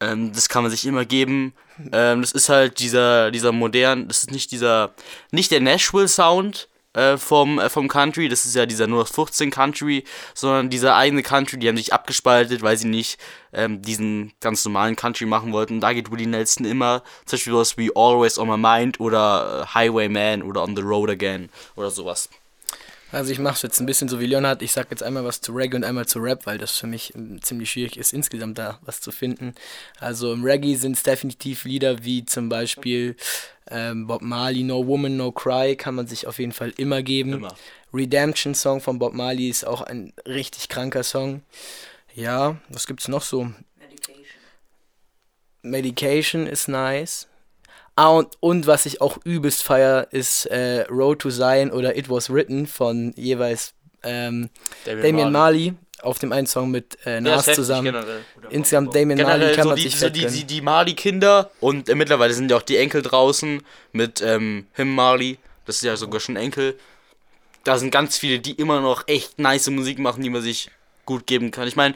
Ähm, 0.00 0.32
das 0.32 0.48
kann 0.48 0.62
man 0.62 0.70
sich 0.70 0.86
immer 0.86 1.04
geben. 1.04 1.54
Ähm, 1.92 2.20
das 2.20 2.32
ist 2.32 2.48
halt 2.48 2.78
dieser, 2.80 3.30
dieser 3.30 3.52
modern, 3.52 4.08
das 4.08 4.18
ist 4.18 4.30
nicht 4.30 4.50
dieser, 4.52 4.94
nicht 5.30 5.50
der 5.50 5.60
Nashville-Sound 5.60 6.68
äh, 6.96 7.18
vom, 7.18 7.58
äh, 7.58 7.68
vom 7.68 7.88
Country, 7.88 8.28
das 8.28 8.46
ist 8.46 8.54
ja 8.54 8.66
dieser 8.66 8.84
0815 8.84 9.50
Country, 9.50 10.04
sondern 10.34 10.70
dieser 10.70 10.96
eigene 10.96 11.22
Country, 11.22 11.58
die 11.58 11.68
haben 11.68 11.76
sich 11.76 11.92
abgespaltet, 11.92 12.62
weil 12.62 12.76
sie 12.76 12.88
nicht 12.88 13.18
ähm, 13.52 13.82
diesen 13.82 14.32
ganz 14.40 14.64
normalen 14.64 14.96
Country 14.96 15.26
machen 15.26 15.52
wollten. 15.52 15.80
Da 15.80 15.92
geht 15.92 16.10
Willie 16.10 16.26
Nelson 16.26 16.64
immer, 16.64 17.02
zum 17.26 17.36
Beispiel 17.36 17.54
was 17.54 17.76
wie 17.76 17.90
Always 17.94 18.38
on 18.38 18.48
My 18.48 18.56
Mind 18.56 19.00
oder 19.00 19.62
äh, 19.62 19.74
Highwayman 19.74 20.42
oder 20.42 20.62
On 20.62 20.74
the 20.74 20.82
Road 20.82 21.10
Again 21.10 21.50
oder 21.74 21.90
sowas. 21.90 22.28
Also 23.12 23.30
ich 23.30 23.38
mache 23.38 23.54
es 23.54 23.62
jetzt 23.62 23.80
ein 23.80 23.86
bisschen 23.86 24.08
so 24.08 24.20
wie 24.20 24.26
Leonhard. 24.26 24.62
Ich 24.62 24.72
sag 24.72 24.90
jetzt 24.90 25.02
einmal 25.02 25.24
was 25.24 25.40
zu 25.40 25.52
Reggae 25.52 25.76
und 25.76 25.84
einmal 25.84 26.06
zu 26.06 26.18
Rap, 26.18 26.44
weil 26.44 26.58
das 26.58 26.76
für 26.76 26.86
mich 26.86 27.14
ähm, 27.14 27.40
ziemlich 27.40 27.70
schwierig 27.70 27.96
ist, 27.96 28.12
insgesamt 28.12 28.58
da 28.58 28.78
was 28.82 29.00
zu 29.00 29.12
finden. 29.12 29.54
Also 30.00 30.32
im 30.32 30.42
Reggae 30.42 30.74
sind 30.74 30.96
es 30.96 31.02
definitiv 31.02 31.64
Lieder 31.64 32.04
wie 32.04 32.24
zum 32.24 32.48
Beispiel 32.48 33.16
ähm, 33.70 34.06
Bob 34.06 34.22
Marley, 34.22 34.64
No 34.64 34.86
Woman, 34.86 35.16
No 35.16 35.32
Cry, 35.32 35.76
kann 35.76 35.94
man 35.94 36.06
sich 36.06 36.26
auf 36.26 36.38
jeden 36.38 36.52
Fall 36.52 36.72
immer 36.76 37.02
geben. 37.02 37.34
Immer. 37.34 37.54
Redemption 37.94 38.54
Song 38.54 38.80
von 38.80 38.98
Bob 38.98 39.14
Marley 39.14 39.48
ist 39.48 39.66
auch 39.66 39.82
ein 39.82 40.12
richtig 40.26 40.68
kranker 40.68 41.02
Song. 41.02 41.42
Ja, 42.14 42.56
was 42.68 42.86
gibt's 42.86 43.08
noch 43.08 43.22
so? 43.22 43.50
Medication 45.62 46.46
ist 46.46 46.68
nice. 46.68 47.28
Ah, 47.96 48.10
und, 48.10 48.28
und 48.40 48.66
was 48.66 48.84
ich 48.84 49.00
auch 49.00 49.18
übelst 49.24 49.62
feier, 49.62 50.08
ist 50.10 50.44
äh, 50.46 50.82
Road 50.90 51.20
to 51.20 51.30
Zion 51.30 51.70
oder 51.70 51.96
It 51.96 52.10
Was 52.10 52.30
Written 52.30 52.66
von 52.66 53.14
jeweils 53.16 53.72
ähm, 54.02 54.50
Damian 54.84 55.32
Marley 55.32 55.74
auf 56.02 56.18
dem 56.18 56.30
einen 56.30 56.46
Song 56.46 56.70
mit 56.70 56.98
äh, 57.06 57.22
Nas 57.22 57.46
zusammen. 57.46 57.96
Insgesamt 58.50 58.94
Damian 58.94 59.22
Marley 59.22 59.54
kann 59.54 59.62
so 59.62 59.68
man 59.70 59.76
die, 59.76 59.82
sich 59.82 59.96
so 59.96 60.10
die, 60.10 60.26
die, 60.26 60.44
die 60.44 60.60
Marley-Kinder 60.60 61.50
und 61.60 61.88
äh, 61.88 61.94
mittlerweile 61.94 62.34
sind 62.34 62.50
ja 62.50 62.58
auch 62.58 62.62
die 62.62 62.76
Enkel 62.76 63.00
draußen 63.00 63.62
mit 63.92 64.20
ähm, 64.20 64.66
Him 64.74 64.94
Marley. 64.94 65.38
Das 65.64 65.76
ist 65.76 65.82
ja 65.82 65.96
sogar 65.96 66.20
schon 66.20 66.36
Enkel. 66.36 66.78
da 67.64 67.78
sind 67.78 67.90
ganz 67.90 68.18
viele, 68.18 68.38
die 68.40 68.52
immer 68.52 68.80
noch 68.80 69.08
echt 69.08 69.38
nice 69.38 69.70
Musik 69.70 69.98
machen, 69.98 70.22
die 70.22 70.30
man 70.30 70.42
sich 70.42 70.70
gut 71.06 71.26
geben 71.26 71.50
kann. 71.50 71.66
Ich 71.66 71.76
meine, 71.76 71.94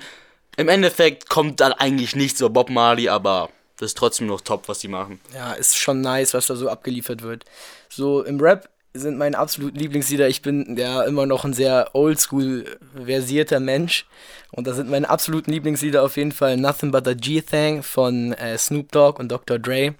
im 0.57 0.69
Endeffekt 0.69 1.29
kommt 1.29 1.61
dann 1.61 1.73
eigentlich 1.73 2.17
nichts 2.17 2.41
über 2.41 2.51
Bob 2.51 2.71
Marley, 2.71 3.09
aber 3.09 3.51
das 3.81 3.91
ist 3.91 3.99
trotzdem 3.99 4.27
noch 4.27 4.43
top, 4.43 4.69
was 4.69 4.81
die 4.81 4.89
machen. 4.89 5.21
Ja, 5.35 5.55
ist 5.55 5.79
schon 5.79 6.03
nice, 6.03 6.35
was 6.35 6.47
da 6.47 6.55
so 6.55 6.69
abgeliefert 6.69 7.23
wird. 7.23 7.47
So 7.89 8.23
im 8.23 8.39
Rap 8.39 8.69
sind 8.93 9.17
meine 9.17 9.39
absoluten 9.39 9.79
Lieblingslieder. 9.79 10.29
Ich 10.29 10.43
bin 10.43 10.77
ja 10.77 11.03
immer 11.05 11.25
noch 11.25 11.47
ein 11.47 11.55
sehr 11.55 11.91
oldschool 11.95 12.67
versierter 12.95 13.59
Mensch. 13.59 14.07
Und 14.51 14.67
da 14.67 14.75
sind 14.75 14.91
meine 14.91 15.09
absoluten 15.09 15.51
Lieblingslieder 15.53 16.03
auf 16.03 16.19
jeden 16.19 16.33
Fall 16.33 16.59
Nothing 16.59 16.91
But 16.91 17.09
a 17.09 17.15
G-Thang 17.15 17.83
von 17.83 18.35
äh, 18.35 18.59
Snoop 18.59 18.93
Dogg 18.93 19.19
und 19.19 19.31
Dr. 19.31 19.59
Dre. 19.59 19.95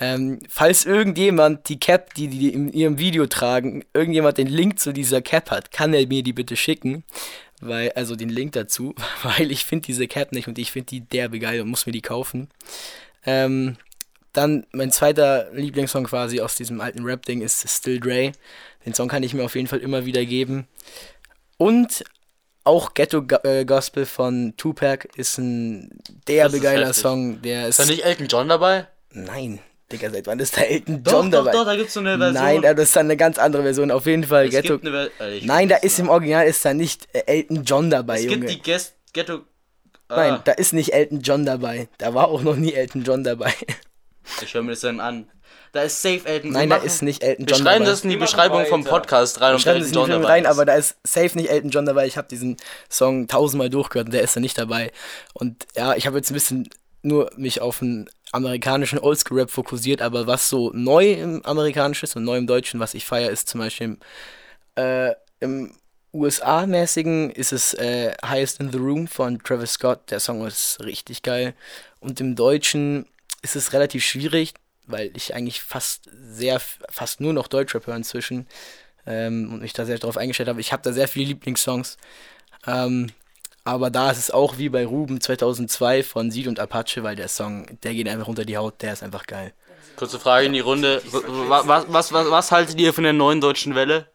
Ähm, 0.00 0.38
falls 0.48 0.84
irgendjemand 0.84 1.68
die 1.68 1.80
Cap, 1.80 2.14
die 2.14 2.28
die 2.28 2.52
in 2.52 2.72
ihrem 2.72 2.98
Video 2.98 3.26
tragen, 3.26 3.84
irgendjemand 3.92 4.38
den 4.38 4.48
Link 4.48 4.78
zu 4.78 4.92
dieser 4.92 5.20
Cap 5.20 5.50
hat, 5.50 5.72
kann 5.72 5.94
er 5.94 6.06
mir 6.06 6.22
die 6.22 6.32
bitte 6.32 6.56
schicken. 6.56 7.02
Weil, 7.66 7.92
also 7.92 8.16
den 8.16 8.28
Link 8.28 8.52
dazu, 8.52 8.94
weil 9.22 9.50
ich 9.50 9.64
finde 9.64 9.86
diese 9.86 10.06
Cap 10.06 10.32
nicht 10.32 10.48
und 10.48 10.58
ich 10.58 10.72
finde 10.72 10.86
die 10.86 11.00
derbe 11.00 11.38
geil 11.38 11.60
und 11.60 11.68
muss 11.68 11.86
mir 11.86 11.92
die 11.92 12.02
kaufen. 12.02 12.48
Ähm, 13.26 13.76
dann 14.32 14.66
mein 14.72 14.90
zweiter 14.90 15.50
Lieblingssong 15.52 16.04
quasi 16.04 16.40
aus 16.40 16.56
diesem 16.56 16.80
alten 16.80 17.04
Rap-Ding 17.04 17.40
ist 17.40 17.68
Still 17.68 18.00
Dre. 18.00 18.32
Den 18.84 18.92
Song 18.94 19.08
kann 19.08 19.22
ich 19.22 19.32
mir 19.32 19.44
auf 19.44 19.54
jeden 19.54 19.68
Fall 19.68 19.78
immer 19.78 20.04
wieder 20.04 20.24
geben. 20.24 20.66
Und 21.56 22.04
auch 22.64 22.94
Ghetto 22.94 23.24
äh, 23.44 23.64
Gospel 23.64 24.06
von 24.06 24.54
Tupac 24.56 25.08
ist 25.16 25.38
ein 25.38 25.90
derbe 26.26 26.60
geiler. 26.60 26.92
Song. 26.92 27.40
Der 27.42 27.68
Ist 27.68 27.78
ist. 27.78 27.88
da 27.88 27.92
nicht 27.92 28.04
Elton 28.04 28.26
John 28.26 28.48
dabei? 28.48 28.88
Nein, 29.10 29.60
Digga, 29.94 30.10
seit 30.10 30.26
wann 30.26 30.38
ist 30.38 30.56
da 30.56 30.62
Elton 30.62 31.02
John 31.06 31.30
dabei? 31.30 31.52
da 31.52 31.76
gibt's 31.76 31.94
so 31.94 32.00
eine 32.00 32.18
Version. 32.18 32.34
Nein, 32.42 32.62
das 32.62 32.78
ist 32.80 32.96
dann 32.96 33.06
eine 33.06 33.16
ganz 33.16 33.38
andere 33.38 33.62
Version. 33.62 33.90
Auf 33.90 34.06
jeden 34.06 34.24
Fall 34.24 34.46
es 34.46 34.50
Ghetto. 34.52 34.74
gibt 34.78 34.86
eine 34.86 35.10
Ver 35.16 35.26
äh, 35.28 35.36
ich 35.38 35.44
Nein, 35.44 35.68
da 35.68 35.76
ist 35.76 35.98
im 35.98 36.08
Original 36.08 36.46
ist 36.46 36.64
da 36.64 36.74
nicht 36.74 37.08
äh, 37.12 37.22
Elton 37.26 37.64
John 37.64 37.90
dabei, 37.90 38.16
Es 38.18 38.24
Junge. 38.24 38.38
gibt 38.46 38.50
die 38.50 38.62
Guest 38.70 38.94
Ghetto. 39.12 39.40
Ah, 40.08 40.16
Nein, 40.16 40.40
da 40.44 40.52
ist 40.52 40.72
nicht 40.74 40.92
Elton 40.92 41.20
John 41.22 41.46
dabei. 41.46 41.88
Da 41.98 42.12
war 42.14 42.28
auch 42.28 42.42
noch 42.42 42.56
nie 42.56 42.72
Elton 42.74 43.02
John 43.04 43.24
dabei. 43.24 43.52
Ich 44.42 44.54
höre 44.54 44.62
mir 44.62 44.70
das 44.70 44.80
dann 44.80 45.00
an. 45.00 45.30
Da 45.72 45.82
ist 45.82 46.00
safe 46.00 46.22
Elton 46.24 46.52
Nein, 46.52 46.70
Wir 46.70 46.78
da 46.78 46.82
ist 46.82 47.02
nicht 47.02 47.22
Elton 47.22 47.46
Wir 47.46 47.54
John 47.56 47.62
schreiben 47.66 47.80
dabei. 47.84 47.90
das 47.90 48.04
in 48.04 48.08
die 48.10 48.16
Wir 48.16 48.20
Beschreibung 48.20 48.64
vom. 48.64 48.84
Podcast 48.84 49.40
rein, 49.42 49.54
ob 49.54 49.60
Schreiben 49.60 49.82
Elton 49.82 49.82
das 49.82 49.88
in 49.90 49.94
John 49.94 50.06
die 50.06 50.12
dabei 50.22 50.32
rein, 50.32 50.42
ist. 50.44 50.48
aber 50.50 50.64
da 50.64 50.74
ist 50.76 50.96
safe 51.04 51.36
nicht 51.36 51.50
Elton 51.50 51.68
John 51.70 51.84
dabei. 51.84 52.06
Ich 52.06 52.16
habe 52.16 52.26
diesen 52.28 52.56
Song 52.88 53.28
tausendmal 53.28 53.68
durchgehört 53.68 54.06
und 54.06 54.14
der 54.14 54.22
ist 54.22 54.34
da 54.34 54.40
nicht 54.40 54.56
dabei. 54.56 54.92
Und 55.34 55.66
ja, 55.76 55.94
ich 55.94 56.06
habe 56.06 56.16
jetzt 56.16 56.30
ein 56.30 56.34
bisschen 56.34 56.68
nur 57.04 57.30
mich 57.36 57.60
auf 57.60 57.80
den 57.80 58.08
amerikanischen 58.32 58.98
Oldschool-Rap 58.98 59.50
fokussiert, 59.50 60.02
aber 60.02 60.26
was 60.26 60.48
so 60.48 60.70
neu 60.74 61.12
im 61.12 61.44
amerikanischen 61.44 62.04
ist 62.04 62.16
und 62.16 62.24
neu 62.24 62.36
im 62.36 62.46
Deutschen, 62.46 62.80
was 62.80 62.94
ich 62.94 63.04
feiere, 63.04 63.30
ist 63.30 63.48
zum 63.48 63.60
Beispiel 63.60 63.98
äh, 64.76 65.12
im 65.40 65.72
USA-mäßigen 66.14 67.30
ist 67.30 67.52
es 67.52 67.74
äh, 67.74 68.14
Highest 68.24 68.60
in 68.60 68.70
the 68.70 68.78
Room 68.78 69.08
von 69.08 69.40
Travis 69.40 69.72
Scott. 69.72 70.10
Der 70.10 70.20
Song 70.20 70.46
ist 70.46 70.78
richtig 70.80 71.22
geil. 71.22 71.54
Und 71.98 72.20
im 72.20 72.36
Deutschen 72.36 73.06
ist 73.42 73.56
es 73.56 73.72
relativ 73.72 74.04
schwierig, 74.04 74.54
weil 74.86 75.10
ich 75.16 75.34
eigentlich 75.34 75.60
fast 75.60 76.08
sehr, 76.12 76.60
fast 76.60 77.20
nur 77.20 77.32
noch 77.32 77.48
Deutschrap 77.48 77.86
höre 77.86 77.96
inzwischen 77.96 78.46
ähm, 79.06 79.52
und 79.52 79.60
mich 79.60 79.72
da 79.72 79.84
sehr 79.84 79.98
darauf 79.98 80.16
eingestellt 80.16 80.48
habe. 80.48 80.60
Ich 80.60 80.72
habe 80.72 80.82
da 80.82 80.92
sehr 80.92 81.08
viele 81.08 81.26
Lieblingssongs. 81.26 81.96
Ähm, 82.66 83.10
aber 83.64 83.90
da 83.90 84.10
ist 84.10 84.18
es 84.18 84.30
auch 84.30 84.58
wie 84.58 84.68
bei 84.68 84.84
Ruben 84.86 85.20
2002 85.20 86.02
von 86.02 86.30
Sid 86.30 86.46
und 86.46 86.60
Apache, 86.60 87.02
weil 87.02 87.16
der 87.16 87.28
Song, 87.28 87.66
der 87.82 87.94
geht 87.94 88.08
einfach 88.08 88.28
unter 88.28 88.44
die 88.44 88.56
Haut, 88.56 88.82
der 88.82 88.92
ist 88.92 89.02
einfach 89.02 89.26
geil. 89.26 89.52
Kurze 89.96 90.18
Frage 90.18 90.46
in 90.46 90.52
die 90.52 90.60
Runde. 90.60 91.00
Was, 91.12 91.66
was, 91.66 92.12
was, 92.12 92.30
was, 92.30 92.52
haltet 92.52 92.78
ihr 92.80 92.92
von 92.92 93.04
der 93.04 93.12
neuen 93.12 93.40
deutschen 93.40 93.74
Welle? 93.74 94.06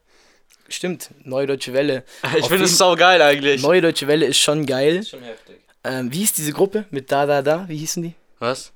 Stimmt, 0.68 1.10
Neue 1.24 1.48
Deutsche 1.48 1.74
Welle. 1.74 2.04
Ich 2.38 2.46
finde 2.46 2.66
es 2.66 2.78
sau 2.78 2.96
geil 2.96 3.22
eigentlich. 3.22 3.62
Neue 3.64 3.82
Deutsche 3.82 4.08
Welle 4.08 4.26
ist 4.28 4.38
schon 4.40 4.66
geil. 4.66 5.04
Schon 5.04 5.24
heftig. 5.24 5.58
Ähm, 5.84 6.12
wie 6.12 6.18
hieß 6.20 6.34
diese 6.34 6.52
Gruppe 6.52 6.86
mit 6.92 7.12
Da 7.12 7.26
Da 7.26 7.42
Da? 7.42 7.68
Wie 7.68 7.78
hießen 7.78 8.04
die? 8.04 8.14
Was? 8.38 8.72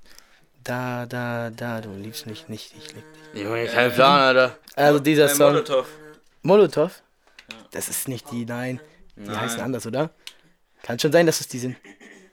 Da 0.63 1.05
Da 1.05 1.51
Da, 1.51 1.81
du 1.81 1.91
liebst 1.93 2.25
mich 2.25 2.47
nicht, 2.47 2.73
ich 2.77 2.93
lieb 2.95 3.03
dich. 3.33 3.43
Junge, 3.43 3.65
kein 3.67 3.91
Plan, 3.91 4.19
Alter. 4.21 4.57
Also 4.75 4.99
dieser 4.99 5.25
Äh, 5.25 5.29
Song. 5.35 5.51
Molotov. 5.53 5.87
Molotov? 6.41 7.03
Das 7.71 7.89
ist 7.89 8.07
nicht 8.07 8.31
die, 8.31 8.45
nein. 8.45 8.79
Die 9.15 9.29
heißen 9.29 9.59
anders, 9.59 9.85
oder? 9.85 10.09
Kann 10.83 10.99
schon 10.99 11.11
sein, 11.11 11.25
dass 11.25 11.39
es 11.41 11.47
die 11.47 11.57
sind. 11.59 11.75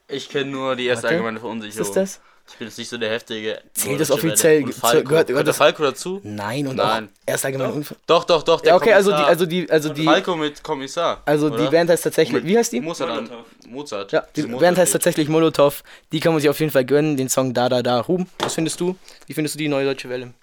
Ich 0.09 0.29
kenne 0.29 0.51
nur 0.51 0.77
die 0.77 0.87
erste 0.87 1.05
Warte. 1.05 1.15
allgemeine 1.17 1.37
Ist 1.37 1.41
Verunsicherung. 1.43 1.89
es 1.89 1.95
das? 1.95 2.21
Ich 2.53 2.57
bin 2.57 2.67
jetzt 2.67 2.79
nicht 2.79 2.89
so 2.89 2.99
der 2.99 3.11
heftige. 3.11 3.61
Zählt 3.75 4.01
das 4.01 4.11
offiziell 4.11 4.63
Falco. 4.73 4.73
gehört- 4.73 5.07
gehört 5.09 5.27
Gehört 5.29 5.47
der 5.47 5.51
das- 5.53 5.57
Falco 5.57 5.85
dazu? 5.85 6.21
Nein, 6.25 6.67
und 6.67 6.77
Nein. 6.77 7.09
auch 7.09 7.11
erst 7.31 7.45
allgemein 7.45 7.71
Unfall. 7.71 7.97
Doch, 8.09 8.25
doch, 8.25 8.43
doch. 8.43 8.61
Der 8.61 8.71
Ja, 8.73 8.77
okay, 8.77 8.93
also 8.93 9.13
die, 9.13 9.17
also 9.23 9.47
die, 9.47 9.71
also 9.71 9.89
die, 9.91 10.03
Falco 10.05 10.35
mit 10.35 10.61
Kommissar. 10.65 11.23
also 11.27 11.47
oder? 11.47 11.59
die 11.65 11.71
Band 11.71 11.91
heißt 11.91 12.03
tatsächlich, 12.03 12.43
wie 12.45 12.59
heißt 12.59 12.73
die? 12.73 12.81
Mozart. 12.81 13.31
Mozart. 13.69 14.11
Ja, 14.11 14.23
die 14.35 14.43
Diese 14.43 14.49
Band 14.57 14.79
heißt 14.79 14.93
tatsächlich 14.93 15.29
Molotov. 15.29 15.85
Die 16.11 16.19
kann 16.19 16.33
man 16.33 16.41
sich 16.41 16.51
auf 16.51 16.59
jeden 16.59 16.73
Fall 16.73 16.85
gönnen, 16.85 17.17
den 17.17 17.29
Song 17.29 17.55
Da 17.55 17.69
Da 17.69 17.83
Da. 17.83 18.01
Ruben, 18.01 18.29
was 18.41 18.55
findest 18.55 18.81
du? 18.81 18.97
Wie 19.29 19.35
findest 19.35 19.55
du 19.55 19.59
die 19.61 19.69
neue 19.69 19.85
deutsche 19.85 20.09
Welle? 20.09 20.35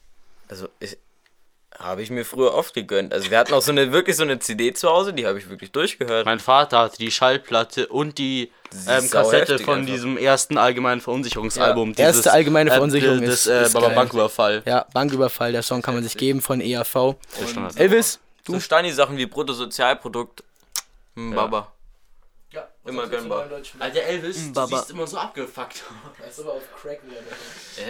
Also, 0.48 0.70
ich, 0.80 0.98
habe 1.80 2.02
ich 2.02 2.10
mir 2.10 2.26
früher 2.26 2.54
oft 2.54 2.74
gegönnt. 2.74 3.14
Also, 3.14 3.30
wir 3.30 3.38
hatten 3.38 3.54
auch 3.54 3.62
so 3.62 3.72
eine, 3.72 3.92
wirklich 3.92 4.16
so 4.16 4.24
eine 4.24 4.40
CD 4.40 4.74
zu 4.74 4.90
Hause, 4.90 5.14
die 5.14 5.26
habe 5.28 5.38
ich 5.38 5.50
wirklich 5.50 5.72
durchgehört. 5.72 6.26
Mein 6.26 6.40
Vater 6.40 6.80
hatte 6.80 6.98
die 6.98 7.12
Schallplatte 7.12 7.88
und 7.88 8.18
die 8.18 8.52
ist 8.72 8.88
ähm, 8.90 9.10
Kassette 9.10 9.60
von 9.60 9.80
einfach. 9.80 9.92
diesem 9.94 10.18
ersten 10.18 10.58
allgemeinen 10.58 11.02
Verunsicherungsalbum. 11.02 11.94
Ja, 11.98 12.06
erste 12.06 12.32
allgemeine 12.34 12.72
Verunsicherung 12.72 13.22
das, 13.22 13.34
ist- 13.36 13.48
Das 13.48 13.68
ist 13.68 13.72
äh, 13.72 13.74
Baba 13.76 13.88
geil. 13.88 13.96
Banküberfall. 13.96 14.64
Ja, 14.66 14.86
Banküberfall, 14.94 15.52
der 15.52 15.64
Song 15.64 15.82
kann 15.82 15.94
man 15.94 16.04
sich 16.04 16.18
geben 16.18 16.42
von 16.42 16.62
EAV. 16.62 17.16
Standard. 17.48 17.80
Elvis, 17.80 18.20
So 18.48 18.60
Steini-Sachen 18.60 19.18
wie 19.18 19.26
Bruttosozialprodukt. 19.26 20.44
Hm, 21.16 21.34
Baba. 21.36 21.72
Ja, 22.52 22.68
Immer 22.86 23.08
gönnbar. 23.08 23.48
Alter 23.80 24.02
Elvis, 24.04 24.48
du 24.48 24.54
Baba. 24.54 24.78
siehst 24.80 24.92
immer 24.92 25.06
so 25.06 25.18
abgefuckt. 25.18 25.84
Er 26.22 26.28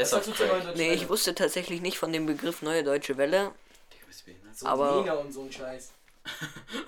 ist 0.02 0.14
auf 0.14 0.22
Crack. 0.36 0.76
Nee, 0.76 0.94
ich 0.94 1.08
wusste 1.10 1.34
tatsächlich 1.36 1.82
nicht 1.82 1.98
von 1.98 2.12
dem 2.12 2.26
Begriff 2.26 2.62
Neue 2.62 2.84
Deutsche 2.84 3.18
Welle. 3.18 3.52
Aber- 4.64 5.20
und 5.20 5.32
so 5.34 5.42
ein 5.44 5.52
Scheiß. 5.52 5.92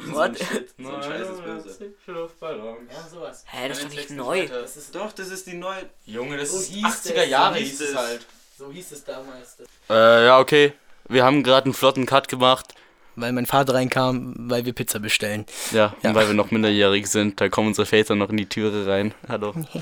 What? 0.07 0.37
So 0.77 0.89
ein 0.95 1.03
Scheiß 1.03 1.29
ist 1.29 1.43
böse. 1.43 1.91
Ja, 2.07 3.07
sowas. 3.09 3.45
Hä, 3.47 3.69
das 3.69 3.77
ist 3.79 3.85
doch 3.87 3.91
nicht 3.91 4.09
neu. 4.11 4.47
Das 4.47 4.75
ist 4.77 4.93
doch, 4.95 5.11
das 5.13 5.29
ist 5.29 5.47
die 5.47 5.53
neue. 5.55 5.89
Junge, 6.05 6.37
das 6.37 6.51
So 6.51 6.57
ist 6.59 6.71
hieß 6.71 6.85
80er 6.85 7.13
es, 7.23 7.29
Jahre 7.29 7.53
so 7.55 7.59
hieß 7.59 7.69
hieß 7.79 7.89
es 7.89 7.95
halt. 7.95 8.25
So 8.57 8.71
hieß 8.71 8.91
es 8.91 9.03
damals. 9.05 9.57
Äh, 9.89 10.25
ja, 10.25 10.39
okay. 10.39 10.73
Wir 11.07 11.23
haben 11.23 11.43
gerade 11.43 11.65
einen 11.65 11.73
flotten 11.73 12.05
Cut 12.05 12.27
gemacht. 12.27 12.73
Weil 13.15 13.33
mein 13.33 13.45
Vater 13.45 13.73
reinkam, 13.73 14.33
weil 14.37 14.63
wir 14.65 14.71
Pizza 14.71 14.99
bestellen. 14.99 15.45
Ja, 15.71 15.93
Ja. 16.03 16.09
und 16.09 16.15
weil 16.15 16.27
wir 16.27 16.33
noch 16.33 16.51
minderjährig 16.51 17.05
sind, 17.07 17.41
da 17.41 17.49
kommen 17.49 17.67
unsere 17.69 17.85
Väter 17.85 18.15
noch 18.15 18.29
in 18.29 18.37
die 18.37 18.45
Türe 18.47 18.87
rein. 18.87 19.13
Hallo. 19.27 19.53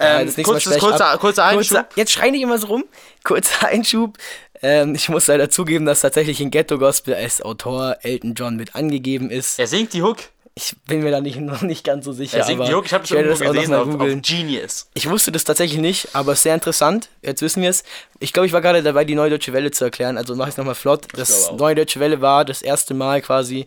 Ja, 0.00 0.20
ähm, 0.20 0.26
das 0.26 0.36
nächste 0.36 0.42
kurzes, 0.44 0.78
kurzer, 0.78 1.18
kurzer 1.18 1.44
Einschub. 1.44 1.76
Kurzer, 1.76 1.88
jetzt 1.96 2.12
schreien 2.12 2.32
die 2.34 2.40
immer 2.40 2.56
so 2.56 2.68
rum. 2.68 2.84
Kurzer 3.24 3.66
Einschub. 3.68 4.16
Ähm, 4.62 4.94
ich 4.94 5.08
muss 5.08 5.26
leider 5.26 5.50
zugeben, 5.50 5.86
dass 5.86 6.00
tatsächlich 6.00 6.40
in 6.40 6.50
Ghetto 6.50 6.78
Gospel 6.78 7.14
als 7.14 7.42
Autor 7.42 7.98
Elton 8.02 8.34
John 8.34 8.56
mit 8.56 8.74
angegeben 8.74 9.30
ist. 9.30 9.58
Er 9.58 9.66
singt 9.66 9.92
die 9.92 10.02
Hook. 10.02 10.18
Ich 10.54 10.74
bin 10.86 11.04
mir 11.04 11.12
da 11.12 11.20
nicht, 11.20 11.38
noch 11.40 11.62
nicht 11.62 11.84
ganz 11.84 12.04
so 12.04 12.12
sicher. 12.12 12.38
Er 12.38 12.44
singt 12.44 12.66
die 12.66 12.74
Hook. 12.74 12.86
Ich 12.86 12.92
habe 12.92 13.04
ich 13.04 13.10
schon 13.10 13.24
das 13.54 13.68
noch 13.68 13.86
auf, 13.86 14.00
auf. 14.00 14.22
Genius. 14.22 14.88
Ich 14.94 15.08
wusste 15.08 15.30
das 15.30 15.44
tatsächlich 15.44 15.80
nicht, 15.80 16.08
aber 16.14 16.34
sehr 16.34 16.54
interessant. 16.54 17.08
Jetzt 17.22 17.42
wissen 17.42 17.62
wir 17.62 17.70
es. 17.70 17.84
Ich 18.18 18.32
glaube, 18.32 18.46
ich 18.46 18.52
war 18.52 18.60
gerade 18.60 18.82
dabei, 18.82 19.04
die 19.04 19.14
Neue 19.14 19.30
Deutsche 19.30 19.52
Welle 19.52 19.70
zu 19.70 19.84
erklären. 19.84 20.16
Also 20.18 20.34
mache 20.34 20.48
ich 20.48 20.54
es 20.54 20.58
nochmal 20.58 20.74
flott. 20.74 21.06
Das 21.12 21.28
glaube 21.28 21.54
auch. 21.54 21.58
Neue 21.60 21.74
Deutsche 21.76 22.00
Welle 22.00 22.20
war 22.20 22.44
das 22.44 22.62
erste 22.62 22.94
Mal 22.94 23.22
quasi, 23.22 23.66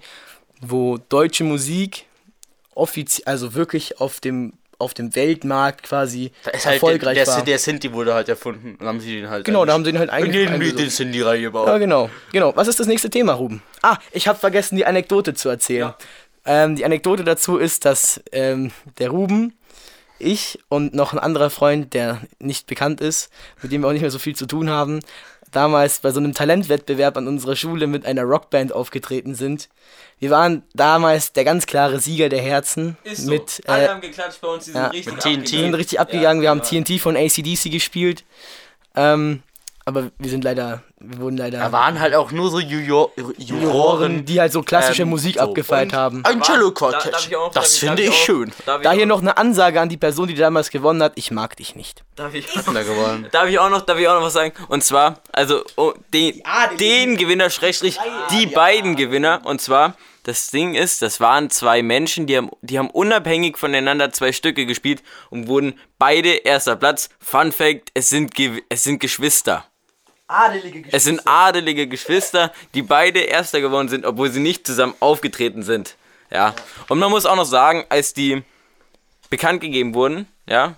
wo 0.59 0.97
deutsche 0.97 1.45
Musik 1.45 2.05
offiziell, 2.75 3.25
also 3.25 3.53
wirklich 3.53 3.99
auf 3.99 4.19
dem, 4.19 4.53
auf 4.81 4.93
dem 4.93 5.15
Weltmarkt 5.15 5.83
quasi 5.83 6.31
Da 6.43 6.51
ist 6.51 6.65
halt 6.65 6.75
erfolgreich 6.75 7.15
der, 7.15 7.25
der, 7.25 7.33
war. 7.35 7.43
der 7.45 7.59
Sinti 7.59 7.93
wurde 7.93 8.13
halt 8.13 8.27
erfunden. 8.29 8.71
Und 8.71 8.79
dann 8.81 8.87
haben 8.89 8.99
sie 8.99 9.15
den 9.21 9.29
halt. 9.29 9.45
Genau, 9.45 9.63
da 9.65 9.73
haben 9.73 9.85
sie 9.85 9.91
ihn 9.91 9.99
halt 9.99 10.09
in 10.09 10.15
einge 10.15 10.37
jeden 10.37 10.53
eingesucht. 10.55 10.79
den 10.79 10.89
Sinti 10.89 11.21
reingebaut. 11.21 11.67
Ja, 11.67 11.77
genau. 11.77 12.09
Genau. 12.31 12.55
Was 12.55 12.67
ist 12.67 12.79
das 12.79 12.87
nächste 12.87 13.09
Thema, 13.09 13.33
Ruben? 13.33 13.61
Ah, 13.81 13.97
ich 14.11 14.27
habe 14.27 14.37
vergessen, 14.39 14.75
die 14.75 14.85
Anekdote 14.85 15.33
zu 15.33 15.49
erzählen. 15.49 15.93
Ähm, 16.45 16.75
die 16.75 16.85
Anekdote 16.85 17.23
dazu 17.23 17.57
ist, 17.57 17.85
dass 17.85 18.21
ähm, 18.31 18.71
der 18.97 19.09
Ruben, 19.09 19.53
ich 20.17 20.59
und 20.69 20.93
noch 20.93 21.13
ein 21.13 21.19
anderer 21.19 21.49
Freund, 21.49 21.93
der 21.93 22.21
nicht 22.39 22.67
bekannt 22.67 23.01
ist, 23.01 23.29
mit 23.61 23.71
dem 23.71 23.81
wir 23.81 23.87
auch 23.87 23.91
nicht 23.93 24.01
mehr 24.01 24.11
so 24.11 24.19
viel 24.19 24.35
zu 24.35 24.45
tun 24.45 24.69
haben, 24.69 24.99
damals 25.51 25.99
bei 25.99 26.11
so 26.11 26.19
einem 26.19 26.33
Talentwettbewerb 26.33 27.17
an 27.17 27.27
unserer 27.27 27.55
Schule 27.55 27.87
mit 27.87 28.05
einer 28.05 28.23
Rockband 28.23 28.73
aufgetreten 28.73 29.35
sind. 29.35 29.69
Wir 30.19 30.29
waren 30.29 30.63
damals 30.73 31.33
der 31.33 31.43
ganz 31.43 31.65
klare 31.65 31.99
Sieger 31.99 32.29
der 32.29 32.41
Herzen. 32.41 32.97
Ist 33.03 33.25
so. 33.25 33.31
Mit, 33.31 33.61
Alle 33.67 33.85
äh, 33.85 33.87
haben 33.89 34.01
geklatscht 34.01 34.41
bei 34.41 34.47
uns, 34.47 34.65
die 34.65 34.71
ja. 34.71 34.91
sind 34.91 34.93
richtig 34.93 35.13
TNT. 35.13 35.23
wir 35.23 35.33
sind 35.33 35.39
abgegangen. 35.39 35.73
richtig 35.75 35.99
abgegangen. 35.99 36.41
wir 36.41 36.49
haben 36.49 36.61
Ja, 36.63 36.81
TNT 36.81 36.99
von 37.01 37.17
ACDC 37.17 37.71
gespielt. 37.71 38.23
Ähm, 38.95 39.41
aber 39.85 40.11
wir 40.17 40.29
sind 40.29 40.43
leider, 40.43 40.83
wir 41.03 41.19
wurden 41.19 41.37
leider. 41.37 41.59
Da 41.59 41.71
waren 41.71 41.99
halt 41.99 42.13
auch 42.15 42.31
nur 42.31 42.49
so 42.49 42.59
Juror 42.59 43.11
Juroren, 43.17 43.35
Juroren. 43.37 44.25
die 44.25 44.39
halt 44.39 44.51
so 44.51 44.61
klassische 44.61 45.03
ähm, 45.03 45.09
Musik 45.09 45.35
so. 45.35 45.41
abgefeiert 45.41 45.91
Und 45.91 45.97
haben. 45.97 46.25
Ein 46.25 46.41
cello 46.41 46.69
Da- 46.71 46.99
ich 47.19 47.35
auch- 47.35 47.51
Das 47.51 47.77
finde 47.77 48.03
ich 48.03 48.09
auch- 48.09 48.13
schön. 48.13 48.49
Ich 48.57 48.65
Da 48.65 48.91
hier 48.91 49.03
auch- 49.03 49.07
noch 49.07 49.21
eine 49.21 49.37
Ansage 49.37 49.79
an 49.81 49.89
die 49.89 49.97
Person, 49.97 50.27
die 50.27 50.35
damals 50.35 50.69
gewonnen 50.69 51.01
hat. 51.03 51.13
Ich 51.15 51.31
mag 51.31 51.55
dich 51.57 51.75
nicht. 51.75 52.03
Darf 52.15 52.33
ich, 52.33 52.45
Da 52.47 52.61
gewonnen. 52.83 53.27
darf 53.31 53.47
ich 53.49 53.57
auch 53.59 53.69
noch, 53.69 53.81
darf 53.81 53.97
ich 53.97 54.07
auch 54.07 54.15
noch 54.15 54.23
was 54.25 54.33
sagen? 54.33 54.53
Und 54.67 54.83
zwar, 54.83 55.19
also 55.31 55.63
oh, 55.77 55.93
den, 56.13 56.41
den 56.79 57.17
Gewinner, 57.17 57.49
Schrägstrich, 57.49 57.97
die 58.31 58.45
beiden 58.47 58.95
Gewinner. 58.95 59.41
Und 59.43 59.61
zwar, 59.61 59.95
das 60.23 60.51
Ding 60.51 60.75
ist, 60.75 61.01
das 61.01 61.19
waren 61.19 61.49
zwei 61.49 61.81
Menschen, 61.81 62.27
die 62.27 62.37
haben, 62.37 62.51
die 62.61 62.77
haben 62.77 62.91
unabhängig 62.91 63.57
voneinander 63.57 64.11
zwei 64.11 64.31
Stücke 64.31 64.65
gespielt 64.67 65.01
und 65.31 65.47
wurden 65.47 65.73
beide 65.97 66.29
erster 66.29 66.75
Platz. 66.75 67.09
Fun 67.19 67.51
Fact, 67.51 67.89
es 67.95 68.09
sind, 68.09 68.35
Ge 68.35 68.61
es 68.69 68.83
sind 68.83 68.99
Geschwister. 68.99 69.65
Adelige 70.31 70.83
Es 70.91 71.03
sind 71.03 71.21
adelige 71.27 71.87
Geschwister, 71.87 72.51
die 72.73 72.81
beide 72.81 73.19
Erster 73.19 73.59
geworden 73.61 73.89
sind, 73.89 74.05
obwohl 74.05 74.31
sie 74.31 74.39
nicht 74.39 74.65
zusammen 74.65 74.93
aufgetreten 74.99 75.63
sind. 75.63 75.95
Ja. 76.31 76.55
Und 76.87 76.99
man 76.99 77.11
muss 77.11 77.25
auch 77.25 77.35
noch 77.35 77.45
sagen, 77.45 77.85
als 77.89 78.13
die 78.13 78.43
bekannt 79.29 79.61
gegeben 79.61 79.93
wurden, 79.93 80.27
ja, 80.47 80.75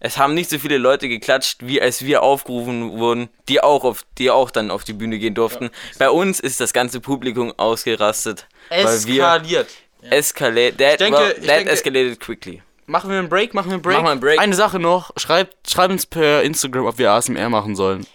es 0.00 0.16
haben 0.18 0.34
nicht 0.34 0.48
so 0.50 0.58
viele 0.58 0.78
Leute 0.78 1.08
geklatscht, 1.08 1.58
wie 1.66 1.80
als 1.82 2.04
wir 2.04 2.22
aufgerufen 2.22 2.98
wurden, 2.98 3.28
die 3.48 3.60
auch 3.60 3.84
auf, 3.84 4.04
die 4.18 4.30
auch 4.30 4.50
dann 4.50 4.70
auf 4.70 4.84
die 4.84 4.92
Bühne 4.92 5.18
gehen 5.18 5.34
durften. 5.34 5.70
Bei 5.98 6.10
uns 6.10 6.38
ist 6.40 6.60
das 6.60 6.72
ganze 6.72 7.00
Publikum 7.00 7.52
ausgerastet, 7.56 8.46
Eskaliert. 8.70 9.68
escalate, 10.10 10.76
that, 10.76 11.00
denke- 11.00 11.18
well, 11.18 11.34
that 11.34 11.44
denke- 11.48 11.70
escalated 11.70 12.20
quickly. 12.20 12.62
Machen 12.86 13.10
wir 13.10 13.18
einen 13.18 13.28
Break, 13.28 13.54
machen 13.54 13.68
wir 13.70 13.74
einen 13.74 13.82
Break. 13.82 13.96
Machen 13.96 14.06
wir 14.06 14.10
einen 14.12 14.20
Break. 14.20 14.40
Eine 14.40 14.54
Sache 14.54 14.78
noch, 14.78 15.10
schreibt, 15.16 15.68
schreibt 15.70 15.92
uns 15.92 16.06
per 16.06 16.42
Instagram, 16.42 16.86
ob 16.86 16.98
wir 16.98 17.10
ASMR 17.10 17.48
machen 17.50 17.76
sollen. 17.76 18.06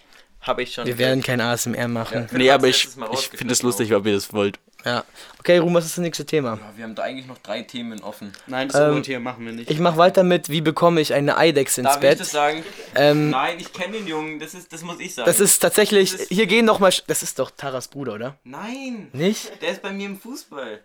Habe 0.46 0.62
ich 0.62 0.74
schon. 0.74 0.86
Wir 0.86 0.98
werden 0.98 1.22
kein 1.22 1.40
ASMR 1.40 1.88
machen. 1.88 2.28
Nee, 2.32 2.50
aber 2.50 2.68
ich, 2.68 2.88
ich 3.12 3.28
finde 3.28 3.52
es 3.52 3.62
lustig, 3.62 3.94
ob 3.94 4.06
ihr 4.06 4.12
das 4.14 4.32
wollt. 4.32 4.58
Ja. 4.84 5.02
Okay, 5.38 5.56
Ruhm, 5.58 5.72
was 5.72 5.86
ist 5.86 5.96
das 5.96 6.02
nächste 6.02 6.26
Thema? 6.26 6.58
Wir 6.76 6.84
haben 6.84 6.94
da 6.94 7.02
eigentlich 7.04 7.26
noch 7.26 7.38
drei 7.38 7.62
Themen 7.62 8.02
offen. 8.02 8.32
Nein, 8.46 8.70
Ähm, 8.74 9.02
hier 9.02 9.18
machen 9.18 9.46
wir 9.46 9.52
nicht. 9.52 9.70
Ich 9.70 9.78
mach 9.78 9.96
weiter 9.96 10.22
mit, 10.22 10.50
wie 10.50 10.60
bekomme 10.60 11.00
ich 11.00 11.14
eine 11.14 11.38
Eidechse 11.38 11.80
ins 11.80 11.88
Darf 11.94 12.02
ich 12.02 12.10
das 12.10 12.18
Bett? 12.18 12.26
sagen? 12.26 12.64
Ähm, 12.94 13.30
Nein, 13.30 13.56
ich 13.58 13.72
kenne 13.72 13.94
den 13.96 14.06
Jungen, 14.06 14.38
das, 14.38 14.52
ist, 14.52 14.70
das 14.74 14.82
muss 14.82 15.00
ich 15.00 15.14
sagen. 15.14 15.24
das 15.26 15.40
ist 15.40 15.58
tatsächlich, 15.60 16.12
Das 16.12 16.20
ist- 16.22 16.28
hier 16.28 16.46
gehen 16.46 16.66
noch 16.66 16.80
mal, 16.80 16.92
das 17.06 17.22
ist 17.22 17.38
doch 17.38 17.50
Taras 17.50 17.88
Bruder, 17.88 18.12
oder? 18.12 18.36
Nein, 18.44 19.08
Nicht? 19.14 19.50
der 19.62 19.70
ist 19.70 19.80
bei 19.80 19.90
mir 19.92 20.04
im 20.06 20.18
Fußball. 20.20 20.80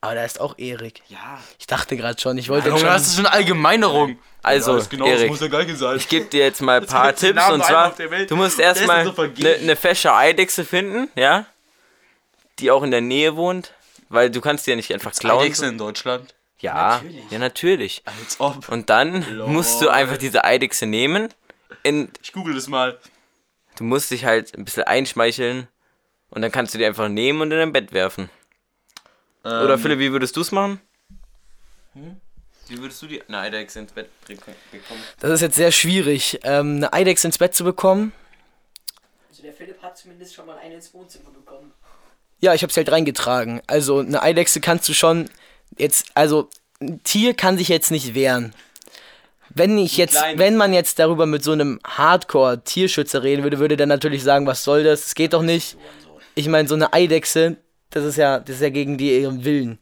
Aber 0.00 0.14
da 0.14 0.24
ist 0.24 0.40
auch 0.40 0.56
Erik. 0.58 1.02
Ja. 1.08 1.40
Ich 1.58 1.66
dachte 1.66 1.96
gerade 1.96 2.20
schon, 2.20 2.38
ich 2.38 2.48
wollte 2.48 2.68
Junge, 2.68 2.80
schon, 2.80 2.88
das 2.88 3.08
ist 3.08 3.18
eine 3.18 3.32
Allgemeinerung. 3.32 4.18
Also, 4.42 4.72
Ja, 4.72 4.78
ist 4.78 4.90
genau, 4.90 5.06
das 5.06 5.14
Erik, 5.18 5.30
muss 5.30 5.38
der 5.40 5.48
gleiche 5.48 5.74
sein. 5.76 5.96
ich 5.96 6.08
gebe 6.08 6.26
dir 6.26 6.44
jetzt 6.44 6.62
mal 6.62 6.80
ein 6.80 6.86
paar 6.86 7.14
Tipps 7.14 7.50
und 7.50 7.64
zwar, 7.64 7.66
einmal 7.66 7.86
auf 7.88 7.96
der 7.96 8.10
Welt. 8.10 8.30
du 8.30 8.36
musst 8.36 8.60
erstmal 8.60 9.04
so 9.04 9.20
eine 9.20 9.58
ne 9.58 9.76
fesche 9.76 10.14
Eidechse 10.14 10.64
finden, 10.64 11.08
ja, 11.16 11.46
die 12.60 12.70
auch 12.70 12.84
in 12.84 12.92
der 12.92 13.00
Nähe 13.00 13.34
wohnt, 13.34 13.72
weil 14.08 14.30
du 14.30 14.40
kannst 14.40 14.66
die 14.66 14.70
ja 14.70 14.76
nicht 14.76 14.92
einfach 14.94 15.12
klauen. 15.12 15.42
Eidechse 15.42 15.66
in 15.66 15.78
Deutschland. 15.78 16.34
Ja, 16.60 17.02
ja 17.30 17.38
natürlich. 17.38 18.02
Als 18.04 18.40
ob. 18.40 18.68
Und 18.68 18.90
dann 18.90 19.24
musst 19.46 19.80
du 19.82 19.88
einfach 19.88 20.16
diese 20.16 20.44
Eidechse 20.44 20.86
nehmen, 20.86 21.28
in, 21.82 22.10
Ich 22.22 22.32
google 22.32 22.54
das 22.54 22.68
mal. 22.68 22.98
du 23.76 23.84
musst 23.84 24.10
dich 24.12 24.24
halt 24.24 24.56
ein 24.56 24.64
bisschen 24.64 24.84
einschmeicheln 24.84 25.68
und 26.30 26.42
dann 26.42 26.52
kannst 26.52 26.74
du 26.74 26.78
die 26.78 26.86
einfach 26.86 27.08
nehmen 27.08 27.40
und 27.40 27.50
in 27.50 27.58
dein 27.58 27.72
Bett 27.72 27.92
werfen. 27.92 28.30
Ähm, 29.44 29.64
Oder 29.64 29.78
Philipp, 29.78 29.98
wie 29.98 30.12
würdest 30.12 30.36
du 30.36 30.40
es 30.40 30.52
machen? 30.52 30.80
Wie 32.68 32.78
würdest 32.78 33.00
du 33.02 33.06
die 33.06 33.22
eine 33.22 33.38
Eidechse 33.38 33.78
ins 33.78 33.92
Bett 33.92 34.08
bekommen? 34.26 35.00
das 35.20 35.30
ist 35.32 35.40
jetzt 35.40 35.56
sehr 35.56 35.72
schwierig, 35.72 36.40
ähm, 36.44 36.76
eine 36.76 36.92
Eidechse 36.92 37.26
ins 37.26 37.38
Bett 37.38 37.54
zu 37.54 37.64
bekommen. 37.64 38.12
Also 39.30 39.42
der 39.42 39.52
Philipp 39.52 39.82
hat 39.82 39.96
zumindest 39.96 40.34
schon 40.34 40.46
mal 40.46 40.58
einen 40.58 40.74
ins 40.74 40.92
Wohnzimmer 40.92 41.30
bekommen. 41.30 41.72
Ja, 42.40 42.54
ich 42.54 42.62
habe 42.62 42.72
sie 42.72 42.78
halt 42.78 42.92
reingetragen. 42.92 43.62
Also 43.66 43.98
eine 44.00 44.22
Eidechse 44.22 44.60
kannst 44.60 44.88
du 44.88 44.92
schon 44.92 45.30
jetzt, 45.76 46.06
also 46.14 46.50
ein 46.80 47.02
Tier 47.02 47.34
kann 47.34 47.58
sich 47.58 47.68
jetzt 47.68 47.90
nicht 47.90 48.14
wehren. 48.14 48.54
Wenn 49.50 49.78
ich 49.78 49.96
jetzt, 49.96 50.22
wenn 50.34 50.56
man 50.56 50.72
jetzt 50.74 50.98
darüber 50.98 51.24
mit 51.24 51.42
so 51.42 51.52
einem 51.52 51.80
Hardcore-Tierschützer 51.84 53.22
reden 53.22 53.42
würde, 53.42 53.58
würde 53.58 53.76
der 53.76 53.86
natürlich 53.86 54.22
sagen, 54.22 54.46
was 54.46 54.62
soll 54.62 54.84
das? 54.84 55.06
Es 55.06 55.14
geht 55.14 55.32
doch 55.32 55.42
nicht. 55.42 55.76
Ich 56.34 56.48
meine, 56.48 56.68
so 56.68 56.74
eine 56.74 56.92
Eidechse, 56.92 57.56
das 57.90 58.04
ist 58.04 58.16
ja, 58.16 58.38
das 58.38 58.56
ist 58.56 58.62
ja 58.62 58.70
gegen 58.70 58.98
die 58.98 59.20
ihren 59.20 59.44
Willen. 59.44 59.78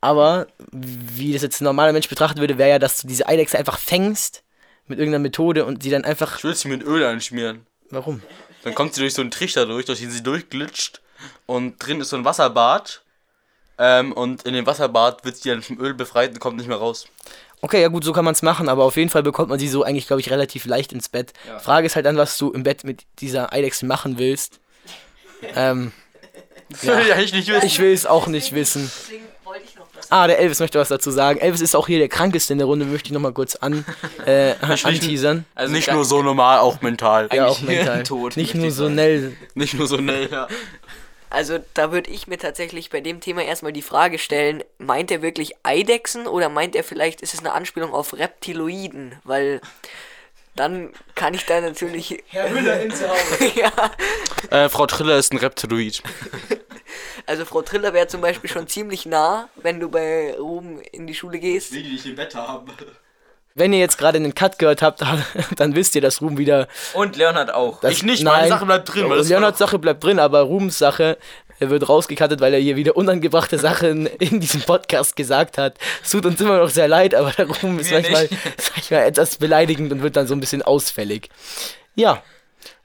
Aber 0.00 0.46
wie 0.70 1.32
das 1.32 1.42
jetzt 1.42 1.60
ein 1.60 1.64
normaler 1.64 1.92
Mensch 1.92 2.08
betrachten 2.08 2.40
würde, 2.40 2.58
wäre 2.58 2.70
ja, 2.70 2.78
dass 2.78 3.00
du 3.00 3.08
diese 3.08 3.26
Eidechse 3.28 3.58
einfach 3.58 3.78
fängst 3.78 4.44
mit 4.86 4.98
irgendeiner 4.98 5.22
Methode 5.22 5.64
und 5.64 5.82
sie 5.82 5.90
dann 5.90 6.04
einfach. 6.04 6.38
Ich 6.38 6.44
würde 6.44 6.56
sie 6.56 6.68
mit 6.68 6.82
Öl 6.84 7.04
einschmieren. 7.04 7.66
Warum? 7.90 8.22
Dann 8.62 8.74
kommt 8.74 8.94
sie 8.94 9.00
durch 9.00 9.14
so 9.14 9.22
einen 9.22 9.30
Trichter 9.30 9.66
durch, 9.66 9.86
durch 9.86 10.00
den 10.00 10.10
sie 10.10 10.22
durchglitscht. 10.22 11.00
Und 11.46 11.78
drin 11.78 12.00
ist 12.00 12.10
so 12.10 12.16
ein 12.16 12.24
Wasserbad. 12.24 13.02
Ähm, 13.78 14.12
und 14.12 14.42
in 14.42 14.54
dem 14.54 14.66
Wasserbad 14.66 15.24
wird 15.24 15.36
sie 15.36 15.50
dann 15.50 15.62
vom 15.62 15.78
Öl 15.80 15.94
befreit 15.94 16.30
und 16.30 16.40
kommt 16.40 16.56
nicht 16.56 16.68
mehr 16.68 16.78
raus. 16.78 17.06
Okay, 17.62 17.80
ja 17.80 17.88
gut, 17.88 18.04
so 18.04 18.12
kann 18.12 18.24
man 18.24 18.34
es 18.34 18.42
machen, 18.42 18.68
aber 18.68 18.84
auf 18.84 18.96
jeden 18.96 19.10
Fall 19.10 19.22
bekommt 19.22 19.48
man 19.48 19.58
sie 19.58 19.68
so 19.68 19.82
eigentlich, 19.82 20.06
glaube 20.06 20.20
ich, 20.20 20.30
relativ 20.30 20.66
leicht 20.66 20.92
ins 20.92 21.08
Bett. 21.08 21.32
Frage 21.58 21.86
ist 21.86 21.96
halt 21.96 22.06
dann, 22.06 22.16
was 22.16 22.36
du 22.38 22.52
im 22.52 22.62
Bett 22.62 22.84
mit 22.84 23.04
dieser 23.18 23.52
Eidechse 23.52 23.86
machen 23.86 24.18
willst. 24.18 24.60
ähm, 25.54 25.92
Das 26.68 26.82
will 26.86 26.98
ich 27.06 27.12
eigentlich 27.12 27.32
nicht 27.32 27.48
wissen. 27.48 27.66
ich 27.66 27.78
will 27.78 27.92
es 27.92 28.06
auch 28.06 28.26
nicht 28.26 28.54
wissen. 28.54 28.90
Deswegen 28.94 29.24
wollte 29.44 29.64
ich 29.64 29.76
noch 29.76 29.86
was. 29.94 30.10
Ah, 30.10 30.26
der 30.26 30.38
Elvis 30.38 30.60
möchte 30.60 30.78
was 30.78 30.88
dazu 30.88 31.10
sagen. 31.10 31.38
Elvis 31.40 31.60
ist 31.60 31.74
auch 31.74 31.86
hier 31.86 31.98
der 31.98 32.08
krankeste 32.08 32.52
in 32.52 32.58
der 32.58 32.66
Runde, 32.66 32.84
möchte 32.84 33.08
ich 33.08 33.12
nochmal 33.12 33.32
kurz 33.32 33.56
an, 33.56 33.84
äh, 34.24 34.54
anteasern. 34.60 35.44
Also 35.54 35.72
nicht 35.72 35.90
nur 35.90 36.04
so 36.04 36.22
normal, 36.22 36.58
auch 36.58 36.80
mental. 36.80 37.28
Ja, 37.32 37.46
auch 37.46 37.58
eigentlich 37.58 37.78
mental. 37.78 38.02
tot, 38.04 38.36
nicht 38.36 38.54
nur 38.54 38.70
so 38.70 38.88
schnell. 38.88 39.36
Nicht 39.54 39.74
nur 39.74 39.86
so 39.86 39.98
schnell, 39.98 40.28
ja. 40.30 40.48
Also 41.28 41.58
da 41.74 41.90
würde 41.90 42.10
ich 42.10 42.28
mir 42.28 42.38
tatsächlich 42.38 42.90
bei 42.90 43.00
dem 43.00 43.20
Thema 43.20 43.42
erstmal 43.42 43.72
die 43.72 43.82
Frage 43.82 44.18
stellen, 44.18 44.62
meint 44.78 45.10
er 45.10 45.22
wirklich 45.22 45.54
Eidechsen 45.64 46.26
oder 46.26 46.48
meint 46.48 46.76
er 46.76 46.84
vielleicht, 46.84 47.20
ist 47.20 47.34
es 47.34 47.40
eine 47.40 47.52
Anspielung 47.52 47.92
auf 47.92 48.14
Reptiloiden? 48.16 49.16
Weil 49.24 49.60
dann 50.56 50.92
kann 51.14 51.34
ich 51.34 51.44
da 51.46 51.60
natürlich... 51.60 52.22
Herr 52.28 52.50
Müller 52.50 52.80
ins 52.80 53.02
Haus. 53.06 53.18
ja, 53.54 53.70
Äh, 54.50 54.68
Frau 54.68 54.86
Triller 54.86 55.16
ist 55.16 55.32
ein 55.32 55.38
Reptiloid. 55.38 56.02
also 57.26 57.44
Frau 57.44 57.62
Triller 57.62 57.92
wäre 57.92 58.06
zum 58.06 58.20
Beispiel 58.20 58.50
schon 58.50 58.66
ziemlich 58.66 59.06
nah, 59.06 59.48
wenn 59.56 59.80
du 59.80 59.88
bei 59.90 60.34
Ruben 60.38 60.80
in 60.80 61.06
die 61.06 61.14
Schule 61.14 61.38
gehst. 61.38 61.72
die 61.72 61.82
nicht 61.82 62.06
im 62.06 62.16
Bett 62.16 62.34
haben. 62.34 62.70
Wenn 63.54 63.72
ihr 63.72 63.78
jetzt 63.78 63.96
gerade 63.96 64.16
einen 64.16 64.34
Cut 64.34 64.58
gehört 64.58 64.82
habt, 64.82 65.02
dann 65.56 65.74
wisst 65.74 65.94
ihr, 65.94 66.02
dass 66.02 66.20
Ruhm 66.20 66.36
wieder. 66.36 66.68
Und 66.92 67.16
Leonhard 67.16 67.54
auch. 67.54 67.80
Das, 67.80 67.92
Ich 67.92 68.02
nicht, 68.02 68.22
meine 68.22 68.48
Sache 68.48 68.66
bleibt 68.66 68.92
drin, 68.92 69.08
weil 69.08 69.18
das 69.18 69.28
Leonards 69.28 69.58
Sache 69.58 69.78
bleibt 69.78 70.04
drin, 70.04 70.18
aber 70.18 70.40
Ruhms 70.40 70.78
Sache 70.78 71.16
er 71.58 71.70
wird 71.70 71.88
rausgekattet, 71.88 72.40
weil 72.40 72.54
er 72.54 72.60
hier 72.60 72.76
wieder 72.76 72.96
unangebrachte 72.96 73.58
Sachen 73.58 74.06
in 74.06 74.40
diesem 74.40 74.62
Podcast 74.62 75.16
gesagt 75.16 75.58
hat. 75.58 75.78
Es 76.02 76.10
tut 76.10 76.26
uns 76.26 76.40
immer 76.40 76.58
noch 76.58 76.70
sehr 76.70 76.88
leid, 76.88 77.14
aber 77.14 77.32
der 77.32 77.46
Ruhm 77.46 77.78
ist 77.78 77.90
manchmal, 77.90 78.28
manchmal 78.74 79.02
etwas 79.02 79.36
beleidigend 79.36 79.92
und 79.92 80.02
wird 80.02 80.16
dann 80.16 80.26
so 80.26 80.34
ein 80.34 80.40
bisschen 80.40 80.62
ausfällig. 80.62 81.30
Ja, 81.94 82.22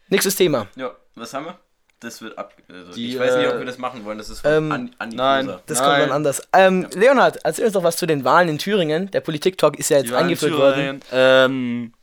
nächstes 0.09 0.35
Thema. 0.35 0.67
Ja, 0.75 0.95
was 1.15 1.33
haben 1.33 1.45
wir? 1.45 1.59
Das 2.01 2.19
wird 2.21 2.35
ab. 2.35 2.53
Also 2.67 2.93
Die, 2.93 3.11
ich 3.13 3.19
weiß 3.19 3.37
nicht, 3.37 3.47
ob 3.47 3.55
äh, 3.55 3.59
wir 3.59 3.65
das 3.65 3.77
machen 3.77 4.03
wollen. 4.05 4.17
Das 4.17 4.29
ist 4.29 4.41
von 4.41 4.51
ähm, 4.51 4.71
An 4.71 4.95
Andi 4.97 5.15
nein. 5.15 5.45
Koser. 5.45 5.61
Das 5.67 5.79
Nein. 5.79 5.87
kommt 5.87 6.01
dann 6.01 6.11
anders. 6.11 6.41
Ähm, 6.51 6.87
Leonhard, 6.95 7.39
erzähl 7.43 7.65
uns 7.65 7.73
doch 7.73 7.83
was 7.83 7.97
zu 7.97 8.07
den 8.07 8.23
Wahlen 8.23 8.49
in 8.49 8.57
Thüringen. 8.57 9.11
Der 9.11 9.21
Politik-Talk 9.21 9.77
ist 9.77 9.89
ja 9.89 9.99
jetzt 9.99 10.11
eingeführt 10.11 10.57
worden. 10.57 11.01
Ähm, 11.11 11.93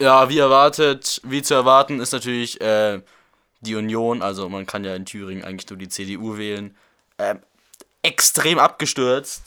ja, 0.00 0.28
wie 0.28 0.38
erwartet, 0.38 1.20
wie 1.24 1.42
zu 1.42 1.54
erwarten, 1.54 2.00
ist 2.00 2.12
natürlich 2.12 2.60
äh, 2.60 3.00
die 3.60 3.74
Union, 3.74 4.22
also 4.22 4.48
man 4.48 4.66
kann 4.66 4.84
ja 4.84 4.94
in 4.94 5.06
Thüringen 5.06 5.44
eigentlich 5.44 5.68
nur 5.70 5.78
die 5.78 5.88
CDU 5.88 6.36
wählen, 6.36 6.76
ähm, 7.18 7.40
extrem 8.02 8.58
abgestürzt. 8.58 9.42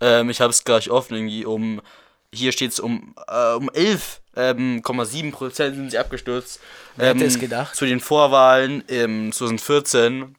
Ähm, 0.00 0.30
ich 0.30 0.40
habe 0.40 0.50
es 0.50 0.64
gleich 0.64 0.90
offen, 0.90 1.14
irgendwie 1.14 1.44
um, 1.44 1.80
hier 2.32 2.52
steht 2.52 2.72
es 2.72 2.80
um, 2.80 3.14
äh, 3.28 3.52
um 3.54 3.70
11,7 3.70 5.32
Prozent 5.32 5.76
sind 5.76 5.90
sie 5.90 5.98
abgestürzt. 5.98 6.60
Wer 6.96 7.10
hätte 7.10 7.20
Ähm, 7.20 7.26
es 7.26 7.38
gedacht? 7.38 7.76
Zu 7.76 7.86
den 7.86 8.00
Vorwahlen 8.00 8.82
im 8.88 9.32
2014. 9.32 10.34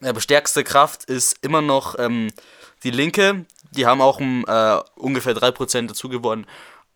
Aber 0.00 0.20
stärkste 0.20 0.64
Kraft 0.64 1.04
ist 1.04 1.36
immer 1.42 1.62
noch 1.62 1.98
ähm, 1.98 2.32
die 2.82 2.90
Linke. 2.90 3.44
Die 3.70 3.86
haben 3.86 4.00
auch 4.00 4.18
um, 4.20 4.44
äh, 4.48 4.78
ungefähr 4.96 5.34
3% 5.34 5.86
dazu 5.86 6.08
gewonnen. 6.08 6.46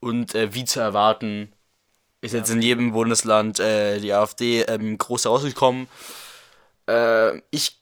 Und 0.01 0.35
äh, 0.35 0.53
wie 0.55 0.65
zu 0.65 0.81
erwarten, 0.81 1.53
ist 2.27 2.33
jetzt 2.33 2.51
in 2.51 2.63
jedem 2.63 2.93
Bundesland 2.93 3.61
äh, 3.61 3.99
die 4.01 4.13
AfD 4.13 4.63
ähm, 4.63 4.99
groß 4.99 5.25
herausgekommen. 5.25 5.89
Äh, 6.87 7.39
ich 7.51 7.79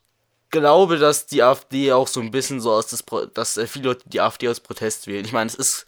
glaube, 0.50 0.98
dass 0.98 1.26
die 1.26 1.42
AfD 1.42 1.92
auch 1.92 2.06
so 2.06 2.20
ein 2.20 2.30
bisschen 2.30 2.60
so 2.60 2.72
aus 2.72 2.86
das, 2.86 3.02
Pro 3.02 3.26
dass 3.26 3.56
äh, 3.56 3.66
viele 3.66 3.88
Leute 3.88 4.08
die 4.08 4.20
AfD 4.20 4.48
aus 4.48 4.60
Protest 4.60 5.06
wählen. 5.06 5.24
Ich 5.24 5.32
meine, 5.32 5.48
es 5.48 5.54
ist, 5.56 5.86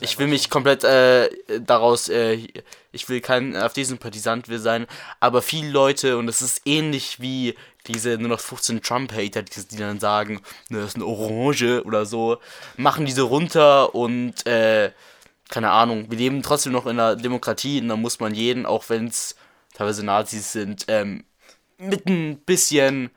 ich 0.00 0.18
will 0.18 0.26
mich 0.26 0.50
komplett 0.50 0.84
äh, 0.84 1.30
daraus, 1.60 2.08
äh, 2.08 2.38
ich 2.92 3.08
will 3.08 3.20
kein 3.20 3.56
AfD-Sympathisant 3.56 4.46
sein, 4.48 4.86
aber 5.18 5.40
viele 5.40 5.70
Leute, 5.70 6.18
und 6.18 6.28
es 6.28 6.42
ist 6.42 6.62
ähnlich 6.66 7.20
wie 7.20 7.54
diese 7.86 8.18
nur 8.18 8.28
noch 8.28 8.40
15 8.40 8.82
Trump-Hater, 8.82 9.42
die, 9.42 9.66
die 9.68 9.76
dann 9.78 9.98
sagen, 9.98 10.42
ne, 10.68 10.80
das 10.80 10.90
ist 10.90 10.96
eine 10.96 11.06
Orange 11.06 11.82
oder 11.84 12.06
so, 12.06 12.38
machen 12.76 13.06
diese 13.06 13.22
runter 13.22 13.94
und, 13.94 14.46
äh, 14.46 14.92
keine 15.48 15.70
Ahnung, 15.70 16.10
wir 16.10 16.18
leben 16.18 16.42
trotzdem 16.42 16.72
noch 16.72 16.86
in 16.86 16.98
einer 16.98 17.16
Demokratie 17.16 17.80
und 17.80 17.88
da 17.88 17.96
muss 17.96 18.20
man 18.20 18.34
jeden, 18.34 18.66
auch 18.66 18.88
wenn 18.88 19.06
es 19.06 19.36
teilweise 19.74 20.04
Nazis 20.04 20.52
sind, 20.52 20.84
ähm, 20.88 21.24
mit 21.78 22.06
ein 22.06 22.38
bisschen 22.38 23.10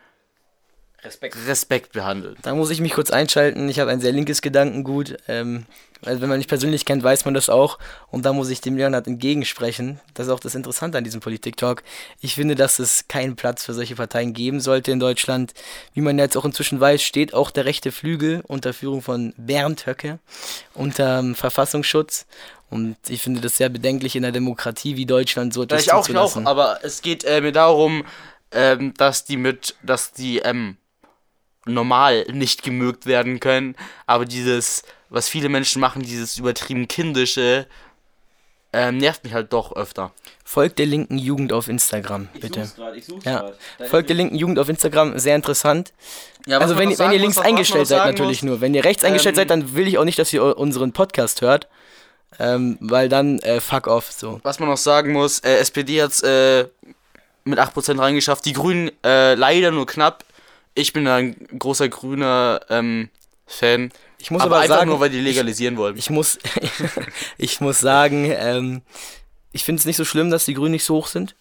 Respekt. 1.05 1.37
Respekt 1.47 1.91
behandelt. 1.93 2.37
Da 2.41 2.55
muss 2.55 2.69
ich 2.69 2.81
mich 2.81 2.93
kurz 2.93 3.11
einschalten. 3.11 3.69
Ich 3.69 3.79
habe 3.79 3.91
ein 3.91 4.01
sehr 4.01 4.11
linkes 4.11 4.41
Gedankengut. 4.41 5.17
Ähm, 5.27 5.65
also 6.03 6.21
wenn 6.21 6.29
man 6.29 6.37
mich 6.37 6.47
persönlich 6.47 6.85
kennt, 6.85 7.03
weiß 7.03 7.25
man 7.25 7.33
das 7.33 7.49
auch. 7.49 7.79
Und 8.09 8.25
da 8.25 8.33
muss 8.33 8.49
ich 8.49 8.61
dem 8.61 8.77
Leonhard 8.77 9.07
entgegensprechen. 9.07 9.99
Das 10.13 10.27
ist 10.27 10.33
auch 10.33 10.39
das 10.39 10.55
Interessante 10.55 10.97
an 10.97 11.03
diesem 11.03 11.21
Politik-Talk. 11.21 11.83
Ich 12.21 12.35
finde, 12.35 12.55
dass 12.55 12.79
es 12.79 13.07
keinen 13.07 13.35
Platz 13.35 13.65
für 13.65 13.73
solche 13.73 13.95
Parteien 13.95 14.33
geben 14.33 14.59
sollte 14.59 14.91
in 14.91 14.99
Deutschland. 14.99 15.53
Wie 15.93 16.01
man 16.01 16.19
jetzt 16.19 16.37
auch 16.37 16.45
inzwischen 16.45 16.79
weiß, 16.79 17.01
steht 17.01 17.33
auch 17.33 17.51
der 17.51 17.65
rechte 17.65 17.91
Flügel 17.91 18.43
unter 18.47 18.73
Führung 18.73 19.01
von 19.01 19.33
Bernd 19.37 19.87
Höcke 19.87 20.19
unter 20.73 21.19
ähm, 21.19 21.35
Verfassungsschutz. 21.35 22.25
Und 22.69 22.97
ich 23.07 23.21
finde 23.21 23.41
das 23.41 23.57
sehr 23.57 23.69
bedenklich 23.69 24.15
in 24.15 24.25
einer 24.25 24.31
Demokratie 24.31 24.97
wie 24.97 25.05
Deutschland 25.05 25.53
so 25.53 25.63
etwas 25.63 25.83
ich 25.83 25.93
auch, 25.93 26.07
ich 26.09 26.17
auch, 26.17 26.27
zuzulassen. 26.27 26.47
aber 26.47 26.79
es 26.83 27.01
geht 27.01 27.23
äh, 27.23 27.39
mir 27.39 27.51
darum, 27.51 28.05
ähm, 28.51 28.93
dass 28.97 29.23
die 29.23 29.37
mit, 29.37 29.75
dass 29.83 30.11
die 30.11 30.39
ähm, 30.39 30.77
normal 31.65 32.25
nicht 32.31 32.63
gemögt 32.63 33.05
werden 33.05 33.39
können, 33.39 33.75
aber 34.05 34.25
dieses, 34.25 34.83
was 35.09 35.27
viele 35.27 35.49
Menschen 35.49 35.79
machen, 35.79 36.01
dieses 36.01 36.37
übertrieben 36.37 36.87
kindische, 36.87 37.67
ähm, 38.73 38.97
nervt 38.97 39.23
mich 39.23 39.33
halt 39.33 39.53
doch 39.53 39.75
öfter. 39.75 40.11
Folgt 40.43 40.79
der 40.79 40.85
linken 40.85 41.17
Jugend 41.17 41.53
auf 41.53 41.69
Instagram, 41.69 42.27
bitte. 42.39 42.65
such's 42.65 42.75
grad, 42.75 42.95
ich 42.95 43.05
such's 43.05 43.25
Ja, 43.25 43.51
folgt 43.87 44.09
der 44.09 44.15
linken 44.15 44.35
Jugend 44.35 44.59
auf 44.59 44.69
Instagram, 44.69 45.17
sehr 45.17 45.35
interessant. 45.35 45.93
Ja, 46.45 46.59
also 46.59 46.77
wenn, 46.77 46.97
wenn 46.99 47.11
ihr 47.11 47.19
links 47.19 47.37
eingestellt 47.37 47.87
seid 47.87 48.05
natürlich 48.05 48.43
nur. 48.43 48.61
Wenn 48.61 48.73
ihr 48.73 48.83
rechts 48.83 49.03
eingestellt 49.03 49.35
Ähm, 49.35 49.37
seid, 49.37 49.49
dann 49.49 49.75
will 49.75 49.87
ich 49.87 49.97
auch 49.97 50.03
nicht, 50.03 50.19
dass 50.19 50.31
ihr 50.33 50.57
unseren 50.57 50.91
Podcast 50.91 51.41
hört. 51.41 51.67
Ähm, 52.37 52.77
weil 52.81 53.07
dann 53.07 53.39
äh, 53.39 53.61
fuck 53.61 53.87
off 53.87 54.11
so. 54.11 54.41
Was 54.43 54.59
man 54.59 54.67
noch 54.67 54.77
sagen 54.77 55.13
muss, 55.13 55.39
äh, 55.39 55.55
SPD 55.55 56.01
hat 56.01 56.21
äh, 56.23 56.67
mit 57.45 57.59
8% 57.59 57.97
reingeschafft, 57.97 58.43
die 58.45 58.53
Grünen 58.53 58.91
äh, 59.05 59.35
leider 59.35 59.71
nur 59.71 59.85
knapp. 59.85 60.24
Ich 60.75 60.93
bin 60.93 61.07
ein 61.07 61.35
großer 61.57 61.89
grüner 61.89 62.59
ähm, 62.69 63.09
Fan. 63.47 63.91
Ich 64.19 64.29
muss 64.31 64.41
aber, 64.41 64.55
aber, 64.55 64.63
einfach 64.63 64.77
sagen, 64.77 64.89
nur, 64.89 64.99
weil 64.99 65.09
die 65.09 65.21
legalisieren 65.21 65.77
wollen. 65.77 65.97
ich 65.97 66.09
muss, 66.09 66.37
ich 67.37 67.61
muss 67.61 67.79
sagen, 67.79 68.31
ähm, 68.31 68.81
ich 69.51 69.63
finde 69.63 69.79
es 69.79 69.85
nicht 69.85 69.97
so 69.97 70.05
schlimm, 70.05 70.29
dass 70.29 70.45
die 70.45 70.53
Grünen 70.53 70.71
nicht 70.71 70.83
so 70.83 70.95
hoch 70.95 71.07
sind. 71.07 71.35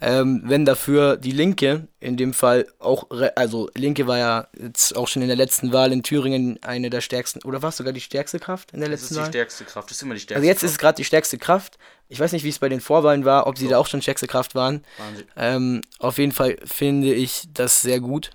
Ähm, 0.00 0.42
wenn 0.44 0.64
dafür 0.64 1.16
die 1.16 1.32
Linke, 1.32 1.88
in 1.98 2.16
dem 2.16 2.32
Fall 2.32 2.66
auch, 2.78 3.08
also 3.34 3.68
Linke 3.74 4.06
war 4.06 4.18
ja 4.18 4.48
jetzt 4.56 4.94
auch 4.96 5.08
schon 5.08 5.22
in 5.22 5.28
der 5.28 5.36
letzten 5.36 5.72
Wahl 5.72 5.90
in 5.90 6.04
Thüringen 6.04 6.62
eine 6.62 6.88
der 6.88 7.00
stärksten, 7.00 7.42
oder 7.42 7.62
war 7.62 7.70
es 7.70 7.78
sogar 7.78 7.92
die 7.92 8.00
stärkste 8.00 8.38
Kraft 8.38 8.72
in 8.72 8.78
der 8.78 8.90
das 8.90 9.00
ist 9.00 9.10
letzten 9.10 9.14
die 9.14 9.20
Wahl? 9.22 9.28
stärkste 9.28 9.64
Kraft. 9.64 9.90
Das 9.90 9.96
ist 9.96 10.02
immer 10.04 10.14
die 10.14 10.20
stärkste 10.20 10.36
Also 10.36 10.46
jetzt 10.46 10.62
ist 10.62 10.70
es 10.70 10.76
Kraft. 10.76 10.80
gerade 10.82 10.96
die 10.98 11.04
stärkste 11.04 11.38
Kraft. 11.38 11.78
Ich 12.08 12.20
weiß 12.20 12.30
nicht, 12.30 12.44
wie 12.44 12.48
es 12.48 12.60
bei 12.60 12.68
den 12.68 12.80
Vorwahlen 12.80 13.24
war, 13.24 13.48
ob 13.48 13.58
sie 13.58 13.66
da 13.66 13.78
auch 13.78 13.88
schon 13.88 14.00
stärkste 14.00 14.28
Kraft 14.28 14.54
waren. 14.54 14.84
Wahnsinn. 14.98 15.26
Ähm, 15.36 15.80
auf 15.98 16.18
jeden 16.18 16.32
Fall 16.32 16.58
finde 16.64 17.12
ich 17.12 17.48
das 17.52 17.82
sehr 17.82 17.98
gut. 17.98 18.30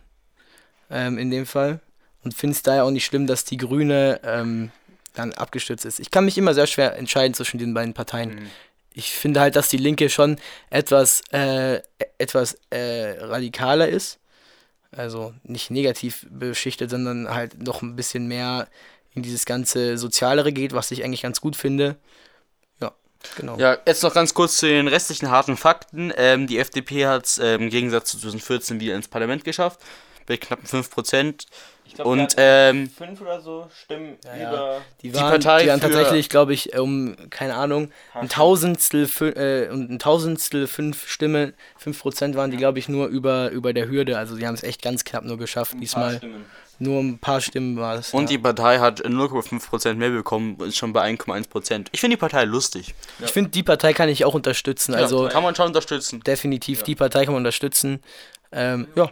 Ähm, 0.93 1.17
in 1.17 1.31
dem 1.31 1.47
Fall. 1.47 1.79
Und 2.23 2.35
finde 2.35 2.55
es 2.55 2.61
daher 2.61 2.85
auch 2.85 2.91
nicht 2.91 3.05
schlimm, 3.05 3.25
dass 3.25 3.45
die 3.45 3.57
Grüne 3.57 4.21
ähm, 4.23 4.71
dann 5.13 5.33
abgestürzt 5.33 5.85
ist. 5.85 5.99
Ich 5.99 6.11
kann 6.11 6.23
mich 6.23 6.37
immer 6.37 6.53
sehr 6.53 6.67
schwer 6.67 6.95
entscheiden 6.95 7.33
zwischen 7.33 7.57
den 7.57 7.73
beiden 7.73 7.95
Parteien. 7.95 8.35
Mhm. 8.35 8.49
Ich 8.93 9.11
finde 9.11 9.39
halt, 9.39 9.55
dass 9.55 9.69
die 9.69 9.77
Linke 9.77 10.09
schon 10.11 10.37
etwas, 10.69 11.21
äh, 11.31 11.81
etwas 12.19 12.57
äh, 12.69 13.17
radikaler 13.19 13.89
ist. 13.89 14.19
Also 14.91 15.33
nicht 15.41 15.71
negativ 15.71 16.27
beschichtet, 16.29 16.91
sondern 16.91 17.27
halt 17.33 17.61
noch 17.61 17.81
ein 17.81 17.95
bisschen 17.95 18.27
mehr 18.27 18.67
in 19.15 19.23
dieses 19.23 19.45
ganze 19.45 19.97
Sozialere 19.97 20.53
geht, 20.53 20.73
was 20.73 20.91
ich 20.91 21.03
eigentlich 21.03 21.23
ganz 21.23 21.41
gut 21.41 21.55
finde. 21.55 21.95
Ja, 22.79 22.91
genau. 23.35 23.57
Ja, 23.57 23.79
jetzt 23.87 24.03
noch 24.03 24.13
ganz 24.13 24.35
kurz 24.35 24.57
zu 24.57 24.67
den 24.67 24.87
restlichen 24.87 25.31
harten 25.31 25.57
Fakten. 25.57 26.13
Ähm, 26.15 26.45
die 26.45 26.59
FDP 26.59 27.07
hat 27.07 27.25
es 27.25 27.39
ähm, 27.39 27.63
im 27.63 27.69
Gegensatz 27.71 28.11
zu 28.11 28.19
2014 28.19 28.79
wieder 28.79 28.95
ins 28.95 29.07
Parlament 29.07 29.43
geschafft. 29.43 29.79
Bei 30.25 30.37
knappen 30.37 30.65
5%. 30.65 31.45
Ich 31.85 31.95
glaub, 31.95 32.07
Und 32.07 32.33
ähm, 32.37 32.89
fünf 32.89 33.21
oder 33.21 33.41
so 33.41 33.69
Stimmen 33.83 34.17
ja. 34.25 34.49
über. 34.49 34.81
Die 35.01 35.13
waren, 35.13 35.29
Partei 35.31 35.63
die 35.63 35.69
waren 35.69 35.81
tatsächlich, 35.81 36.29
glaube 36.29 36.53
ich, 36.53 36.77
um, 36.77 37.15
keine 37.29 37.55
Ahnung, 37.55 37.91
ein 38.13 38.29
Tausendstel, 38.29 39.07
äh, 39.35 39.69
und 39.69 39.91
ein 39.91 39.99
Tausendstel 39.99 40.67
fünf 40.67 41.07
Stimmen, 41.07 41.53
fünf 41.77 41.99
Prozent 41.99 42.35
waren 42.35 42.51
die, 42.51 42.57
glaube 42.57 42.79
ich, 42.79 42.89
nur 42.89 43.07
über, 43.07 43.51
über 43.51 43.73
der 43.73 43.89
Hürde. 43.89 44.17
Also 44.17 44.37
die 44.37 44.47
haben 44.47 44.55
es 44.55 44.63
echt 44.63 44.81
ganz 44.81 45.03
knapp 45.03 45.25
nur 45.25 45.37
geschafft 45.37 45.75
diesmal. 45.79 46.17
Stimmen. 46.17 46.45
Nur 46.79 47.01
ein 47.01 47.19
paar 47.19 47.39
Stimmen 47.39 47.77
war 47.77 47.95
es. 47.95 48.13
und 48.13 48.23
ja. 48.23 48.29
die 48.29 48.37
Partei 48.39 48.79
hat 48.79 49.05
0,5% 49.05 49.93
mehr 49.93 50.09
bekommen 50.09 50.55
und 50.55 50.69
ist 50.69 50.77
schon 50.77 50.91
bei 50.91 51.07
1,1%. 51.07 51.87
Ich 51.91 51.99
finde 52.01 52.17
die 52.17 52.19
Partei 52.19 52.45
lustig. 52.45 52.95
Ich 53.23 53.31
finde, 53.31 53.51
die 53.51 53.61
Partei 53.61 53.93
kann 53.93 54.09
ich 54.09 54.25
auch 54.25 54.33
unterstützen. 54.33 54.95
Also 54.95 55.27
kann 55.27 55.43
man 55.43 55.53
schon 55.53 55.67
unterstützen. 55.67 56.21
definitiv, 56.21 56.81
die 56.81 56.95
Partei 56.95 57.25
kann 57.25 57.33
man 57.33 57.41
unterstützen. 57.41 58.01
Ähm, 58.51 58.87
ja, 58.95 59.11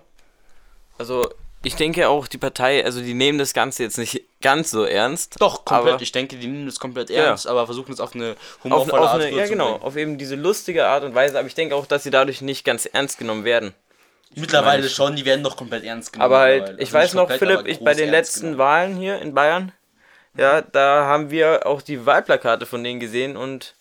Also, 1.02 1.28
ich 1.64 1.76
denke 1.76 2.10
auch, 2.10 2.28
die 2.28 2.38
Partei, 2.38 2.86
also 2.86 3.02
die 3.02 3.16
nehmen 3.16 3.40
das 3.40 3.56
Ganze 3.56 3.82
jetzt 3.82 3.98
nicht 3.98 4.22
ganz 4.40 4.70
so 4.70 4.84
ernst. 4.84 5.42
Doch, 5.42 5.66
komplett. 5.66 5.94
Aber 5.94 6.02
ich 6.04 6.12
denke, 6.12 6.36
die 6.38 6.46
nehmen 6.46 6.68
das 6.68 6.80
komplett 6.80 7.10
Ja. 7.10 7.24
ernst, 7.24 7.48
aber 7.48 7.66
versuchen 7.66 7.92
es 7.92 8.00
auf 8.00 8.14
eine 8.14 8.32
auf, 8.34 8.64
humorvolle 8.64 9.02
auf 9.02 9.08
Art 9.10 9.22
eine, 9.22 9.32
ja 9.32 9.48
genau, 9.48 9.66
rüberzubringen. 9.66 9.82
auf 9.88 9.96
eben 9.98 10.18
diese 10.20 10.36
lustige 10.36 10.86
Art 10.86 11.04
und 11.04 11.16
Weise, 11.16 11.40
aber 11.40 11.48
ich 11.48 11.56
denke 11.56 11.76
auch, 11.76 11.88
dass 11.88 12.04
sie 12.04 12.12
dadurch 12.12 12.42
nicht 12.42 12.64
ganz 12.66 12.86
ernst 12.86 13.18
genommen 13.18 13.46
werden. 13.46 13.74
Mittlerweile 14.36 14.88
schon, 14.90 15.16
die 15.16 15.26
werden 15.26 15.44
doch 15.44 15.58
komplett 15.58 15.84
ernst 15.84 16.14
genommen. 16.14 16.26
Aber 16.26 16.40
halt, 16.40 16.60
mittlerweile. 16.62 16.84
ich 16.84 16.94
Also 16.94 16.98
weiß 17.00 17.14
noch, 17.16 17.32
Philipp, 17.32 17.68
ich 17.68 17.84
bei 17.84 17.96
den 17.96 18.12
letzten 18.12 18.42
genommen. 18.42 18.58
Wahlen 18.60 18.96
hier 18.98 19.20
in 19.20 19.34
Bayern, 19.34 19.72
ja, 20.38 20.62
da 20.62 21.06
haben 21.06 21.32
wir 21.32 21.66
auch 21.66 21.82
die 21.82 22.06
Wahlplakate 22.06 22.68
von 22.68 22.84
denen 22.84 23.00
gesehen 23.00 23.36
und 23.36 23.74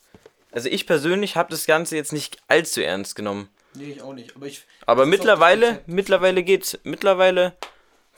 also 0.52 0.70
ich 0.70 0.86
persönlich 0.86 1.36
habe 1.36 1.50
das 1.50 1.66
Ganze 1.66 1.96
jetzt 1.96 2.14
nicht 2.14 2.38
allzu 2.48 2.80
ernst 2.80 3.14
genommen. 3.14 3.50
Nee, 3.80 3.92
ich 3.92 4.02
auch 4.02 4.12
nicht. 4.12 4.36
Aber 4.36 4.46
ich, 4.46 4.64
Aber 4.86 5.06
mittlerweile, 5.06 5.82
mittlerweile 5.86 6.42
geht's, 6.42 6.78
mittlerweile 6.84 7.54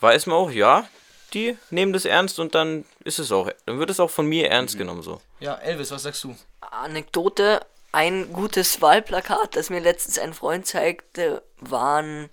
weiß 0.00 0.26
man 0.26 0.36
auch, 0.36 0.50
ja, 0.50 0.88
die 1.34 1.56
nehmen 1.70 1.92
das 1.92 2.04
ernst 2.04 2.38
und 2.38 2.54
dann 2.54 2.84
ist 3.04 3.18
es 3.18 3.32
auch, 3.32 3.50
dann 3.66 3.78
wird 3.78 3.90
es 3.90 4.00
auch 4.00 4.10
von 4.10 4.26
mir 4.26 4.50
ernst 4.50 4.76
genommen 4.76 5.02
so. 5.02 5.20
ja, 5.40 5.54
Elvis, 5.56 5.90
was 5.90 6.02
sagst 6.02 6.24
du? 6.24 6.36
Anekdote, 6.60 7.64
ein 7.92 8.32
gutes 8.32 8.80
Wahlplakat, 8.82 9.56
das 9.56 9.70
mir 9.70 9.80
letztens 9.80 10.18
ein 10.18 10.34
Freund 10.34 10.66
zeigte, 10.66 11.42
waren 11.60 12.30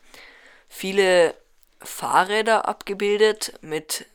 viele 0.68 1.36
Fahrräder 1.82 2.68
abgebildet 2.68 3.54
mit 3.62 4.06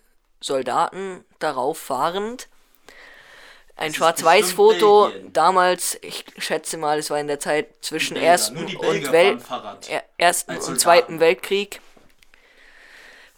Soldaten 0.41 1.25
darauf 1.39 1.79
fahrend. 1.79 2.49
Ein 3.77 3.93
Schwarz-Weiß-Foto, 3.93 5.11
damals, 5.33 5.99
ich 6.01 6.25
schätze 6.39 6.77
mal, 6.77 6.99
es 6.99 7.11
war 7.11 7.19
in 7.19 7.27
der 7.27 7.41
Zeit 7.41 7.67
zwischen 7.81 8.15
Belgier, 8.15 8.31
Ersten 8.31 8.77
und. 8.77 9.13
Er- 9.89 10.05
Ersten 10.17 10.57
und. 10.57 10.81
Zweiten 10.81 11.19
Weltkrieg. 11.21 11.81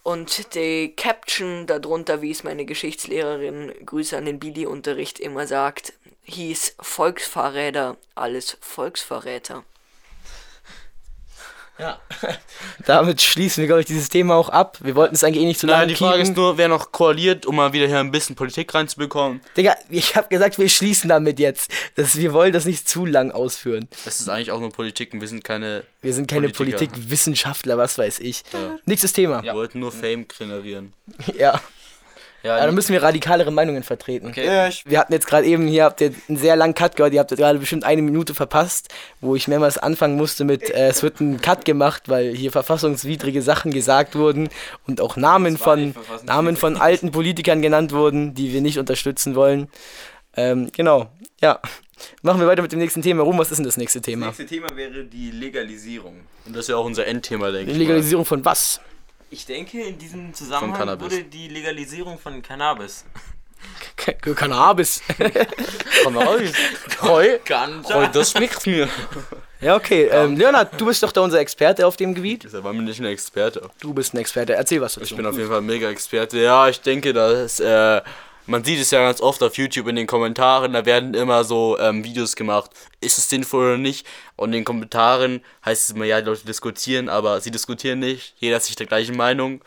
Und 0.02 0.54
die 0.54 0.94
Caption 0.94 1.66
darunter, 1.66 2.22
wie 2.22 2.30
es 2.30 2.44
meine 2.44 2.64
Geschichtslehrerin, 2.64 3.72
Grüße 3.84 4.16
an 4.16 4.26
den 4.26 4.38
Billy-Unterricht, 4.38 5.18
immer 5.18 5.46
sagt, 5.46 5.94
hieß 6.24 6.76
Volksfahrräder, 6.80 7.96
alles 8.14 8.56
Volksverräter. 8.60 9.64
Ja. 11.78 12.00
Damit 12.86 13.20
schließen 13.20 13.60
wir, 13.60 13.66
glaube 13.66 13.80
ich, 13.80 13.86
dieses 13.86 14.08
Thema 14.08 14.34
auch 14.34 14.48
ab. 14.48 14.78
Wir 14.82 14.94
wollten 14.94 15.14
es 15.14 15.22
eigentlich 15.22 15.42
eh 15.42 15.46
nicht 15.46 15.60
zu 15.60 15.66
lange 15.66 15.80
Nein, 15.80 15.88
die 15.88 15.94
Frage 15.96 16.18
keepen. 16.18 16.30
ist 16.30 16.36
nur, 16.36 16.56
wer 16.58 16.68
noch 16.68 16.92
koaliert, 16.92 17.44
um 17.46 17.56
mal 17.56 17.72
wieder 17.72 17.86
hier 17.86 17.98
ein 17.98 18.10
bisschen 18.10 18.34
Politik 18.36 18.74
reinzubekommen. 18.74 19.40
Digga, 19.56 19.74
ich 19.90 20.16
habe 20.16 20.28
gesagt, 20.28 20.58
wir 20.58 20.68
schließen 20.68 21.08
damit 21.08 21.38
jetzt. 21.38 21.70
Das, 21.94 22.16
wir 22.16 22.32
wollen 22.32 22.52
das 22.52 22.64
nicht 22.64 22.88
zu 22.88 23.04
lang 23.04 23.30
ausführen. 23.30 23.88
Das 24.04 24.20
ist 24.20 24.28
eigentlich 24.28 24.52
auch 24.52 24.60
nur 24.60 24.70
Politik 24.70 25.12
und 25.12 25.20
wir 25.20 25.28
sind 25.28 25.44
keine. 25.44 25.84
Wir 26.00 26.14
sind 26.14 26.28
keine 26.28 26.48
Politiker. 26.48 26.86
Politikwissenschaftler, 26.86 27.76
was 27.76 27.98
weiß 27.98 28.20
ich. 28.20 28.44
Nächstes 28.84 29.12
Thema. 29.12 29.42
Wir 29.42 29.54
wollten 29.54 29.80
nur 29.80 29.92
Fame 29.92 30.26
generieren. 30.28 30.92
Ja. 31.36 31.60
Ja, 32.46 32.56
Aber 32.56 32.66
da 32.66 32.72
müssen 32.72 32.92
wir 32.92 33.02
radikalere 33.02 33.50
Meinungen 33.50 33.82
vertreten. 33.82 34.28
Okay. 34.28 34.70
Wir 34.84 34.98
hatten 35.00 35.12
jetzt 35.12 35.26
gerade 35.26 35.46
eben 35.46 35.66
hier, 35.66 35.84
habt 35.84 36.00
ihr 36.00 36.12
einen 36.28 36.38
sehr 36.38 36.56
langen 36.56 36.74
Cut 36.74 36.96
gehört, 36.96 37.12
ihr 37.12 37.20
habt 37.20 37.30
gerade 37.30 37.58
bestimmt 37.58 37.84
eine 37.84 38.02
Minute 38.02 38.34
verpasst, 38.34 38.88
wo 39.20 39.34
ich 39.36 39.48
mehrmals 39.48 39.78
anfangen 39.78 40.16
musste 40.16 40.44
mit, 40.44 40.70
äh, 40.70 40.88
es 40.88 41.02
wird 41.02 41.20
ein 41.20 41.40
Cut 41.40 41.64
gemacht, 41.64 42.04
weil 42.08 42.34
hier 42.34 42.52
verfassungswidrige 42.52 43.42
Sachen 43.42 43.72
gesagt 43.72 44.14
wurden 44.14 44.48
und 44.86 45.00
auch 45.00 45.16
Namen 45.16 45.54
Das 45.54 45.62
von. 45.62 45.94
Namen 46.24 46.56
von 46.56 46.76
alten 46.76 47.10
Politikern 47.10 47.62
genannt 47.62 47.92
wurden, 47.92 48.34
die 48.34 48.52
wir 48.52 48.60
nicht 48.60 48.78
unterstützen 48.78 49.34
wollen. 49.34 49.68
Ähm, 50.36 50.70
genau, 50.72 51.08
ja. 51.40 51.60
Machen 52.20 52.40
wir 52.40 52.46
weiter 52.46 52.60
mit 52.60 52.72
dem 52.72 52.78
nächsten 52.78 53.00
Thema. 53.00 53.22
Rum, 53.22 53.38
was 53.38 53.50
ist 53.50 53.56
denn 53.56 53.64
das 53.64 53.78
nächste 53.78 54.00
Das 54.00 54.04
Thema? 54.04 54.26
nächste 54.26 54.44
Thema 54.44 54.68
wäre 54.76 55.04
die 55.04 55.30
Legalisierung. 55.30 56.20
und 56.44 56.54
das 56.54 56.64
ist 56.64 56.68
ja 56.68 56.76
auch 56.76 56.84
unser 56.84 57.06
Endthema, 57.06 57.50
denke 57.50 57.66
Die 57.66 57.72
ich. 57.72 57.78
Legalisierung 57.78 58.24
von 58.26 58.44
was? 58.44 58.80
Ich 59.36 59.44
denke, 59.44 59.82
in 59.82 59.98
diesem 59.98 60.32
Zusammenhang 60.32 60.78
Cannabis. 60.78 61.12
wurde 61.12 61.24
die 61.24 61.48
Legalisierung 61.48 62.18
von 62.18 62.40
Cannabis. 62.40 63.04
K 63.94 64.14
Cannabis. 64.14 65.02
mal. 66.10 66.50
Heu. 67.02 67.38
Heu, 67.92 68.06
das 68.14 68.30
schmeckt 68.30 68.66
mir. 68.66 68.88
ja, 69.60 69.76
okay. 69.76 70.08
Ähm, 70.10 70.38
Leonard, 70.38 70.80
du 70.80 70.86
bist 70.86 71.02
doch 71.02 71.12
da 71.12 71.20
unser 71.20 71.38
Experte 71.38 71.86
auf 71.86 71.98
dem 71.98 72.14
Gebiet. 72.14 72.46
Ist 72.46 72.54
aber 72.54 72.72
nicht 72.72 72.98
ein 72.98 73.04
Experte. 73.04 73.68
Du 73.78 73.92
bist 73.92 74.14
ein 74.14 74.18
Experte. 74.18 74.54
Erzähl 74.54 74.80
was 74.80 74.94
dazu. 74.94 75.04
Ich 75.04 75.14
bin 75.14 75.26
auf 75.26 75.36
jeden 75.36 75.50
Fall 75.50 75.58
ein 75.58 75.66
mega 75.66 75.90
Experte. 75.90 76.38
Ja, 76.38 76.70
ich 76.70 76.80
denke, 76.80 77.12
dass 77.12 77.60
äh, 77.60 78.00
man 78.46 78.64
sieht 78.64 78.80
es 78.80 78.90
ja 78.90 79.02
ganz 79.02 79.20
oft 79.20 79.42
auf 79.42 79.56
YouTube 79.56 79.88
in 79.88 79.96
den 79.96 80.06
Kommentaren, 80.06 80.72
da 80.72 80.86
werden 80.86 81.14
immer 81.14 81.44
so 81.44 81.78
ähm, 81.78 82.04
Videos 82.04 82.36
gemacht, 82.36 82.70
ist 83.00 83.18
es 83.18 83.28
sinnvoll 83.28 83.66
oder 83.66 83.78
nicht? 83.78 84.06
Und 84.36 84.50
in 84.50 84.60
den 84.60 84.64
Kommentaren 84.64 85.42
heißt 85.64 85.90
es 85.90 85.96
immer, 85.96 86.04
ja, 86.04 86.20
die 86.20 86.26
Leute 86.26 86.46
diskutieren, 86.46 87.08
aber 87.08 87.40
sie 87.40 87.50
diskutieren 87.50 87.98
nicht, 87.98 88.34
jeder 88.38 88.58
ist 88.58 88.66
sich 88.66 88.76
der 88.76 88.86
gleichen 88.86 89.16
Meinung. 89.16 89.62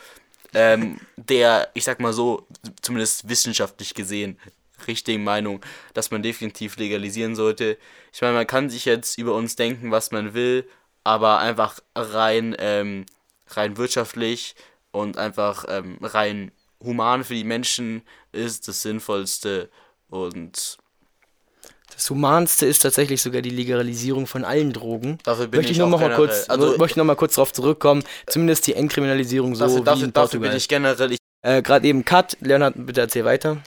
Ähm, 0.53 0.99
der, 1.15 1.69
ich 1.75 1.83
sag 1.83 1.99
mal 1.99 2.13
so, 2.13 2.47
zumindest 2.81 3.29
wissenschaftlich 3.29 3.93
gesehen, 3.93 4.39
richtigen 4.87 5.23
Meinung, 5.23 5.61
dass 5.93 6.09
man 6.09 6.23
definitiv 6.23 6.77
legalisieren 6.77 7.35
sollte. 7.35 7.77
Ich 8.11 8.21
meine, 8.21 8.33
man 8.33 8.47
kann 8.47 8.69
sich 8.69 8.85
jetzt 8.85 9.17
über 9.17 9.35
uns 9.35 9.55
denken, 9.55 9.91
was 9.91 10.11
man 10.11 10.33
will, 10.33 10.67
aber 11.03 11.39
einfach 11.39 11.79
rein, 11.95 12.55
ähm, 12.59 13.05
rein 13.49 13.77
wirtschaftlich 13.77 14.55
und 14.91 15.17
einfach 15.17 15.65
ähm, 15.69 15.97
rein 16.01 16.51
human 16.83 17.23
für 17.23 17.33
die 17.33 17.43
Menschen 17.43 18.01
ist 18.31 18.67
das 18.67 18.81
Sinnvollste 18.81 19.69
und 20.09 20.77
Das 21.95 22.09
Humanste 22.09 22.65
ist 22.65 22.79
tatsächlich 22.79 23.21
sogar 23.21 23.41
die 23.41 23.49
Legalisierung 23.49 24.27
von 24.27 24.45
allen 24.45 24.71
Drogen. 24.71 25.17
Dafür 25.23 25.47
bin 25.47 25.57
möchte 25.59 25.71
ich 25.71 25.77
ich 25.77 25.83
noch 25.85 25.89
mal 25.99 26.15
kurz, 26.15 26.49
also- 26.49 26.77
möchte 26.77 26.99
noch 26.99 27.05
mal 27.05 27.15
kurz 27.15 27.35
darauf 27.35 27.51
zurückkommen. 27.51 28.03
Zumindest 28.27 28.67
die 28.67 28.73
Entkriminalisierung 28.75 29.55
so 29.55 29.65
dafür, 29.65 29.81
wie 29.81 29.83
dafür, 29.83 30.03
in 30.05 30.13
dafür 30.13 30.21
Portugal. 30.23 30.49
bin 30.49 30.57
ich 30.57 30.67
generell, 30.67 31.11
ich, 31.11 31.19
äh, 31.41 31.61
Gerade 31.61 31.87
eben 31.87 32.05
Cut. 32.05 32.37
Leonhard, 32.41 32.75
bitte 32.77 33.01
erzähl 33.01 33.25
weiter. 33.25 33.57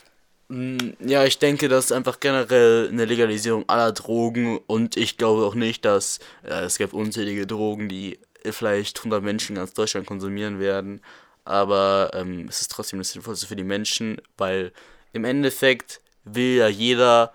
Mm, 0.48 0.76
ja, 1.04 1.24
ich 1.24 1.38
denke, 1.38 1.68
dass 1.68 1.92
einfach 1.92 2.20
generell 2.20 2.88
eine 2.90 3.04
Legalisierung 3.04 3.64
aller 3.68 3.92
Drogen 3.92 4.58
und 4.66 4.96
ich 4.96 5.18
glaube 5.18 5.44
auch 5.44 5.54
nicht, 5.54 5.84
dass 5.84 6.18
äh, 6.44 6.64
es 6.64 6.78
gibt 6.78 6.94
unzählige 6.94 7.46
Drogen, 7.46 7.88
die 7.88 8.18
vielleicht 8.50 8.98
100 8.98 9.22
Menschen 9.22 9.56
in 9.56 9.60
ganz 9.60 9.72
Deutschland 9.74 10.06
konsumieren 10.06 10.58
werden, 10.58 11.00
aber 11.44 12.10
ähm, 12.14 12.46
es 12.48 12.60
ist 12.60 12.70
trotzdem 12.70 12.98
das 12.98 13.12
Sinnvollste 13.12 13.46
für 13.46 13.56
die 13.56 13.64
Menschen, 13.64 14.20
weil 14.36 14.72
im 15.12 15.24
Endeffekt 15.24 16.00
will 16.24 16.56
ja 16.56 16.68
jeder 16.68 17.32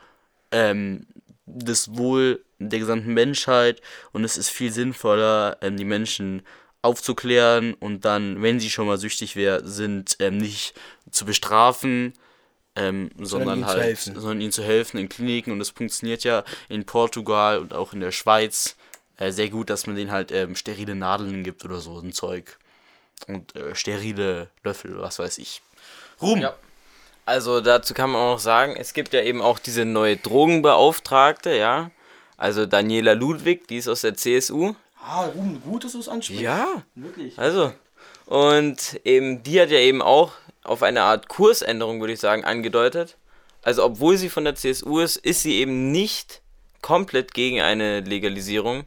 ähm, 0.52 1.06
das 1.46 1.96
Wohl 1.98 2.44
der 2.60 2.80
gesamten 2.80 3.14
Menschheit 3.14 3.82
und 4.12 4.24
es 4.24 4.38
ist 4.38 4.50
viel 4.50 4.72
sinnvoller, 4.72 5.58
ähm, 5.62 5.78
die 5.78 5.86
Menschen 5.86 6.44
aufzuklären 6.82 7.74
und 7.74 8.06
dann, 8.06 8.42
wenn 8.42 8.60
sie 8.60 8.70
schon 8.70 8.88
mal 8.88 8.98
süchtig 8.98 9.36
wär, 9.36 9.66
sind, 9.66 10.18
ähm, 10.20 10.38
nicht 10.38 10.74
zu 11.12 11.26
bestrafen, 11.26 12.14
ähm, 12.76 13.10
sondern, 13.20 13.60
ihnen 13.60 13.68
zu 13.68 13.74
halt, 13.74 13.84
helfen. 13.84 14.16
sondern 14.16 14.42
ihnen 14.42 14.52
zu 14.52 14.64
helfen 14.64 14.98
in 14.98 15.10
Kliniken 15.10 15.52
und 15.52 15.60
das 15.60 15.72
funktioniert 15.72 16.24
ja 16.24 16.44
in 16.70 16.86
Portugal 16.86 17.60
und 17.60 17.74
auch 17.74 17.94
in 17.94 18.00
der 18.00 18.12
Schweiz 18.12 18.76
äh, 19.18 19.32
sehr 19.32 19.50
gut, 19.50 19.70
dass 19.70 19.88
man 19.88 19.96
denen 19.96 20.12
halt 20.12 20.32
ähm, 20.32 20.56
sterile 20.56 20.96
Nadeln 20.96 21.44
gibt 21.44 21.66
oder 21.66 21.80
so, 21.80 22.00
ein 22.00 22.14
Zeug 22.14 22.58
und 23.28 23.56
äh, 23.56 23.76
sterile 23.76 24.50
Löffel, 24.64 25.00
was 25.00 25.20
weiß 25.20 25.38
ich. 25.40 25.62
Ruhm! 26.22 26.40
Ja. 26.40 26.56
Also 27.26 27.60
dazu 27.60 27.94
kann 27.94 28.12
man 28.12 28.22
auch 28.22 28.34
noch 28.36 28.40
sagen, 28.40 28.76
es 28.78 28.94
gibt 28.94 29.14
ja 29.14 29.22
eben 29.22 29.42
auch 29.42 29.60
diese 29.60 29.84
neue 29.84 30.16
Drogenbeauftragte, 30.16 31.56
ja. 31.56 31.92
Also 32.38 32.66
Daniela 32.66 33.14
Ludwig, 33.14 33.68
die 33.68 33.78
ist 33.78 33.88
aus 33.90 34.02
der 34.02 34.16
CSU. 34.16 34.76
Ah, 35.02 35.26
Ruben, 35.26 35.62
gut, 35.62 35.84
dass 35.84 35.94
du 35.94 36.00
es 36.00 36.08
ansprichst. 36.08 36.42
Ja, 36.42 36.84
Wirklich. 36.96 37.38
also. 37.38 37.74
Und 38.26 39.00
eben, 39.04 39.44
die 39.44 39.60
hat 39.60 39.72
ja 39.72 39.80
eben 39.80 40.02
auch 40.02 40.34
auf 40.64 40.84
eine 40.84 41.04
Art 41.04 41.28
Kursänderung, 41.30 42.00
würde 42.00 42.14
ich 42.14 42.20
sagen, 42.20 42.44
angedeutet. 42.44 43.18
Also, 43.64 43.84
obwohl 43.84 44.18
sie 44.18 44.30
von 44.30 44.44
der 44.44 44.56
CSU 44.56 45.00
ist, 45.00 45.18
ist 45.18 45.42
sie 45.42 45.56
eben 45.56 45.92
nicht 45.92 46.42
komplett 46.82 47.34
gegen 47.34 47.62
eine 47.62 48.02
Legalisierung, 48.02 48.86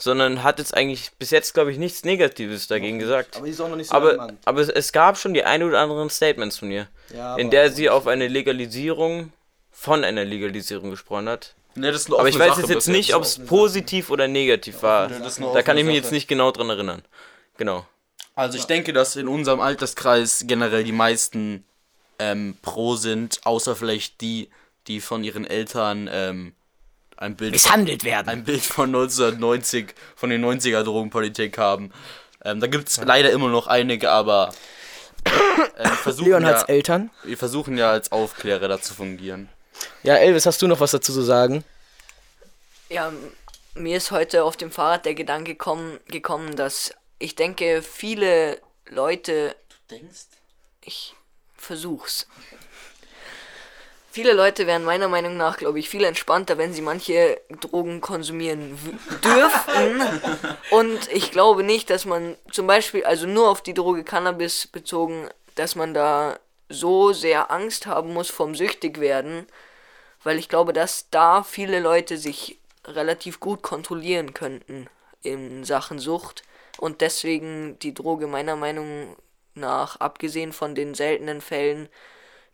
sondern 0.00 0.42
hat 0.42 0.58
jetzt 0.58 0.74
eigentlich 0.74 1.10
bis 1.18 1.30
jetzt, 1.30 1.52
glaube 1.52 1.70
ich, 1.70 1.78
nichts 1.78 2.04
Negatives 2.04 2.66
dagegen 2.66 2.98
gesagt. 2.98 3.36
Aber 3.36 3.44
die 3.44 3.52
ist 3.52 3.60
auch 3.60 3.68
noch 3.68 3.76
nicht 3.76 3.90
so 3.90 3.94
Aber, 3.94 4.32
aber 4.44 4.60
es, 4.76 4.92
gab 4.92 5.18
schon 5.18 5.34
die 5.34 5.44
ein 5.44 5.62
oder 5.62 5.78
anderen 5.78 6.08
Statements 6.08 6.58
von 6.58 6.70
ihr, 6.70 6.88
Ja, 7.14 7.36
in 7.36 7.50
der 7.50 7.70
sie 7.70 7.90
auf 7.90 8.06
eine 8.06 8.26
Legalisierung, 8.26 9.32
von 9.70 10.02
einer 10.02 10.24
Legalisierung 10.24 10.90
gesprochen 10.90 11.28
hat. 11.28 11.54
Ne, 11.74 11.92
das 11.92 12.02
ist 12.02 12.06
eine 12.08 12.18
Aber 12.18 12.28
ich 12.28 12.38
weiß 12.38 12.56
Sache 12.56 12.72
jetzt 12.72 12.88
nicht, 12.88 13.14
ob 13.14 13.22
es 13.22 13.38
positiv 13.38 14.10
oder 14.10 14.26
negativ 14.26 14.82
war. 14.82 15.10
ist 15.10 15.38
eine 15.38 15.52
Da 15.52 15.62
kann 15.62 15.76
ich 15.76 15.84
mich 15.84 15.94
Sache. 15.96 16.04
jetzt 16.04 16.12
nicht 16.12 16.28
genau 16.28 16.50
dran 16.50 16.70
erinnern. 16.70 17.02
Genau. 17.58 17.86
Also 18.34 18.56
ich 18.56 18.64
denke, 18.64 18.92
dass 18.94 19.16
in 19.16 19.28
unserem 19.28 19.60
Alterskreis 19.60 20.44
generell 20.46 20.82
die 20.82 20.92
meisten 20.92 21.64
ähm, 22.18 22.56
pro 22.62 22.96
sind, 22.96 23.40
außer 23.44 23.76
vielleicht 23.76 24.22
die, 24.22 24.48
die 24.86 25.00
von 25.00 25.22
ihren 25.24 25.46
Eltern 25.46 26.08
ähm, 26.10 26.54
ein 27.20 27.36
Bild 27.36 27.52
Misshandelt 27.52 28.02
werden. 28.04 28.28
ein 28.28 28.44
Bild 28.44 28.62
von 28.62 28.88
1990, 28.88 29.94
von 30.16 30.30
den 30.30 30.44
90er 30.44 30.82
Drogenpolitik 30.82 31.58
haben. 31.58 31.92
Ähm, 32.44 32.60
da 32.60 32.66
gibt 32.66 32.88
es 32.88 32.96
leider 32.96 33.30
immer 33.30 33.48
noch 33.48 33.66
einige, 33.66 34.10
aber 34.10 34.52
äh, 35.24 35.84
wir, 35.84 35.90
versuchen 35.90 36.30
Leonhards 36.30 36.62
ja, 36.62 36.68
Eltern. 36.74 37.10
wir 37.24 37.36
versuchen 37.36 37.76
ja 37.76 37.90
als 37.90 38.10
Aufklärer 38.10 38.66
da 38.68 38.80
zu 38.80 38.94
fungieren. 38.94 39.48
Ja, 40.02 40.16
Elvis, 40.16 40.46
hast 40.46 40.60
du 40.62 40.66
noch 40.66 40.80
was 40.80 40.90
dazu 40.92 41.12
zu 41.12 41.22
sagen? 41.22 41.62
Ja, 42.88 43.12
mir 43.74 43.96
ist 43.98 44.10
heute 44.10 44.42
auf 44.44 44.56
dem 44.56 44.70
Fahrrad 44.70 45.04
der 45.04 45.14
Gedanke 45.14 45.52
gekommen, 45.52 46.00
gekommen, 46.08 46.56
dass 46.56 46.92
ich 47.18 47.34
denke, 47.36 47.82
viele 47.82 48.60
Leute, 48.88 49.54
Du 49.68 49.94
denkst? 49.96 50.26
ich 50.82 51.14
versuch's. 51.56 52.26
Viele 54.12 54.32
Leute 54.32 54.66
wären 54.66 54.82
meiner 54.82 55.06
Meinung 55.06 55.36
nach, 55.36 55.56
glaube 55.56 55.78
ich, 55.78 55.88
viel 55.88 56.02
entspannter, 56.02 56.58
wenn 56.58 56.72
sie 56.72 56.82
manche 56.82 57.40
Drogen 57.60 58.00
konsumieren 58.00 58.76
dürften. 59.22 60.02
Und 60.70 61.08
ich 61.12 61.30
glaube 61.30 61.62
nicht, 61.62 61.90
dass 61.90 62.06
man 62.06 62.36
zum 62.50 62.66
Beispiel, 62.66 63.04
also 63.04 63.28
nur 63.28 63.48
auf 63.48 63.62
die 63.62 63.74
Droge 63.74 64.02
Cannabis 64.02 64.66
bezogen, 64.66 65.28
dass 65.54 65.76
man 65.76 65.94
da 65.94 66.40
so 66.68 67.12
sehr 67.12 67.52
Angst 67.52 67.86
haben 67.86 68.12
muss 68.12 68.30
vom 68.30 68.56
süchtig 68.56 68.98
werden, 68.98 69.46
weil 70.24 70.38
ich 70.38 70.48
glaube, 70.48 70.72
dass 70.72 71.08
da 71.10 71.44
viele 71.44 71.78
Leute 71.78 72.16
sich 72.16 72.58
relativ 72.86 73.38
gut 73.38 73.62
kontrollieren 73.62 74.34
könnten 74.34 74.88
in 75.22 75.64
Sachen 75.64 76.00
Sucht 76.00 76.42
und 76.78 77.00
deswegen 77.00 77.78
die 77.78 77.94
Droge 77.94 78.26
meiner 78.26 78.56
Meinung 78.56 79.16
nach, 79.54 79.96
abgesehen 80.00 80.52
von 80.52 80.74
den 80.74 80.94
seltenen 80.94 81.40
Fällen, 81.40 81.88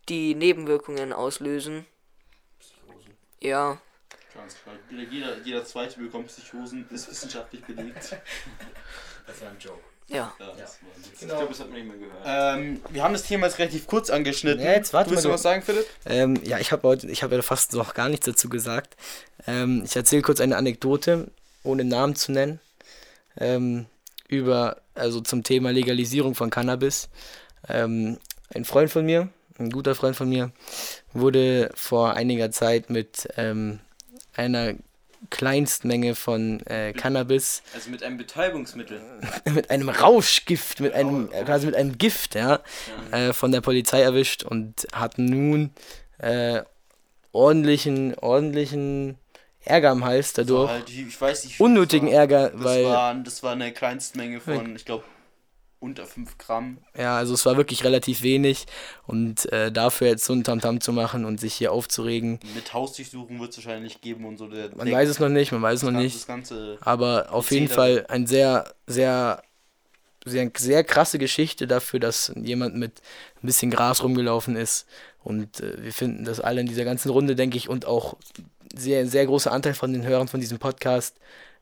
die 0.09 0.35
Nebenwirkungen 0.35 1.13
auslösen. 1.13 1.85
Ja, 3.41 3.79
Jeder, 5.11 5.37
jeder 5.43 5.65
zweite 5.65 5.99
bekommt 5.99 6.27
Psychosen, 6.27 6.87
ist 6.89 7.09
wissenschaftlich 7.09 7.63
belegt. 7.63 8.17
Das 9.27 9.41
war 9.41 9.49
ein 9.49 9.57
Joke. 9.59 9.81
ja. 10.07 10.33
Ich 11.13 11.27
glaube, 11.27 11.47
das 11.49 11.59
hat 11.59 11.69
man 11.69 11.79
nicht 11.79 11.87
mehr 11.89 11.97
gehört. 11.97 12.23
Ähm, 12.25 12.79
wir 12.91 13.03
haben 13.03 13.11
das 13.11 13.23
Thema 13.23 13.47
jetzt 13.47 13.59
relativ 13.59 13.87
kurz 13.87 14.09
angeschnitten. 14.09 14.63
Ja, 14.63 14.71
jetzt 14.71 14.93
warte 14.93 15.09
du 15.09 15.15
willst 15.15 15.25
mal, 15.25 15.31
noch 15.31 15.33
was 15.33 15.41
sagen, 15.41 15.61
Philipp? 15.61 15.85
Ähm, 16.05 16.39
ja, 16.45 16.59
ich 16.59 16.71
habe 16.71 16.87
heute, 16.87 17.07
ich 17.11 17.23
habe 17.23 17.35
ja 17.35 17.41
fast 17.41 17.73
noch 17.73 17.93
gar 17.93 18.07
nichts 18.07 18.25
dazu 18.25 18.47
gesagt. 18.47 18.95
Ähm, 19.47 19.83
ich 19.85 19.97
erzähle 19.97 20.21
kurz 20.21 20.39
eine 20.39 20.55
Anekdote, 20.55 21.29
ohne 21.63 21.83
Namen 21.83 22.15
zu 22.15 22.31
nennen, 22.31 22.61
ähm, 23.37 23.85
über, 24.29 24.77
also 24.93 25.19
zum 25.19 25.43
Thema 25.43 25.71
Legalisierung 25.71 26.35
von 26.35 26.49
Cannabis. 26.51 27.09
Ähm, 27.67 28.17
ein 28.55 28.63
Freund 28.63 28.89
von 28.89 29.05
mir, 29.05 29.27
ein 29.59 29.69
guter 29.71 29.95
Freund 29.95 30.15
von 30.15 30.29
mir, 30.29 30.51
wurde 31.13 31.71
vor 31.75 32.13
einiger 32.13 32.51
Zeit 32.51 32.89
mit 32.89 33.27
ähm, 33.37 33.79
einer 34.35 34.75
Kleinstmenge 35.29 36.15
von 36.15 36.65
äh, 36.67 36.93
Cannabis 36.93 37.63
Also 37.73 37.89
mit 37.89 38.03
einem 38.03 38.17
Betäubungsmittel. 38.17 39.01
mit 39.45 39.69
einem 39.71 39.89
Rauschgift, 39.89 40.79
mit 40.79 40.93
einem, 40.93 41.31
äh, 41.31 41.43
quasi 41.43 41.65
mit 41.65 41.75
einem 41.75 41.97
Gift, 41.97 42.35
ja, 42.35 42.59
äh, 43.11 43.33
von 43.33 43.51
der 43.51 43.61
Polizei 43.61 44.01
erwischt 44.01 44.43
und 44.43 44.87
hat 44.93 45.17
nun 45.17 45.71
äh, 46.19 46.61
ordentlichen, 47.31 48.15
ordentlichen 48.15 49.17
Ärger 49.65 49.89
am 49.91 50.05
Hals 50.05 50.33
dadurch. 50.33 50.69
Halt, 50.69 50.89
ich 50.89 51.19
weiß 51.19 51.45
nicht. 51.45 51.59
Unnötigen 51.59 52.07
war, 52.07 52.13
Ärger, 52.13 52.49
das 52.51 52.63
weil- 52.63 52.85
War, 52.85 53.15
das 53.15 53.43
war 53.43 53.51
eine 53.53 53.71
Kleinstmenge 53.73 54.39
von, 54.39 54.75
ich 54.75 54.85
glaube, 54.85 55.03
unter 55.79 56.05
5 56.05 56.37
Gramm. 56.37 56.79
Ja, 56.97 57.17
also 57.17 57.33
es 57.33 57.45
war 57.45 57.55
wirklich 57.57 57.83
relativ 57.83 58.23
wenig 58.23 58.65
und 59.05 59.51
äh, 59.51 59.71
dafür 59.71 60.07
jetzt 60.07 60.25
so 60.25 60.33
ein 60.33 60.43
Tamtam 60.43 60.81
zu 60.81 60.91
machen 60.91 61.25
und 61.25 61.39
sich 61.39 61.53
hier 61.53 61.71
aufzuregen, 61.71 62.39
Mit 62.55 62.73
Hausdurchsuchung 62.73 63.39
wird 63.39 63.51
es 63.51 63.57
wahrscheinlich 63.57 64.01
geben 64.01 64.25
und 64.25 64.37
so. 64.37 64.47
Der, 64.47 64.69
man 64.75 64.91
weiß 64.91 65.09
es 65.09 65.19
noch 65.19 65.29
nicht, 65.29 65.51
man 65.51 65.61
weiß 65.61 65.79
es 65.79 65.83
noch 65.83 65.91
nicht. 65.91 66.27
Aber 66.81 67.31
auf 67.31 67.51
jeden. 67.51 67.67
Fall 67.67 68.05
ein 68.07 68.27
sehr, 68.27 68.73
sehr, 68.87 69.43
sehr, 70.25 70.51
sehr 70.55 70.83
krasse 70.83 71.19
Geschichte 71.19 71.67
dafür, 71.67 71.99
dass 71.99 72.31
jemand 72.35 72.75
mit 72.75 73.01
ein 73.43 73.47
bisschen 73.47 73.71
Gras 73.71 74.03
rumgelaufen 74.03 74.55
ist. 74.55 74.87
Und 75.23 75.59
äh, 75.59 75.83
wir 75.83 75.93
finden 75.93 76.23
das 76.23 76.39
alle 76.39 76.61
in 76.61 76.67
dieser 76.67 76.85
ganzen 76.85 77.09
Runde, 77.09 77.35
denke 77.35 77.57
ich, 77.57 77.69
und 77.69 77.85
auch 77.85 78.15
sehr, 78.73 79.07
sehr 79.07 79.25
großer 79.25 79.51
Anteil 79.51 79.73
von 79.73 79.91
den 79.93 80.05
Hörern 80.05 80.27
von 80.27 80.39
diesem 80.39 80.59
Podcast 80.59 81.17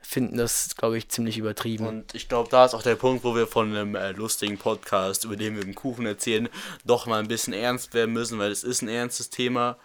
finden 0.05 0.37
das, 0.37 0.75
glaube 0.75 0.97
ich, 0.97 1.09
ziemlich 1.09 1.37
übertrieben. 1.37 1.85
Und 1.85 2.15
ich 2.15 2.29
glaube, 2.29 2.49
da 2.49 2.65
ist 2.65 2.73
auch 2.73 2.83
der 2.83 2.95
Punkt, 2.95 3.23
wo 3.23 3.35
wir 3.35 3.47
von 3.47 3.69
einem 3.69 3.95
äh, 3.95 4.11
lustigen 4.11 4.57
Podcast, 4.57 5.25
über 5.25 5.35
den 5.35 5.55
wir 5.55 5.63
im 5.63 5.75
Kuchen 5.75 6.05
erzählen, 6.05 6.49
doch 6.85 7.05
mal 7.05 7.19
ein 7.19 7.27
bisschen 7.27 7.53
ernst 7.53 7.93
werden 7.93 8.13
müssen, 8.13 8.39
weil 8.39 8.51
es 8.51 8.63
ist 8.63 8.81
ein 8.81 8.87
ernstes 8.87 9.29
Thema. 9.29 9.77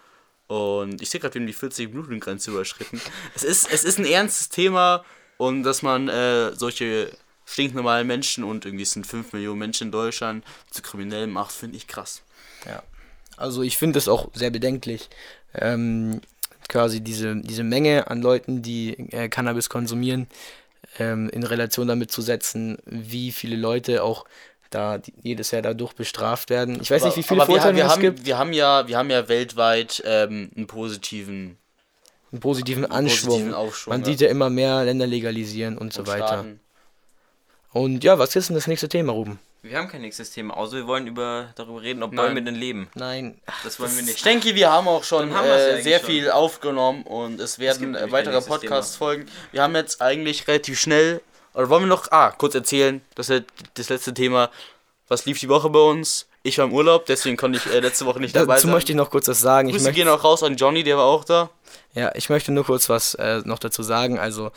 Und 0.47 1.01
ich 1.01 1.09
sehe 1.09 1.19
gerade, 1.19 1.35
wir 1.35 1.41
haben 1.41 1.47
die 1.47 1.53
40-Minuten-Grenze 1.53 2.51
überschritten. 2.51 3.01
Es 3.35 3.43
ist, 3.43 3.71
es 3.71 3.83
ist 3.83 3.97
ein 3.99 4.05
ernstes 4.05 4.49
Thema 4.49 5.03
und 5.37 5.63
dass 5.63 5.81
man 5.81 6.07
äh, 6.09 6.53
solche 6.53 7.11
stinknormalen 7.45 8.05
Menschen 8.05 8.43
und 8.43 8.65
irgendwie 8.65 8.85
sind 8.85 9.07
5 9.07 9.33
Millionen 9.33 9.59
Menschen 9.59 9.87
in 9.87 9.91
Deutschland 9.91 10.45
zu 10.69 10.81
Kriminellen 10.81 11.31
macht, 11.31 11.51
finde 11.51 11.77
ich 11.77 11.87
krass. 11.87 12.21
Ja. 12.65 12.83
Also 13.37 13.63
ich 13.63 13.77
finde 13.77 13.97
das 13.97 14.07
auch 14.07 14.29
sehr 14.33 14.51
bedenklich. 14.51 15.09
Ähm, 15.53 16.21
quasi 16.71 17.01
diese, 17.01 17.35
diese 17.35 17.63
Menge 17.63 18.09
an 18.09 18.21
Leuten, 18.21 18.61
die 18.61 18.97
äh, 19.11 19.27
Cannabis 19.27 19.69
konsumieren, 19.69 20.27
ähm, 20.97 21.29
in 21.29 21.43
Relation 21.43 21.87
damit 21.87 22.11
zu 22.11 22.21
setzen, 22.21 22.77
wie 22.85 23.31
viele 23.31 23.57
Leute 23.57 24.03
auch 24.03 24.25
da 24.69 24.99
jedes 25.21 25.51
Jahr 25.51 25.61
dadurch 25.61 25.93
bestraft 25.93 26.49
werden. 26.49 26.79
Ich 26.81 26.89
weiß 26.89 27.03
nicht, 27.03 27.17
wie 27.17 27.23
viele 27.23 27.41
aber 27.41 27.49
wir, 27.49 27.55
Vorteile 27.55 27.75
wir 27.75 27.85
es 27.85 27.91
haben, 27.91 28.01
gibt. 28.01 28.25
wir 28.25 28.37
haben 28.37 28.53
ja, 28.53 28.87
wir 28.87 28.97
haben 28.97 29.09
ja 29.09 29.27
weltweit 29.27 30.01
ähm, 30.05 30.49
einen 30.55 30.67
positiven 30.67 31.57
Einen 32.31 32.39
positiven 32.39 32.85
Anschwung. 32.85 33.51
positiven 33.51 33.89
Man 33.91 33.99
ja. 33.99 34.05
sieht 34.05 34.21
ja 34.21 34.29
immer 34.29 34.49
mehr 34.49 34.85
Länder 34.85 35.07
legalisieren 35.07 35.77
und 35.77 35.91
so 35.91 36.07
weiter. 36.07 36.27
Staaten. 36.27 36.59
Und 37.73 38.03
ja, 38.05 38.17
was 38.17 38.35
ist 38.35 38.47
denn 38.49 38.55
das 38.55 38.67
nächste 38.67 38.87
Thema, 38.87 39.11
Ruben? 39.11 39.39
Wir 39.63 39.77
haben 39.77 39.89
kein 39.89 40.01
nächstes 40.01 40.31
Thema, 40.31 40.57
außer 40.57 40.77
wir 40.77 40.87
wollen 40.87 41.05
über, 41.05 41.49
darüber 41.55 41.83
reden, 41.83 42.01
ob 42.01 42.13
Nein. 42.13 42.25
Bäume 42.25 42.41
denn 42.43 42.55
leben. 42.55 42.89
Nein. 42.95 43.39
Das 43.63 43.79
wollen 43.79 43.91
wir 43.93 43.99
Ich 43.99 44.05
nicht. 44.07 44.25
denke, 44.25 44.55
wir 44.55 44.71
haben 44.71 44.87
auch 44.87 45.03
schon 45.03 45.35
haben 45.35 45.47
äh, 45.47 45.83
sehr 45.83 45.99
schon. 45.99 46.09
viel 46.09 46.31
aufgenommen 46.31 47.03
und 47.03 47.39
es 47.39 47.59
werden 47.59 47.93
äh, 47.93 47.99
nämlich 47.99 48.11
weitere 48.11 48.41
Podcasts 48.41 48.95
folgen. 48.95 49.27
Wir 49.51 49.61
haben 49.61 49.75
jetzt 49.75 50.01
eigentlich 50.01 50.47
relativ 50.47 50.79
schnell, 50.79 51.21
oder 51.53 51.69
wollen 51.69 51.83
wir 51.83 51.87
noch, 51.87 52.11
ah, 52.11 52.31
kurz 52.31 52.55
erzählen, 52.55 53.01
das 53.13 53.29
ist 53.29 53.43
das 53.75 53.89
letzte 53.89 54.15
Thema. 54.15 54.49
Was 55.07 55.25
lief 55.25 55.39
die 55.39 55.49
Woche 55.49 55.69
bei 55.69 55.79
uns? 55.79 56.25
Ich 56.41 56.57
war 56.57 56.65
im 56.65 56.73
Urlaub, 56.73 57.05
deswegen 57.05 57.37
konnte 57.37 57.59
ich 57.59 57.71
äh, 57.71 57.81
letzte 57.81 58.07
Woche 58.07 58.19
nicht 58.19 58.35
dabei 58.35 58.55
Dazu 58.55 58.65
sein. 58.65 58.73
möchte 58.73 58.93
ich 58.93 58.95
noch 58.95 59.11
kurz 59.11 59.27
was 59.27 59.41
sagen. 59.41 59.69
Ich 59.69 59.75
Grüße 59.75 59.85
möchte, 59.85 59.99
gehen 60.01 60.07
auch 60.09 60.23
raus 60.23 60.41
an 60.41 60.55
Johnny, 60.55 60.81
der 60.83 60.97
war 60.97 61.05
auch 61.05 61.23
da. 61.23 61.51
ja, 61.93 62.11
ich 62.15 62.29
möchte 62.31 62.51
nur 62.51 62.65
kurz 62.65 62.89
was 62.89 63.13
äh, 63.13 63.43
noch 63.45 63.59
dazu 63.59 63.83
sagen. 63.83 64.17
Also, 64.17 64.51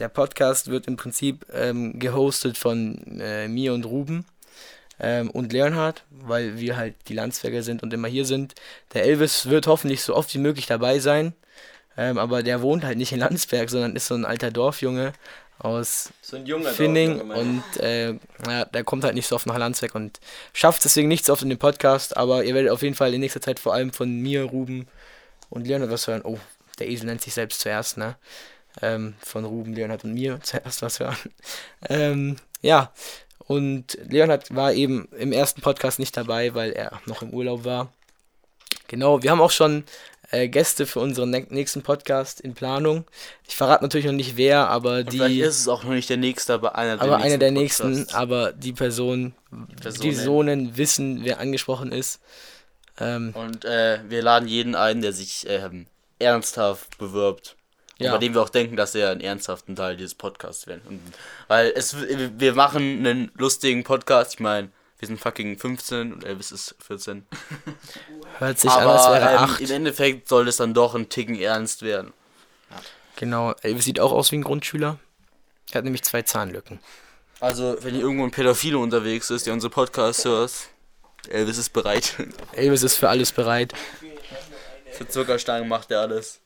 der 0.00 0.08
Podcast 0.10 0.70
wird 0.70 0.86
im 0.86 0.96
Prinzip 0.98 1.46
ähm, 1.50 1.98
gehostet 1.98 2.58
von 2.58 3.18
äh, 3.20 3.48
mir 3.48 3.72
und 3.72 3.86
Ruben 3.86 4.26
ähm, 5.00 5.30
und 5.30 5.52
Leonhard, 5.52 6.04
weil 6.10 6.58
wir 6.58 6.76
halt 6.76 6.94
die 7.08 7.14
Landsberger 7.14 7.62
sind 7.62 7.82
und 7.82 7.92
immer 7.92 8.08
hier 8.08 8.24
sind. 8.24 8.54
Der 8.94 9.04
Elvis 9.04 9.48
wird 9.48 9.66
hoffentlich 9.66 10.02
so 10.02 10.14
oft 10.14 10.32
wie 10.34 10.38
möglich 10.38 10.66
dabei 10.66 10.98
sein. 10.98 11.34
Ähm, 11.96 12.18
aber 12.18 12.42
der 12.42 12.62
wohnt 12.62 12.84
halt 12.84 12.98
nicht 12.98 13.12
in 13.12 13.18
Landsberg, 13.18 13.68
sondern 13.68 13.96
ist 13.96 14.06
so 14.06 14.14
ein 14.14 14.24
alter 14.24 14.50
Dorfjunge 14.50 15.12
aus 15.58 16.10
So 16.22 16.38
Finning 16.72 17.20
und 17.30 17.62
äh, 17.80 18.14
ja, 18.46 18.64
der 18.64 18.84
kommt 18.84 19.04
halt 19.04 19.14
nicht 19.14 19.26
so 19.26 19.34
oft 19.34 19.46
nach 19.46 19.58
Landsberg 19.58 19.94
und 19.94 20.18
schafft 20.54 20.84
deswegen 20.84 21.08
nicht 21.08 21.26
so 21.26 21.34
oft 21.34 21.42
in 21.42 21.50
den 21.50 21.58
Podcast, 21.58 22.16
aber 22.16 22.44
ihr 22.44 22.54
werdet 22.54 22.70
auf 22.70 22.82
jeden 22.82 22.94
Fall 22.94 23.12
in 23.12 23.20
nächster 23.20 23.42
Zeit 23.42 23.60
vor 23.60 23.74
allem 23.74 23.92
von 23.92 24.20
mir, 24.20 24.44
Ruben 24.44 24.88
und 25.50 25.66
Leonhard 25.66 25.90
was 25.90 26.06
hören. 26.06 26.22
Oh, 26.24 26.38
der 26.78 26.88
Esel 26.88 27.06
nennt 27.06 27.20
sich 27.20 27.34
selbst 27.34 27.60
zuerst, 27.60 27.98
ne? 27.98 28.16
Ähm, 28.80 29.14
von 29.20 29.44
Ruben, 29.44 29.74
Leonhard 29.74 30.04
und 30.04 30.14
mir 30.14 30.40
zuerst 30.42 30.80
was 30.80 31.00
hören. 31.00 31.16
Ähm, 31.88 32.36
ja, 32.62 32.92
und 33.50 33.98
Leonhard 34.08 34.54
war 34.54 34.72
eben 34.72 35.08
im 35.18 35.32
ersten 35.32 35.60
Podcast 35.60 35.98
nicht 35.98 36.16
dabei, 36.16 36.54
weil 36.54 36.70
er 36.70 37.00
noch 37.06 37.22
im 37.22 37.30
Urlaub 37.30 37.64
war. 37.64 37.92
Genau, 38.86 39.24
wir 39.24 39.32
haben 39.32 39.40
auch 39.40 39.50
schon 39.50 39.82
äh, 40.30 40.46
Gäste 40.48 40.86
für 40.86 41.00
unseren 41.00 41.30
nächsten 41.30 41.82
Podcast 41.82 42.40
in 42.40 42.54
Planung. 42.54 43.06
Ich 43.48 43.56
verrate 43.56 43.82
natürlich 43.82 44.06
noch 44.06 44.12
nicht 44.12 44.36
wer, 44.36 44.68
aber 44.68 44.98
Und 44.98 45.10
vielleicht 45.10 45.34
die 45.34 45.40
ist 45.40 45.58
es 45.58 45.66
auch 45.66 45.82
noch 45.82 45.90
nicht 45.90 46.08
der 46.08 46.16
nächste, 46.16 46.54
aber 46.54 46.76
einer 46.76 46.96
der 46.96 47.02
aber 47.04 47.16
nächsten 47.16 47.26
einer 47.26 47.38
der 47.38 47.50
nächsten, 47.50 47.90
Podcasts. 47.90 48.14
aber 48.14 48.52
die 48.52 48.72
Person, 48.72 49.34
die 49.50 49.74
Personen. 49.82 50.14
Personen 50.14 50.76
wissen, 50.76 51.24
wer 51.24 51.40
angesprochen 51.40 51.90
ist. 51.90 52.20
Ähm, 53.00 53.32
Und 53.34 53.64
äh, 53.64 53.98
wir 54.08 54.22
laden 54.22 54.46
jeden 54.46 54.76
ein, 54.76 55.02
der 55.02 55.12
sich 55.12 55.44
ähm, 55.48 55.88
ernsthaft 56.20 56.98
bewirbt. 56.98 57.56
Ja. 58.00 58.12
Bei 58.12 58.18
dem 58.18 58.34
wir 58.34 58.42
auch 58.42 58.48
denken, 58.48 58.76
dass 58.76 58.94
er 58.94 59.10
einen 59.10 59.20
ernsthaften 59.20 59.76
Teil 59.76 59.96
dieses 59.96 60.14
Podcasts 60.14 60.66
werden. 60.66 60.82
Und, 60.88 61.00
weil 61.48 61.72
es, 61.76 61.94
wir 61.98 62.54
machen 62.54 63.06
einen 63.06 63.30
lustigen 63.36 63.84
Podcast. 63.84 64.34
Ich 64.34 64.40
meine, 64.40 64.70
wir 64.98 65.06
sind 65.06 65.20
fucking 65.20 65.58
15 65.58 66.12
und 66.14 66.24
Elvis 66.24 66.50
ist 66.50 66.74
14. 66.86 67.26
hört 68.38 68.58
sich 68.58 68.70
an, 68.70 68.82
Aber 68.84 68.92
als 68.94 69.22
wäre 69.22 69.30
ähm, 69.30 69.38
acht. 69.38 69.60
im 69.60 69.70
Endeffekt 69.70 70.28
soll 70.28 70.48
es 70.48 70.56
dann 70.56 70.74
doch 70.74 70.94
ein 70.94 71.08
Ticken 71.08 71.38
ernst 71.38 71.82
werden. 71.82 72.12
Genau, 73.16 73.52
Elvis 73.60 73.84
sieht 73.84 74.00
auch 74.00 74.12
aus 74.12 74.32
wie 74.32 74.36
ein 74.36 74.42
Grundschüler. 74.42 74.98
Er 75.70 75.78
hat 75.78 75.84
nämlich 75.84 76.02
zwei 76.02 76.22
Zahnlücken. 76.22 76.80
Also, 77.38 77.76
wenn 77.82 77.94
hier 77.94 78.02
irgendwo 78.02 78.24
ein 78.24 78.30
Pädophile 78.30 78.78
unterwegs 78.78 79.30
ist, 79.30 79.46
der 79.46 79.52
unsere 79.52 79.70
Podcasts 79.70 80.24
hört, 80.24 80.52
Elvis 81.28 81.58
ist 81.58 81.70
bereit. 81.70 82.14
Elvis 82.52 82.82
ist 82.82 82.96
für 82.96 83.08
alles 83.08 83.32
bereit. 83.32 83.72
Für 84.92 85.08
Zuckerstangen 85.08 85.68
macht 85.68 85.90
er 85.90 86.00
alles. 86.00 86.40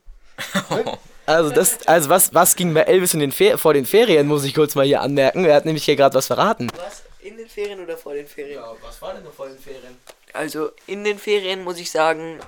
Also 1.26 1.50
das, 1.50 1.86
also 1.86 2.10
was, 2.10 2.34
was 2.34 2.56
ging 2.56 2.74
bei 2.74 2.82
Elvis 2.82 3.14
in 3.14 3.20
den 3.20 3.32
Fer 3.32 3.56
vor 3.56 3.74
den 3.74 3.86
Ferien, 3.86 4.26
muss 4.26 4.44
ich 4.44 4.54
kurz 4.54 4.74
mal 4.74 4.84
hier 4.84 5.00
anmerken. 5.00 5.44
Er 5.44 5.56
hat 5.56 5.64
nämlich 5.64 5.84
hier 5.84 5.96
gerade 5.96 6.14
was 6.14 6.26
verraten. 6.26 6.70
Was? 6.76 7.02
In 7.20 7.38
den 7.38 7.48
Ferien 7.48 7.80
oder 7.80 7.96
vor 7.96 8.14
den 8.14 8.26
Ferien? 8.26 8.60
was 8.82 9.00
war 9.00 9.14
denn 9.14 9.24
noch 9.24 9.32
vor 9.32 9.48
den 9.48 9.58
Ferien? 9.58 9.96
Also 10.34 10.70
in 10.86 11.04
den 11.04 11.18
Ferien 11.18 11.64
muss 11.64 11.78
ich 11.78 11.90
sagen, 11.90 12.40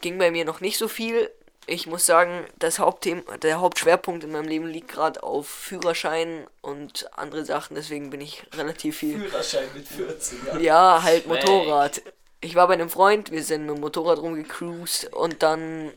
ging 0.00 0.18
bei 0.18 0.30
mir 0.30 0.44
noch 0.44 0.60
nicht 0.60 0.78
so 0.78 0.86
viel. 0.86 1.30
Ich 1.66 1.86
muss 1.86 2.04
sagen, 2.04 2.44
das 2.58 2.78
Hauptthema, 2.78 3.38
der 3.38 3.58
Hauptschwerpunkt 3.58 4.22
in 4.22 4.30
meinem 4.30 4.46
Leben 4.46 4.66
liegt 4.66 4.88
gerade 4.88 5.22
auf 5.22 5.48
Führerschein 5.48 6.46
und 6.60 7.08
andere 7.16 7.44
Sachen, 7.46 7.74
deswegen 7.74 8.10
bin 8.10 8.20
ich 8.20 8.44
relativ 8.54 8.98
viel. 8.98 9.18
Führerschein 9.18 9.68
mit 9.74 9.88
14, 9.88 10.38
ja. 10.46 10.58
Ja, 10.58 11.02
halt 11.02 11.26
Motorrad. 11.26 12.02
Ich 12.42 12.54
war 12.54 12.68
bei 12.68 12.74
einem 12.74 12.90
Freund, 12.90 13.30
wir 13.30 13.42
sind 13.42 13.64
mit 13.64 13.76
dem 13.76 13.80
Motorrad 13.80 14.18
rumgecruised 14.18 15.12
und 15.14 15.42
dann. 15.42 15.90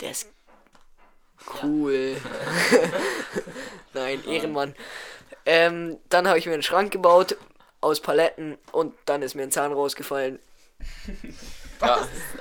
Der 0.00 0.12
ist 0.12 0.28
cool. 1.62 2.16
Nein, 3.94 4.22
Ehrenmann. 4.26 4.74
Ähm, 5.44 5.98
dann 6.08 6.26
habe 6.28 6.38
ich 6.38 6.46
mir 6.46 6.52
einen 6.54 6.62
Schrank 6.62 6.90
gebaut 6.92 7.36
aus 7.80 8.00
Paletten 8.00 8.58
und 8.72 8.94
dann 9.06 9.22
ist 9.22 9.34
mir 9.34 9.42
ein 9.44 9.50
Zahn 9.50 9.72
rausgefallen. 9.72 10.38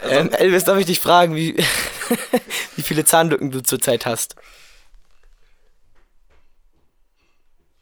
Ähm, 0.10 0.32
Elvis, 0.32 0.64
darf 0.64 0.78
ich 0.80 0.86
dich 0.86 1.02
fragen, 1.02 1.36
wie, 1.36 1.58
wie 2.78 2.82
viele 2.82 3.04
Zahnlücken 3.04 3.52
du 3.52 3.62
zurzeit 3.62 4.06
hast? 4.06 4.38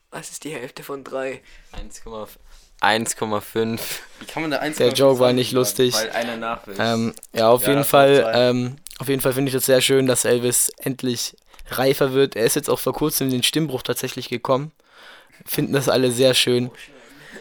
Was 0.10 0.32
ist 0.32 0.44
die 0.44 0.50
Hälfte 0.50 0.82
von 0.82 1.04
drei? 1.04 1.42
1,5. 1.74 2.28
1,5. 2.82 3.80
Wie 4.20 4.26
kann 4.26 4.42
man 4.42 4.52
da 4.52 4.60
eins 4.60 4.78
Der 4.78 4.94
Joke 4.94 5.20
war 5.20 5.32
nicht 5.32 5.52
lustig. 5.52 5.94
Weil 5.94 6.10
einer 6.12 6.38
nach 6.38 6.66
will. 6.66 6.76
Ähm, 6.80 7.14
ja, 7.34 7.50
auf 7.50 7.64
Ja, 7.64 7.70
jeden 7.70 7.84
Fall, 7.86 8.32
ähm, 8.36 8.78
auf 9.00 9.10
jeden 9.10 9.22
Fall 9.22 9.34
finde 9.34 9.50
ich 9.50 9.54
das 9.54 9.66
sehr 9.66 9.82
schön, 9.82 10.06
dass 10.08 10.26
Elvis 10.26 10.72
endlich 10.78 11.36
reifer 11.70 12.14
wird. 12.14 12.36
Er 12.36 12.46
ist 12.46 12.56
jetzt 12.56 12.70
auch 12.70 12.80
vor 12.80 12.94
kurzem 12.94 13.28
in 13.28 13.34
den 13.34 13.44
Stimmbruch 13.44 13.82
tatsächlich 13.82 14.30
gekommen. 14.30 14.72
Finden 15.46 15.74
das 15.74 15.90
alle 15.90 16.12
sehr 16.12 16.34
schön. 16.34 16.72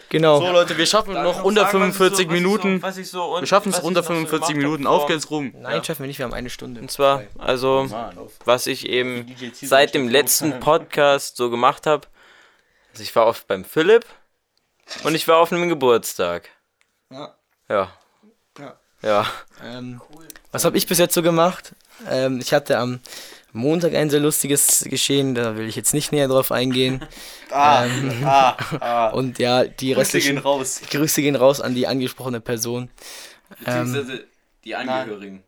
Genau. 0.09 0.40
So 0.40 0.53
Leute, 0.53 0.76
wir 0.76 0.84
schaffen 0.86 1.14
noch 1.14 1.42
unter 1.42 1.66
45 1.66 2.28
Minuten. 2.28 2.82
Was 2.82 2.98
ich 2.98 3.09
so, 3.09 3.38
Wir 3.40 3.46
schaffen 3.46 3.72
es 3.72 3.80
unter 3.80 4.03
45 4.03 4.57
Minuten. 4.57 4.86
Auf 4.86 5.07
geht's 5.07 5.30
rum. 5.30 5.55
Nein, 5.59 5.82
schaffen 5.84 6.00
wir 6.00 6.07
nicht, 6.07 6.18
wir 6.18 6.24
haben 6.24 6.34
eine 6.34 6.50
Stunde. 6.50 6.80
Und 6.80 6.90
zwar, 6.90 7.22
also, 7.38 7.88
was 8.44 8.66
ich 8.66 8.86
eben 8.88 9.34
seit 9.55 9.94
dem 9.94 10.09
letzten. 10.09 10.61
Podcast 10.61 11.36
so 11.36 11.48
gemacht 11.48 11.86
habe. 11.86 12.09
Also 12.92 13.03
ich 13.03 13.16
war 13.16 13.26
oft 13.26 13.46
beim 13.46 13.64
Philipp 13.64 14.05
und 15.05 15.14
ich 15.14 15.26
war 15.28 15.38
auf 15.38 15.50
einem 15.50 15.70
Geburtstag. 15.70 16.50
Ja. 17.11 17.34
Ja. 17.70 17.92
Ja. 18.59 18.78
Ja. 19.03 19.26
Ähm, 19.64 20.00
was 20.53 20.64
habe 20.64 20.76
ich 20.76 20.86
bis 20.86 20.98
jetzt 20.98 21.14
so 21.14 21.22
gemacht? 21.22 21.72
Ähm, 22.11 22.38
ich 22.40 22.53
hatte 22.53 22.78
am 22.78 23.00
Montag 23.53 23.94
ein 23.94 24.09
sehr 24.11 24.20
lustiges 24.20 24.84
Geschehen, 24.88 25.34
da 25.34 25.57
will 25.57 25.68
ich 25.68 25.76
jetzt 25.76 25.92
nicht 25.92 26.12
näher 26.12 26.28
drauf 26.28 26.53
eingehen. 26.53 27.05
Ah, 27.55 27.84
ah, 28.24 28.57
ah. 28.80 29.09
Und 29.12 29.38
ja, 29.38 29.64
die 29.64 29.92
Grüße 29.92 29.92
gehen 29.92 29.98
restlichen 29.98 30.38
raus. 30.38 30.80
Grüße 30.90 31.20
gehen 31.20 31.36
raus 31.36 31.61
an 31.61 31.74
die 31.74 31.86
angesprochene 31.86 32.40
Person. 32.40 32.88
Ähm, 33.66 34.20
die 34.64 34.74
Angehörigen. 34.74 35.42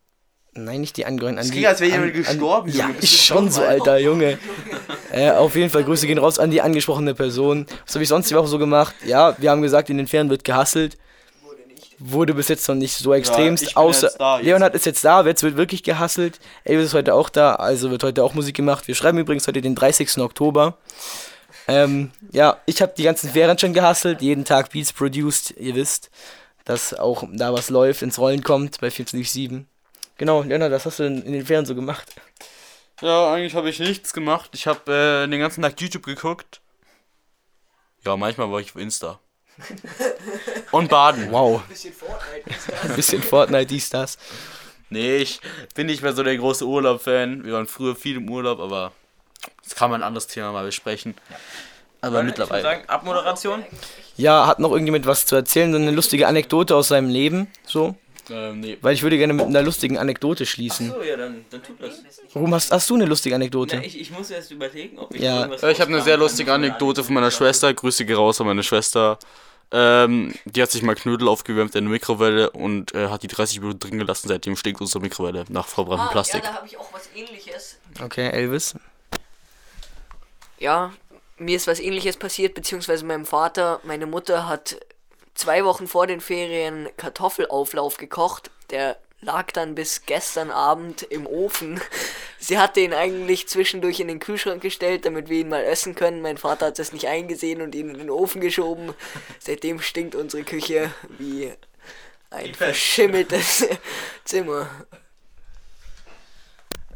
nein, 0.52 0.82
nicht 0.82 0.98
die 0.98 1.06
Angehörigen. 1.06 1.38
An 1.38 1.44
Es 1.44 1.50
die, 1.50 1.52
klingt, 1.52 1.68
als 1.68 1.80
wäre 1.80 1.94
an, 1.94 2.00
jemand 2.02 2.14
an, 2.14 2.22
gestorben, 2.24 2.70
Ja. 2.70 2.88
Bist 2.88 3.04
ist 3.04 3.14
du 3.14 3.24
schon 3.24 3.50
so, 3.50 3.62
Alter? 3.62 3.92
alter 3.92 3.98
Junge. 4.00 4.38
Äh, 5.12 5.30
auf 5.30 5.54
jeden 5.54 5.70
Fall 5.70 5.84
Grüße 5.84 6.08
gehen 6.08 6.18
raus 6.18 6.38
an 6.40 6.50
die 6.50 6.60
angesprochene 6.60 7.14
Person. 7.14 7.66
Was 7.86 7.94
habe 7.94 8.02
ich 8.02 8.08
sonst 8.08 8.30
die 8.30 8.34
Woche 8.34 8.48
so 8.48 8.58
gemacht? 8.58 8.94
Ja, 9.06 9.34
wir 9.38 9.48
haben 9.50 9.62
gesagt, 9.62 9.88
in 9.88 9.96
den 9.96 10.08
Ferien 10.08 10.28
wird 10.28 10.42
gehasselt. 10.44 10.98
Wurde 12.06 12.34
bis 12.34 12.48
jetzt 12.48 12.68
noch 12.68 12.74
nicht 12.74 12.94
so 12.94 13.14
extremst. 13.14 13.64
bin 13.64 13.76
außer 13.76 14.10
da. 14.18 14.36
Leonhard 14.36 14.74
ist 14.74 14.84
jetzt 14.84 15.02
da, 15.04 15.24
jetzt 15.24 15.42
wird 15.42 15.56
wirklich 15.56 15.82
gehasselt. 15.82 16.38
Elvis 16.62 16.88
ist 16.88 16.94
heute 16.94 17.14
auch 17.14 17.30
da, 17.30 17.54
also 17.54 17.90
wird 17.90 18.04
heute 18.04 18.22
auch 18.22 18.34
Musik 18.34 18.54
gemacht. 18.54 18.86
Wir 18.86 18.94
schreiben 18.94 19.16
übrigens 19.16 19.48
heute 19.48 19.62
den 19.62 19.74
30. 19.74 20.18
Oktober. 20.18 20.76
Ähm, 21.66 22.10
ja, 22.30 22.58
ich 22.66 22.82
habe 22.82 22.92
die 22.94 23.04
ganzen 23.04 23.30
Ferien 23.30 23.58
schon 23.58 23.72
gehasselt, 23.72 24.20
jeden 24.20 24.44
Tag 24.44 24.70
Beats 24.70 24.92
produced, 24.92 25.52
ihr 25.56 25.74
wisst, 25.74 26.10
dass 26.66 26.92
auch 26.92 27.24
da 27.32 27.54
was 27.54 27.70
läuft, 27.70 28.02
ins 28.02 28.18
Rollen 28.18 28.42
kommt 28.42 28.82
bei 28.82 28.88
24-7. 28.88 29.64
Genau, 30.18 30.42
Leonhard, 30.42 30.72
was 30.72 30.84
hast 30.84 30.98
du 30.98 31.04
denn 31.04 31.22
in 31.22 31.32
den 31.32 31.46
Ferien 31.46 31.64
so 31.64 31.74
gemacht? 31.74 32.14
Ja, 33.00 33.32
eigentlich 33.32 33.54
habe 33.54 33.70
ich 33.70 33.80
nichts 33.80 34.12
gemacht. 34.12 34.50
Ich 34.52 34.66
habe 34.66 35.24
äh, 35.24 35.26
den 35.26 35.40
ganzen 35.40 35.62
Tag 35.62 35.80
YouTube 35.80 36.04
geguckt. 36.04 36.60
Ja, 38.04 38.14
manchmal 38.18 38.52
war 38.52 38.60
ich 38.60 38.70
auf 38.74 38.76
Insta. 38.76 39.20
Und 40.72 40.88
baden. 40.88 41.30
Wow. 41.30 41.62
Bisschen 41.68 41.92
Fortnite 41.94 42.50
ist 42.50 42.84
Ein 42.90 42.96
bisschen 42.96 43.22
Fortnite, 43.22 43.66
dies, 43.66 43.90
das. 43.90 44.18
Nee, 44.90 45.16
ich 45.18 45.40
bin 45.74 45.86
nicht 45.86 46.02
mehr 46.02 46.12
so 46.12 46.22
der 46.22 46.36
große 46.36 46.64
Urlaub-Fan. 46.66 47.44
Wir 47.44 47.54
waren 47.54 47.66
früher 47.66 47.96
viel 47.96 48.16
im 48.16 48.28
Urlaub, 48.30 48.60
aber 48.60 48.92
das 49.62 49.74
kann 49.74 49.90
man 49.90 50.02
ein 50.02 50.06
anderes 50.06 50.26
Thema 50.26 50.52
mal 50.52 50.64
besprechen. 50.64 51.14
Aber 52.00 52.20
Ich 52.20 52.26
mittlerweile. 52.26 52.62
würde 52.62 52.76
sagen, 52.76 52.88
Abmoderation. 52.88 53.64
Ja, 54.16 54.46
hat 54.46 54.58
noch 54.58 54.70
irgendjemand 54.70 55.06
was 55.06 55.24
zu 55.26 55.36
erzählen? 55.36 55.72
So 55.72 55.78
eine 55.78 55.90
lustige 55.90 56.28
Anekdote 56.28 56.76
aus 56.76 56.88
seinem 56.88 57.08
Leben? 57.08 57.48
So? 57.66 57.96
Ähm, 58.30 58.60
nee. 58.60 58.78
Weil 58.80 58.94
ich 58.94 59.02
würde 59.02 59.18
gerne 59.18 59.32
mit 59.34 59.46
einer 59.46 59.62
lustigen 59.62 59.98
Anekdote 59.98 60.46
schließen. 60.46 60.90
So, 60.90 61.02
ja, 61.02 61.16
dann, 61.16 61.44
dann 61.50 61.62
tut 61.62 61.80
das. 61.80 62.02
Warum 62.32 62.54
hast, 62.54 62.70
hast 62.72 62.88
du 62.90 62.94
eine 62.94 63.04
lustige 63.04 63.34
Anekdote? 63.34 63.76
Na, 63.76 63.84
ich, 63.84 64.00
ich 64.00 64.10
muss 64.10 64.30
erst 64.30 64.50
überlegen, 64.50 64.98
ob 64.98 65.14
ich 65.14 65.20
Ja. 65.22 65.40
irgendwas 65.40 65.62
Ja, 65.62 65.68
ich 65.70 65.80
habe 65.80 65.92
eine 65.92 66.02
sehr 66.02 66.16
lustige 66.16 66.52
Anekdote 66.52 67.04
von 67.04 67.14
meiner 67.14 67.30
Schwester. 67.30 67.72
Grüße 67.72 68.04
gehen 68.04 68.16
raus 68.16 68.40
an 68.40 68.46
meine 68.46 68.62
Schwester. 68.62 69.18
Ähm, 69.72 70.34
die 70.44 70.62
hat 70.62 70.70
sich 70.70 70.82
mal 70.82 70.94
Knödel 70.94 71.26
aufgewärmt 71.26 71.74
in 71.74 71.84
der 71.84 71.90
Mikrowelle 71.92 72.50
und 72.50 72.94
äh, 72.94 73.08
hat 73.08 73.22
die 73.22 73.28
30 73.28 73.60
Minuten 73.60 73.78
drin 73.80 73.98
gelassen. 73.98 74.28
Seitdem 74.28 74.56
stinkt 74.56 74.80
unsere 74.80 75.00
Mikrowelle 75.00 75.44
nach 75.48 75.66
verbranntem 75.66 76.10
Plastik. 76.10 76.42
Ah, 76.42 76.46
Ja, 76.46 76.50
da 76.52 76.56
habe 76.58 76.66
ich 76.66 76.76
auch 76.78 76.92
was 76.92 77.08
ähnliches. 77.14 77.78
Okay, 78.02 78.28
Elvis. 78.30 78.74
Ja, 80.58 80.92
mir 81.38 81.56
ist 81.56 81.66
was 81.66 81.80
ähnliches 81.80 82.16
passiert, 82.16 82.54
beziehungsweise 82.54 83.04
meinem 83.04 83.26
Vater. 83.26 83.80
Meine 83.84 84.06
Mutter 84.06 84.48
hat 84.48 84.76
zwei 85.34 85.64
Wochen 85.64 85.86
vor 85.86 86.06
den 86.06 86.20
Ferien 86.20 86.88
Kartoffelauflauf 86.96 87.96
gekocht. 87.96 88.50
Der 88.70 88.96
lag 89.20 89.50
dann 89.52 89.74
bis 89.74 90.06
gestern 90.06 90.50
Abend 90.50 91.02
im 91.02 91.26
Ofen. 91.26 91.80
Sie 92.38 92.58
hat 92.58 92.76
den 92.76 92.92
eigentlich 92.92 93.48
zwischendurch 93.48 94.00
in 94.00 94.08
den 94.08 94.18
Kühlschrank 94.18 94.62
gestellt, 94.62 95.06
damit 95.06 95.28
wir 95.28 95.40
ihn 95.40 95.48
mal 95.48 95.64
essen 95.64 95.94
können. 95.94 96.20
Mein 96.20 96.36
Vater 96.36 96.66
hat 96.66 96.78
das 96.78 96.92
nicht 96.92 97.08
eingesehen 97.08 97.62
und 97.62 97.74
ihn 97.74 97.88
in 97.88 97.98
den 97.98 98.10
Ofen 98.10 98.40
geschoben. 98.40 98.92
Seitdem 99.38 99.80
stinkt 99.80 100.14
unsere 100.14 100.44
Küche 100.44 100.92
wie 101.18 101.52
ein 102.30 102.54
verschimmeltes 102.54 103.66
Zimmer. 104.24 104.68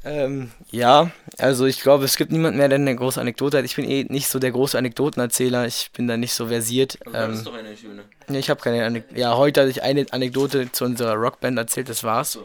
Ähm, 0.09 0.51
ja, 0.71 1.11
also 1.37 1.67
ich 1.67 1.83
glaube, 1.83 2.05
es 2.07 2.17
gibt 2.17 2.33
niemanden 2.33 2.57
mehr, 2.59 2.69
der 2.69 2.77
eine 2.77 2.97
große 2.97 3.21
Anekdote 3.21 3.59
hat. 3.59 3.65
Ich 3.67 3.77
bin 3.77 3.85
eh 3.89 4.05
nicht 4.09 4.29
so 4.29 4.39
der 4.39 4.53
große 4.53 4.79
Anekdotenerzähler. 4.79 5.67
Ich 5.67 5.91
bin 5.93 6.09
da 6.09 6.17
nicht 6.17 6.33
so 6.33 6.47
versiert. 6.49 6.99
Aber 7.07 7.13
das 7.29 7.33
ist 7.35 7.39
Ähm, 7.41 7.45
doch 7.45 7.55
eine 7.55 7.77
schöne. 7.77 8.03
nee, 8.29 8.39
ich 8.39 8.49
habe 8.49 8.61
keine 8.61 8.85
Anekdote. 8.87 9.21
Ja, 9.21 9.37
heute 9.37 9.61
hatte 9.61 9.71
ich 9.71 9.83
eine 9.83 10.07
Anekdote 10.11 10.73
zu 10.73 10.85
unserer 10.87 11.15
Rockband 11.15 11.59
erzählt, 11.59 11.89
das 11.91 12.05
war's. 12.05 12.33
So. 12.33 12.45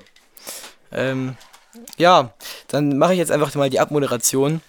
Ähm, 0.92 1.38
ja, 1.98 2.34
dann 2.68 2.98
mache 2.98 3.14
ich 3.14 3.20
jetzt 3.20 3.32
einfach 3.32 3.54
mal 3.56 3.70
die 3.70 3.80
Abmoderation. 3.80 4.62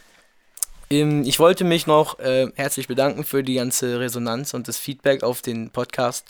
Ähm, 0.88 1.24
ich 1.24 1.40
wollte 1.40 1.64
mich 1.64 1.86
noch 1.88 2.20
äh, 2.20 2.47
herzlich 2.55 2.86
bedanken 2.86 3.24
für 3.24 3.42
die 3.42 3.55
ganze 3.55 3.99
Resonanz 3.99 4.55
und 4.55 4.68
das 4.68 4.78
Feedback 4.78 5.24
auf 5.24 5.42
den 5.42 5.70
Podcast. 5.70 6.26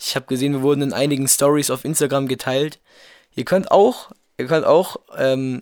Ich 0.00 0.16
habe 0.16 0.26
gesehen, 0.26 0.52
wir 0.54 0.62
wurden 0.62 0.80
in 0.82 0.92
einigen 0.94 1.28
Stories 1.28 1.70
auf 1.70 1.84
Instagram 1.84 2.26
geteilt. 2.26 2.78
Ihr 3.34 3.44
könnt 3.44 3.70
auch, 3.70 4.10
ihr 4.38 4.46
könnt 4.46 4.64
auch 4.64 4.96
ähm, 5.16 5.60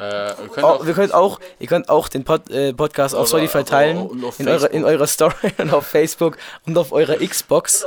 Äh, 0.00 0.34
wir 0.38 0.48
können 0.48 0.64
Oh, 0.64 0.68
auch, 0.68 0.86
wir 0.86 0.94
könnt 0.94 1.14
auch, 1.14 1.40
ihr 1.58 1.66
könnt 1.66 1.88
auch 1.88 2.08
den 2.08 2.24
Pod, 2.24 2.50
äh, 2.50 2.72
Podcast 2.72 3.14
auf 3.14 3.28
Spotify 3.28 3.64
teilen, 3.64 3.98
und 3.98 4.24
auf 4.24 4.40
in, 4.40 4.48
eurer, 4.48 4.70
in 4.70 4.82
Facebook. 4.82 4.86
eurer 4.86 5.06
Story 5.06 5.34
und 5.58 5.72
auf 5.72 5.86
Facebook 5.86 6.38
und 6.66 6.78
auf 6.78 6.92
eurer 6.92 7.16
Xbox, 7.16 7.84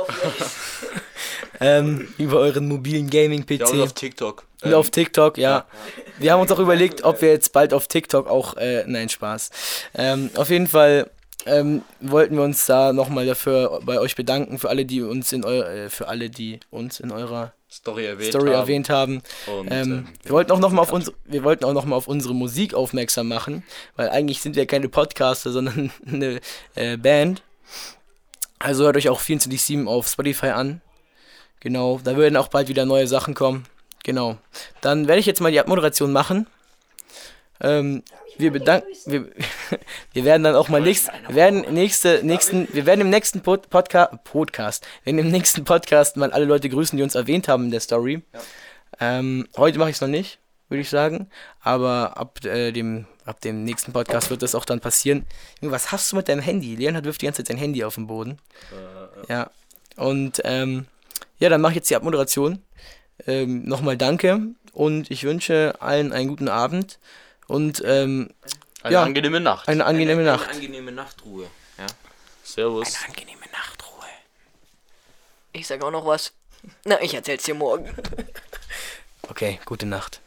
ähm, 1.60 2.08
über 2.18 2.38
euren 2.38 2.68
mobilen 2.68 3.08
ja, 3.08 3.22
und 3.24 3.46
Gaming-PC 3.46 3.80
auf 3.80 3.92
TikTok. 3.92 4.44
und 4.62 4.74
auf 4.74 4.90
TikTok, 4.90 5.38
ja. 5.38 5.64
Wir 6.18 6.32
haben 6.32 6.40
uns 6.40 6.52
auch 6.52 6.58
überlegt, 6.60 7.02
ob 7.02 7.20
wir 7.20 7.30
jetzt 7.30 7.52
bald 7.52 7.74
auf 7.74 7.88
TikTok 7.88 8.28
auch, 8.28 8.56
äh, 8.56 8.84
nein, 8.86 9.08
Spaß. 9.08 9.50
Ähm, 9.96 10.30
auf 10.36 10.50
jeden 10.50 10.68
Fall 10.68 11.10
ähm, 11.46 11.82
wollten 12.00 12.36
wir 12.36 12.42
uns 12.42 12.66
da 12.66 12.92
nochmal 12.92 13.26
dafür 13.26 13.80
bei 13.84 13.98
euch 13.98 14.16
bedanken, 14.16 14.58
für 14.58 14.68
alle, 14.68 14.84
die 14.84 15.02
uns 15.02 15.32
in 15.32 15.44
eurer, 15.44 15.70
äh, 15.70 15.90
für 15.90 16.08
alle, 16.08 16.30
die 16.30 16.60
uns 16.70 17.00
in 17.00 17.10
eurer 17.10 17.52
Story 17.70 18.06
erwähnt 18.06 18.30
Story 18.30 18.50
haben. 18.50 18.60
erwähnt 18.60 18.88
haben. 18.90 19.22
Und, 19.46 19.70
Ähm, 19.70 19.92
ähm, 19.92 20.08
wir 20.22 20.32
wollten 20.32 20.52
auch 20.52 20.60
noch 20.60 20.70
mal 20.70 20.82
auf 20.82 20.92
uns, 20.92 21.12
wir 21.24 21.42
wollten 21.44 21.64
auch 21.64 21.72
noch 21.72 21.84
mal 21.84 21.96
auf 21.96 22.06
unsere 22.08 22.34
Musik 22.34 22.74
aufmerksam 22.74 23.28
machen, 23.28 23.64
weil 23.96 24.10
eigentlich 24.10 24.40
sind 24.40 24.56
wir 24.56 24.66
keine 24.66 24.88
Podcaster, 24.88 25.50
sondern 25.52 25.90
eine 26.06 26.40
äh, 26.76 26.96
Band. 26.96 27.42
Also 28.58 28.84
hört 28.84 28.96
euch 28.96 29.08
auch 29.08 29.20
24/7 29.20 29.86
auf 29.86 30.08
Spotify 30.08 30.48
an. 30.48 30.80
Genau, 31.60 32.00
da 32.02 32.16
werden 32.16 32.36
auch 32.36 32.48
bald 32.48 32.68
wieder 32.68 32.84
neue 32.86 33.06
Sachen 33.06 33.34
kommen. 33.34 33.64
Genau. 34.04 34.36
Dann 34.80 35.08
werde 35.08 35.20
ich 35.20 35.26
jetzt 35.26 35.40
mal 35.40 35.50
die 35.50 35.60
Abmoderation 35.60 36.12
machen. 36.12 36.46
Ähm, 37.60 38.02
wir 38.38 38.50
bedanken, 38.52 38.88
wir, 39.06 39.30
wir 40.12 40.24
werden 40.24 40.42
dann 40.42 40.54
auch 40.54 40.68
mal 40.68 40.80
nächst, 40.80 41.10
werden 41.28 41.64
nächste, 41.72 42.20
nächsten, 42.22 42.68
wir 42.72 42.86
werden 42.86 43.00
im 43.00 43.10
nächsten 43.10 43.40
Pod, 43.40 43.70
Podca 43.70 44.06
Podcast, 44.24 44.86
werden 45.04 45.18
im 45.18 45.30
nächsten 45.30 45.64
Podcast 45.64 46.16
mal 46.16 46.32
alle 46.32 46.44
Leute 46.44 46.68
grüßen, 46.68 46.96
die 46.96 47.02
uns 47.02 47.14
erwähnt 47.14 47.48
haben 47.48 47.64
in 47.64 47.70
der 47.70 47.80
Story. 47.80 48.22
Ähm, 49.00 49.48
heute 49.56 49.78
mache 49.78 49.90
ich 49.90 49.96
es 49.96 50.00
noch 50.00 50.08
nicht, 50.08 50.38
würde 50.68 50.80
ich 50.80 50.90
sagen, 50.90 51.28
aber 51.60 52.16
ab 52.16 52.44
äh, 52.44 52.72
dem, 52.72 53.06
ab 53.24 53.40
dem 53.40 53.64
nächsten 53.64 53.92
Podcast 53.92 54.30
wird 54.30 54.42
das 54.42 54.54
auch 54.54 54.64
dann 54.64 54.80
passieren. 54.80 55.26
Was 55.60 55.92
hast 55.92 56.12
du 56.12 56.16
mit 56.16 56.28
deinem 56.28 56.42
Handy? 56.42 56.76
Leonhard 56.76 57.04
wirft 57.04 57.22
die 57.22 57.26
ganze 57.26 57.42
Zeit 57.42 57.48
sein 57.48 57.58
Handy 57.58 57.84
auf 57.84 57.94
den 57.94 58.06
Boden. 58.06 58.38
Ja. 59.28 59.50
Und 59.96 60.40
ähm, 60.44 60.86
ja, 61.38 61.48
dann 61.48 61.60
mache 61.60 61.72
ich 61.72 61.76
jetzt 61.76 61.90
die 61.90 61.96
Abmoderation. 61.96 62.60
Ähm, 63.26 63.64
Nochmal 63.64 63.96
danke 63.96 64.40
und 64.72 65.10
ich 65.10 65.24
wünsche 65.24 65.74
allen 65.80 66.12
einen 66.12 66.28
guten 66.28 66.48
Abend 66.48 66.98
und 67.46 67.82
ähm, 67.84 68.30
eine 68.82 68.94
ja. 68.94 69.02
angenehme 69.02 69.40
Nacht. 69.40 69.68
eine 69.68 69.84
angenehme 69.84 70.22
eine, 70.22 70.30
Nacht. 70.30 70.44
Eine 70.44 70.54
angenehme 70.54 70.92
Nachtruhe. 70.92 71.50
Ja. 71.78 71.86
Servus. 72.42 72.96
angenehme 73.06 73.46
Nachtruhe. 73.52 74.04
Ich 75.52 75.66
sag 75.66 75.82
auch 75.82 75.90
noch 75.90 76.06
was. 76.06 76.32
Na, 76.84 77.00
ich 77.00 77.14
erzähl's 77.14 77.44
dir 77.44 77.54
morgen. 77.54 77.94
Okay, 79.26 79.58
gute 79.64 79.86
Nacht. 79.86 80.20